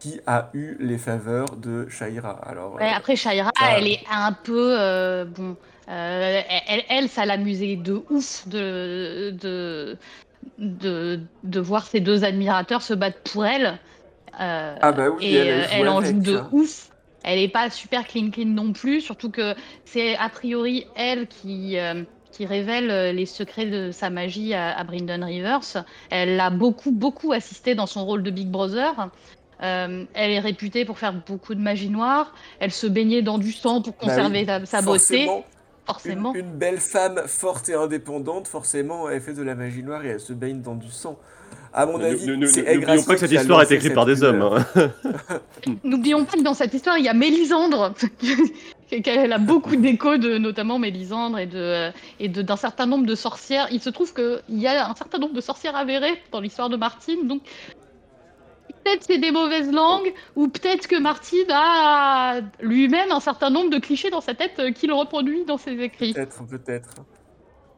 qui 0.00 0.20
a 0.26 0.50
eu 0.54 0.76
les 0.80 0.98
faveurs 0.98 1.56
de 1.56 1.88
Shaira. 1.88 2.38
Alors, 2.46 2.74
Ouais, 2.74 2.84
euh, 2.92 2.96
après, 2.96 3.16
Shaira, 3.16 3.50
ça- 3.58 3.78
elle 3.78 3.88
est 3.88 4.00
un 4.10 4.32
peu. 4.32 4.76
euh, 4.78 5.24
bon. 5.24 5.56
euh, 5.88 6.42
elle, 6.68 6.84
elle, 6.88 7.08
ça 7.08 7.24
l'amusait 7.26 7.76
de 7.76 8.02
ouf 8.10 8.46
de, 8.46 9.30
de, 9.40 9.96
de, 10.58 11.20
de 11.42 11.60
voir 11.60 11.86
ses 11.86 12.00
deux 12.00 12.24
admirateurs 12.24 12.82
se 12.82 12.94
battre 12.94 13.20
pour 13.32 13.44
elle. 13.44 13.78
Euh, 14.40 14.76
Ah 14.80 14.92
bah 14.92 15.08
oui, 15.10 15.26
et 15.26 15.36
elle, 15.36 15.88
en 15.88 16.00
joue 16.02 16.20
de 16.20 16.40
ouf. 16.52 16.90
Elle 17.24 17.40
est 17.40 17.48
pas 17.48 17.68
super 17.70 18.06
clean 18.06 18.30
clean 18.30 18.46
non 18.46 18.72
plus, 18.72 19.00
surtout 19.00 19.30
que 19.30 19.54
c'est 19.84 20.16
a 20.16 20.28
priori 20.28 20.86
elle 20.94 21.26
qui, 21.26 21.76
qui 22.30 22.46
révèle 22.46 23.14
les 23.16 23.26
secrets 23.26 23.66
de 23.66 23.90
sa 23.90 24.08
magie 24.08 24.54
à, 24.54 24.78
à 24.78 24.84
Bryndon 24.84 25.26
Rivers. 25.26 25.84
Elle 26.10 26.36
l'a 26.36 26.50
beaucoup, 26.50 26.92
beaucoup 26.92 27.32
assisté 27.32 27.74
dans 27.74 27.86
son 27.86 28.04
rôle 28.04 28.22
de 28.22 28.30
Big 28.30 28.48
Brother. 28.48 29.08
Euh, 29.62 30.04
elle 30.14 30.30
est 30.30 30.38
réputée 30.40 30.84
pour 30.84 30.98
faire 30.98 31.12
beaucoup 31.12 31.54
de 31.54 31.60
magie 31.60 31.90
noire. 31.90 32.32
Elle 32.60 32.70
se 32.72 32.86
baignait 32.86 33.22
dans 33.22 33.38
du 33.38 33.52
sang 33.52 33.82
pour 33.82 33.94
Bah 33.94 33.98
conserver 34.06 34.40
oui, 34.40 34.46
sa, 34.46 34.64
sa 34.66 34.82
beauté, 34.82 34.98
forcément, 35.26 35.44
forcément. 35.86 36.34
Une, 36.34 36.40
une 36.46 36.52
belle 36.52 36.78
femme 36.78 37.22
forte 37.26 37.68
et 37.68 37.74
indépendante, 37.74 38.46
forcément, 38.46 39.08
elle 39.10 39.20
fait 39.20 39.32
de 39.34 39.42
la 39.42 39.54
magie 39.54 39.82
noire 39.82 40.04
et 40.04 40.08
elle 40.10 40.20
se 40.20 40.32
baigne 40.32 40.60
dans 40.62 40.74
du 40.76 40.90
sang. 40.90 41.18
À 41.72 41.86
mon 41.86 42.00
avis, 42.00 42.26
N'oublions 42.26 43.02
pas 43.04 43.14
que 43.14 43.20
cette 43.20 43.32
histoire 43.32 43.62
est 43.62 43.70
écrite 43.72 43.94
par 43.94 44.06
des 44.06 44.22
hommes. 44.22 44.42
hein. 44.42 44.90
N'oublions 45.84 46.24
pas 46.24 46.36
que 46.38 46.42
dans 46.42 46.54
cette 46.54 46.72
histoire, 46.74 46.98
il 46.98 47.04
y 47.04 47.08
a 47.08 47.14
Mélisandre, 47.14 47.92
qu'elle 49.02 49.32
a 49.32 49.38
beaucoup 49.38 49.76
d'échos 49.76 50.16
de 50.16 50.38
notamment 50.38 50.78
Mélisandre 50.78 51.38
et 51.38 51.46
de 51.46 51.90
et 52.20 52.28
de- 52.28 52.42
d'un 52.42 52.56
certain 52.56 52.86
nombre 52.86 53.06
de 53.06 53.14
sorcières. 53.14 53.68
Il 53.70 53.80
se 53.80 53.90
trouve 53.90 54.14
qu'il 54.14 54.40
y 54.58 54.66
a 54.66 54.88
un 54.88 54.94
certain 54.94 55.18
nombre 55.18 55.34
de 55.34 55.40
sorcières 55.40 55.76
avérées 55.76 56.20
dans 56.32 56.40
l'histoire 56.40 56.68
de 56.70 56.76
Martine, 56.76 57.26
donc 57.28 57.42
peut-être 58.88 59.04
c'est 59.04 59.18
des 59.18 59.30
mauvaises 59.30 59.72
langues, 59.72 60.12
ou 60.36 60.48
peut-être 60.48 60.86
que 60.86 60.98
Martine 61.00 61.50
a 61.50 62.40
lui-même 62.60 63.10
un 63.10 63.20
certain 63.20 63.50
nombre 63.50 63.70
de 63.70 63.78
clichés 63.78 64.10
dans 64.10 64.20
sa 64.20 64.34
tête 64.34 64.52
euh, 64.58 64.72
qu'il 64.72 64.92
reproduit 64.92 65.44
dans 65.44 65.58
ses 65.58 65.72
écrits. 65.80 66.12
Peut-être, 66.12 66.46
peut-être. 66.46 66.90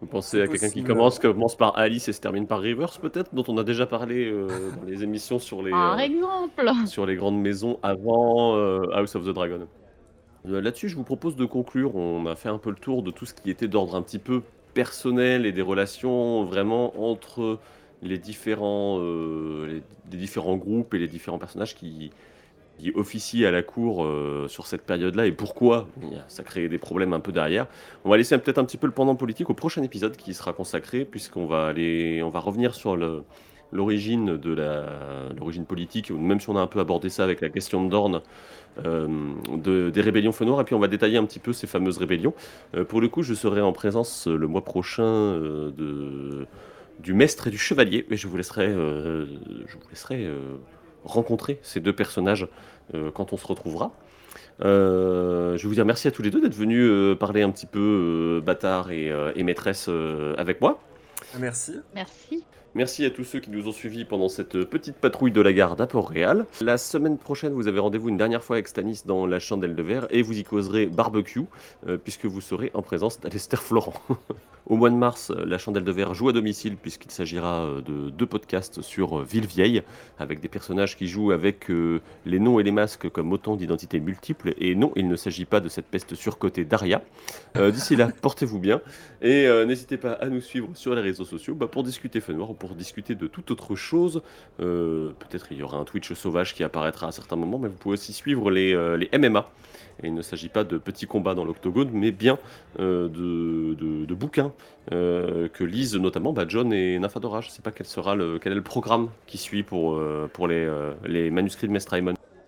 Vous 0.01 0.07
pensez 0.07 0.41
à 0.41 0.49
quelqu'un 0.49 0.71
qui 0.71 0.83
commence, 0.83 1.19
commence 1.19 1.57
par 1.57 1.77
Alice 1.77 2.09
et 2.09 2.15
se 2.15 2.21
termine 2.23 2.47
par 2.47 2.61
Rivers, 2.61 2.99
peut-être, 3.01 3.35
dont 3.35 3.45
on 3.49 3.59
a 3.59 3.65
déjà 3.65 3.87
parlé 3.87 4.31
euh, 4.31 4.49
dans 4.81 4.87
les 4.87 5.03
émissions 5.05 5.39
sur 5.39 5.63
les, 5.63 5.73
Par 5.73 5.99
euh, 5.99 5.99
exemple. 5.99 6.71
sur 6.87 7.05
les 7.05 7.17
grandes 7.17 7.39
maisons 7.39 7.79
avant 7.83 8.57
euh, 8.57 8.87
House 8.95 9.15
of 9.15 9.25
the 9.25 9.31
Dragon. 9.35 9.69
Euh, 10.49 10.63
Là-dessus, 10.63 10.89
je 10.89 10.97
vous 10.97 11.05
propose 11.05 11.37
de 11.37 11.45
conclure. 11.45 11.97
On 11.97 12.25
a 12.25 12.35
fait 12.35 12.49
un 12.49 12.57
peu 12.57 12.71
le 12.71 12.77
tour 12.77 13.03
de 13.03 13.11
tout 13.11 13.27
ce 13.27 13.35
qui 13.35 13.51
était 13.51 13.69
d'ordre 13.69 13.95
un 13.95 14.01
petit 14.01 14.19
peu 14.19 14.43
personnel 14.73 15.45
et 15.45 15.53
des 15.53 15.63
relations 15.63 16.45
vraiment 16.45 16.99
entre 17.11 17.59
les 18.03 18.19
différents, 18.19 18.99
euh, 19.01 19.81
différents 20.07 20.57
groupes 20.57 20.95
et 20.95 20.99
les 20.99 21.09
différents 21.09 21.39
personnages 21.39 21.75
qui, 21.75 22.11
qui 22.81 22.93
officient 22.95 23.47
à 23.47 23.51
la 23.51 23.63
cour 23.63 24.05
euh, 24.05 24.47
sur 24.49 24.67
cette 24.67 24.83
période-là 24.83 25.27
et 25.27 25.33
pourquoi 25.33 25.87
ça 26.29 26.43
crée 26.43 26.69
des 26.69 26.79
problèmes 26.79 27.13
un 27.13 27.21
peu 27.21 27.33
derrière. 27.33 27.67
On 28.05 28.11
va 28.11 28.17
laisser 28.17 28.37
peut-être 28.39 28.59
un 28.59 28.65
petit 28.65 28.79
peu 28.79 28.87
le 28.87 28.93
pendant 28.93 29.15
politique 29.15 29.51
au 29.51 29.55
prochain 29.55 29.83
épisode 29.83 30.17
qui 30.17 30.35
sera 30.35 30.53
consacré 30.53 31.05
puisqu'on 31.05 31.47
va 31.47 31.67
aller, 31.67 32.23
on 32.23 32.31
va 32.31 32.41
revenir 32.41 32.75
sur 32.75 32.97
le, 32.97 33.23
l'origine 33.73 34.37
de 34.37 34.53
la 34.53 34.87
l'origine 35.39 35.65
politique, 35.65 36.11
même 36.11 36.41
si 36.41 36.49
on 36.49 36.57
a 36.57 36.61
un 36.61 36.67
peu 36.67 36.81
abordé 36.81 37.09
ça 37.09 37.25
avec 37.25 37.41
la 37.41 37.51
question 37.51 37.85
de 37.85 37.91
Dorne, 37.91 38.23
euh, 38.85 39.07
de, 39.57 39.91
des 39.91 40.01
rébellions 40.01 40.33
feu 40.33 40.45
noir, 40.45 40.61
et 40.61 40.65
puis 40.65 40.75
on 40.75 40.79
va 40.81 40.89
détailler 40.89 41.19
un 41.19 41.25
petit 41.25 41.39
peu 41.39 41.53
ces 41.53 41.67
fameuses 41.67 41.99
rébellions. 41.99 42.35
Euh, 42.75 42.85
pour 42.85 43.01
le 43.01 43.09
coup, 43.09 43.23
je 43.23 43.35
serai 43.35 43.61
en 43.61 43.73
présence 43.73 44.27
le 44.27 44.47
mois 44.47 44.65
prochain 44.65 45.35
de, 45.77 46.47
du 47.03 47.15
maître 47.15 47.47
et 47.47 47.51
du 47.51 47.59
chevalier, 47.59 48.07
et 48.11 48.17
je 48.17 48.29
vous 48.29 48.37
laisserai, 48.37 48.67
euh, 48.67 49.27
je 49.67 49.75
vous 49.75 49.89
laisserai 49.91 50.25
euh, 50.25 50.57
rencontrer 51.05 51.59
ces 51.63 51.81
deux 51.81 51.95
personnages 51.95 52.49
euh, 52.95 53.11
quand 53.11 53.33
on 53.33 53.37
se 53.37 53.47
retrouvera. 53.47 53.93
Euh, 54.63 55.57
je 55.57 55.63
vais 55.63 55.69
vous 55.69 55.75
dire 55.75 55.87
merci 55.87 56.07
à 56.07 56.11
tous 56.11 56.23
les 56.23 56.31
deux 56.31 56.41
d'être 56.41 56.55
venus 56.55 56.87
euh, 56.89 57.15
parler 57.15 57.43
un 57.43 57.51
petit 57.51 57.67
peu 57.67 57.79
euh, 58.39 58.41
bâtard 58.41 58.91
et, 58.91 59.11
euh, 59.11 59.33
et 59.35 59.43
maîtresse 59.43 59.87
euh, 59.89 60.35
avec 60.37 60.61
moi. 60.61 60.81
Merci. 61.39 61.77
Merci. 61.95 62.45
Merci 62.75 63.05
à 63.05 63.11
tous 63.11 63.25
ceux 63.25 63.41
qui 63.41 63.51
nous 63.51 63.67
ont 63.67 63.73
suivis 63.73 64.05
pendant 64.05 64.29
cette 64.29 64.63
petite 64.65 64.95
patrouille 64.95 65.33
de 65.33 65.41
la 65.41 65.53
garde 65.53 65.81
à 65.81 65.89
Port-Réal. 65.89 66.47
La 66.61 66.79
semaine 66.79 67.19
prochaine, 67.19 67.53
vous 67.53 67.67
avez 67.67 67.81
rendez-vous 67.81 68.11
une 68.11 68.17
dernière 68.17 68.45
fois 68.45 68.57
avec 68.57 68.69
Stanis 68.69 69.03
dans 69.05 69.27
la 69.27 69.41
chandelle 69.41 69.75
de 69.75 69.83
verre 69.83 70.07
et 70.11 70.23
vous 70.23 70.39
y 70.39 70.45
causerez 70.45 70.87
barbecue 70.87 71.43
euh, 71.89 71.97
puisque 71.97 72.27
vous 72.27 72.41
serez 72.41 72.71
en 72.75 72.83
présence 72.83 73.19
d'Alester 73.19 73.57
Florent. 73.57 73.95
Au 74.67 74.77
mois 74.77 74.91
de 74.91 74.95
mars, 74.95 75.31
euh, 75.31 75.45
la 75.47 75.59
chandelle 75.59 75.85
de 75.85 75.93
verre 75.93 76.15
joue 76.15 76.29
à 76.29 76.33
domicile 76.33 76.77
puisqu'il 76.77 77.11
s'agira 77.11 77.65
euh, 77.65 77.81
de 77.81 78.11
deux 78.11 78.27
podcasts 78.27 78.83
sur 78.83 79.19
euh, 79.21 79.25
Villevieille 79.25 79.83
avec 80.19 80.41
des 80.41 80.49
personnages 80.49 80.97
qui 80.97 81.09
jouent 81.09 81.33
avec 81.33 81.69
les 82.27 82.39
noms 82.39 82.61
et 82.61 82.63
les 82.63 82.71
masques 82.73 83.09
comme 83.09 83.33
autant 83.33 83.57
d'identités 83.57 84.01
multiples. 84.01 84.53
Et 84.59 84.75
non, 84.75 84.93
il 84.97 85.09
ne 85.09 85.17
s'agit 85.17 85.47
pas 85.47 85.61
de 85.61 85.69
cette 85.69 85.87
peste 85.87 86.15
surcotée 86.15 86.65
d'Aria. 86.65 87.03
D'ici 87.55 87.97
là, 87.97 88.11
portez-vous 88.23 88.59
bien 88.59 88.83
et 89.23 89.49
n'hésitez 89.67 89.97
pas 89.97 90.13
à 90.13 90.29
nous 90.29 90.43
suivre 90.43 90.69
sur 90.75 90.95
les 90.95 91.01
réseaux 91.01 91.25
sociaux 91.25 91.55
bah, 91.55 91.69
pour 91.69 91.85
discuter 91.85 92.21
Feu 92.21 92.35
Noir 92.35 92.51
ou 92.51 92.55
pour 92.55 92.75
discuter 92.75 93.15
de 93.15 93.27
toute 93.27 93.51
autre 93.51 93.77
chose. 93.77 94.21
Peut-être 94.59 95.47
il 95.53 95.57
y 95.59 95.63
aura 95.63 95.79
un 95.79 95.85
Twitch 95.85 96.13
sauvage 96.13 96.55
qui 96.55 96.63
apparaîtra 96.65 97.09
à 97.09 97.13
certains 97.13 97.37
moments, 97.37 97.59
mais 97.59 97.69
vous 97.69 97.79
pouvez 97.79 97.95
aussi 97.95 98.13
suivre 98.13 98.51
les, 98.51 98.75
les 98.99 99.19
MMA. 99.19 99.51
Et 100.03 100.07
il 100.09 100.15
ne 100.15 100.23
s'agit 100.23 100.49
pas 100.51 100.65
de 100.65 100.77
petits 100.77 101.07
combats 101.07 101.35
dans 101.35 101.45
l'octogone, 101.45 101.91
mais 101.93 102.11
bien 102.13 102.39
de- 102.79 103.75
de 104.05 104.15
bouquins 104.15 104.50
euh, 104.93 105.49
que 105.49 105.65
lisent 105.65 105.97
notamment 105.97 106.33
bah, 106.33 106.45
John 106.49 106.73
et 106.73 106.99
Nafadora. 106.99 107.41
Je 107.41 107.49
ne 107.49 107.53
sais 107.53 107.63
pas 107.63 107.71
quel, 107.71 107.87
sera 107.87 108.15
le, 108.15 108.39
quel 108.39 108.53
est 108.53 108.57
le 108.57 108.63
programme 108.63 109.09
qui 109.27 109.39
suit 109.39 109.63
pour, 109.63 109.95
euh, 109.95 110.31
pour 110.33 110.49
les, 110.49 110.65
euh, 110.65 110.93
les 111.05 111.31
manuscrits 111.31 111.69
de 111.69 111.73
Mestre. 111.73 111.95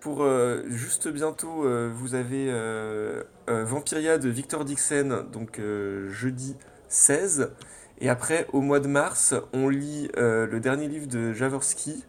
Pour 0.03 0.25
euh, 0.25 0.65
juste 0.69 1.07
bientôt, 1.07 1.65
euh, 1.65 1.89
vous 1.95 2.17
avez 2.17 2.47
euh, 2.49 3.23
Vampiria 3.47 4.19
de 4.19 4.29
Victor 4.29 4.65
Dixon, 4.65 5.27
donc 5.33 5.61
jeudi 6.09 6.57
16. 6.89 7.53
Et 8.01 8.09
après, 8.09 8.49
au 8.53 8.63
mois 8.63 8.81
de 8.81 8.89
mars, 8.89 9.33
on 9.53 9.69
lit 9.69 10.09
le 10.17 10.59
dernier 10.59 10.89
livre 10.89 11.07
de 11.07 11.33
Jaworski, 11.33 12.05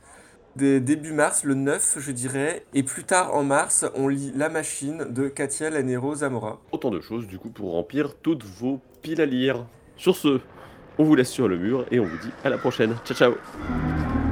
dès 0.55 0.79
début 0.79 1.13
mars, 1.13 1.43
le 1.43 1.53
9, 1.53 1.97
je 1.99 2.11
dirais. 2.11 2.65
Et 2.73 2.81
plus 2.81 3.03
tard 3.03 3.35
en 3.35 3.43
mars, 3.43 3.85
on 3.93 4.07
lit 4.07 4.31
La 4.35 4.49
Machine 4.49 5.05
de 5.11 5.27
Katia 5.27 5.69
Lanero 5.69 6.15
Zamora. 6.15 6.59
Autant 6.71 6.89
de 6.89 6.99
choses 6.99 7.27
du 7.27 7.37
coup 7.37 7.51
pour 7.51 7.73
remplir 7.73 8.15
toutes 8.23 8.43
vos 8.43 8.79
piles 9.03 9.21
à 9.21 9.27
lire. 9.27 9.67
Sur 10.03 10.17
ce, 10.17 10.41
on 10.97 11.05
vous 11.05 11.15
laisse 11.15 11.29
sur 11.29 11.47
le 11.47 11.57
mur 11.57 11.85
et 11.89 11.97
on 11.97 12.03
vous 12.03 12.17
dit 12.17 12.31
à 12.43 12.49
la 12.49 12.57
prochaine. 12.57 12.93
Ciao 13.05 13.15
ciao 13.15 14.22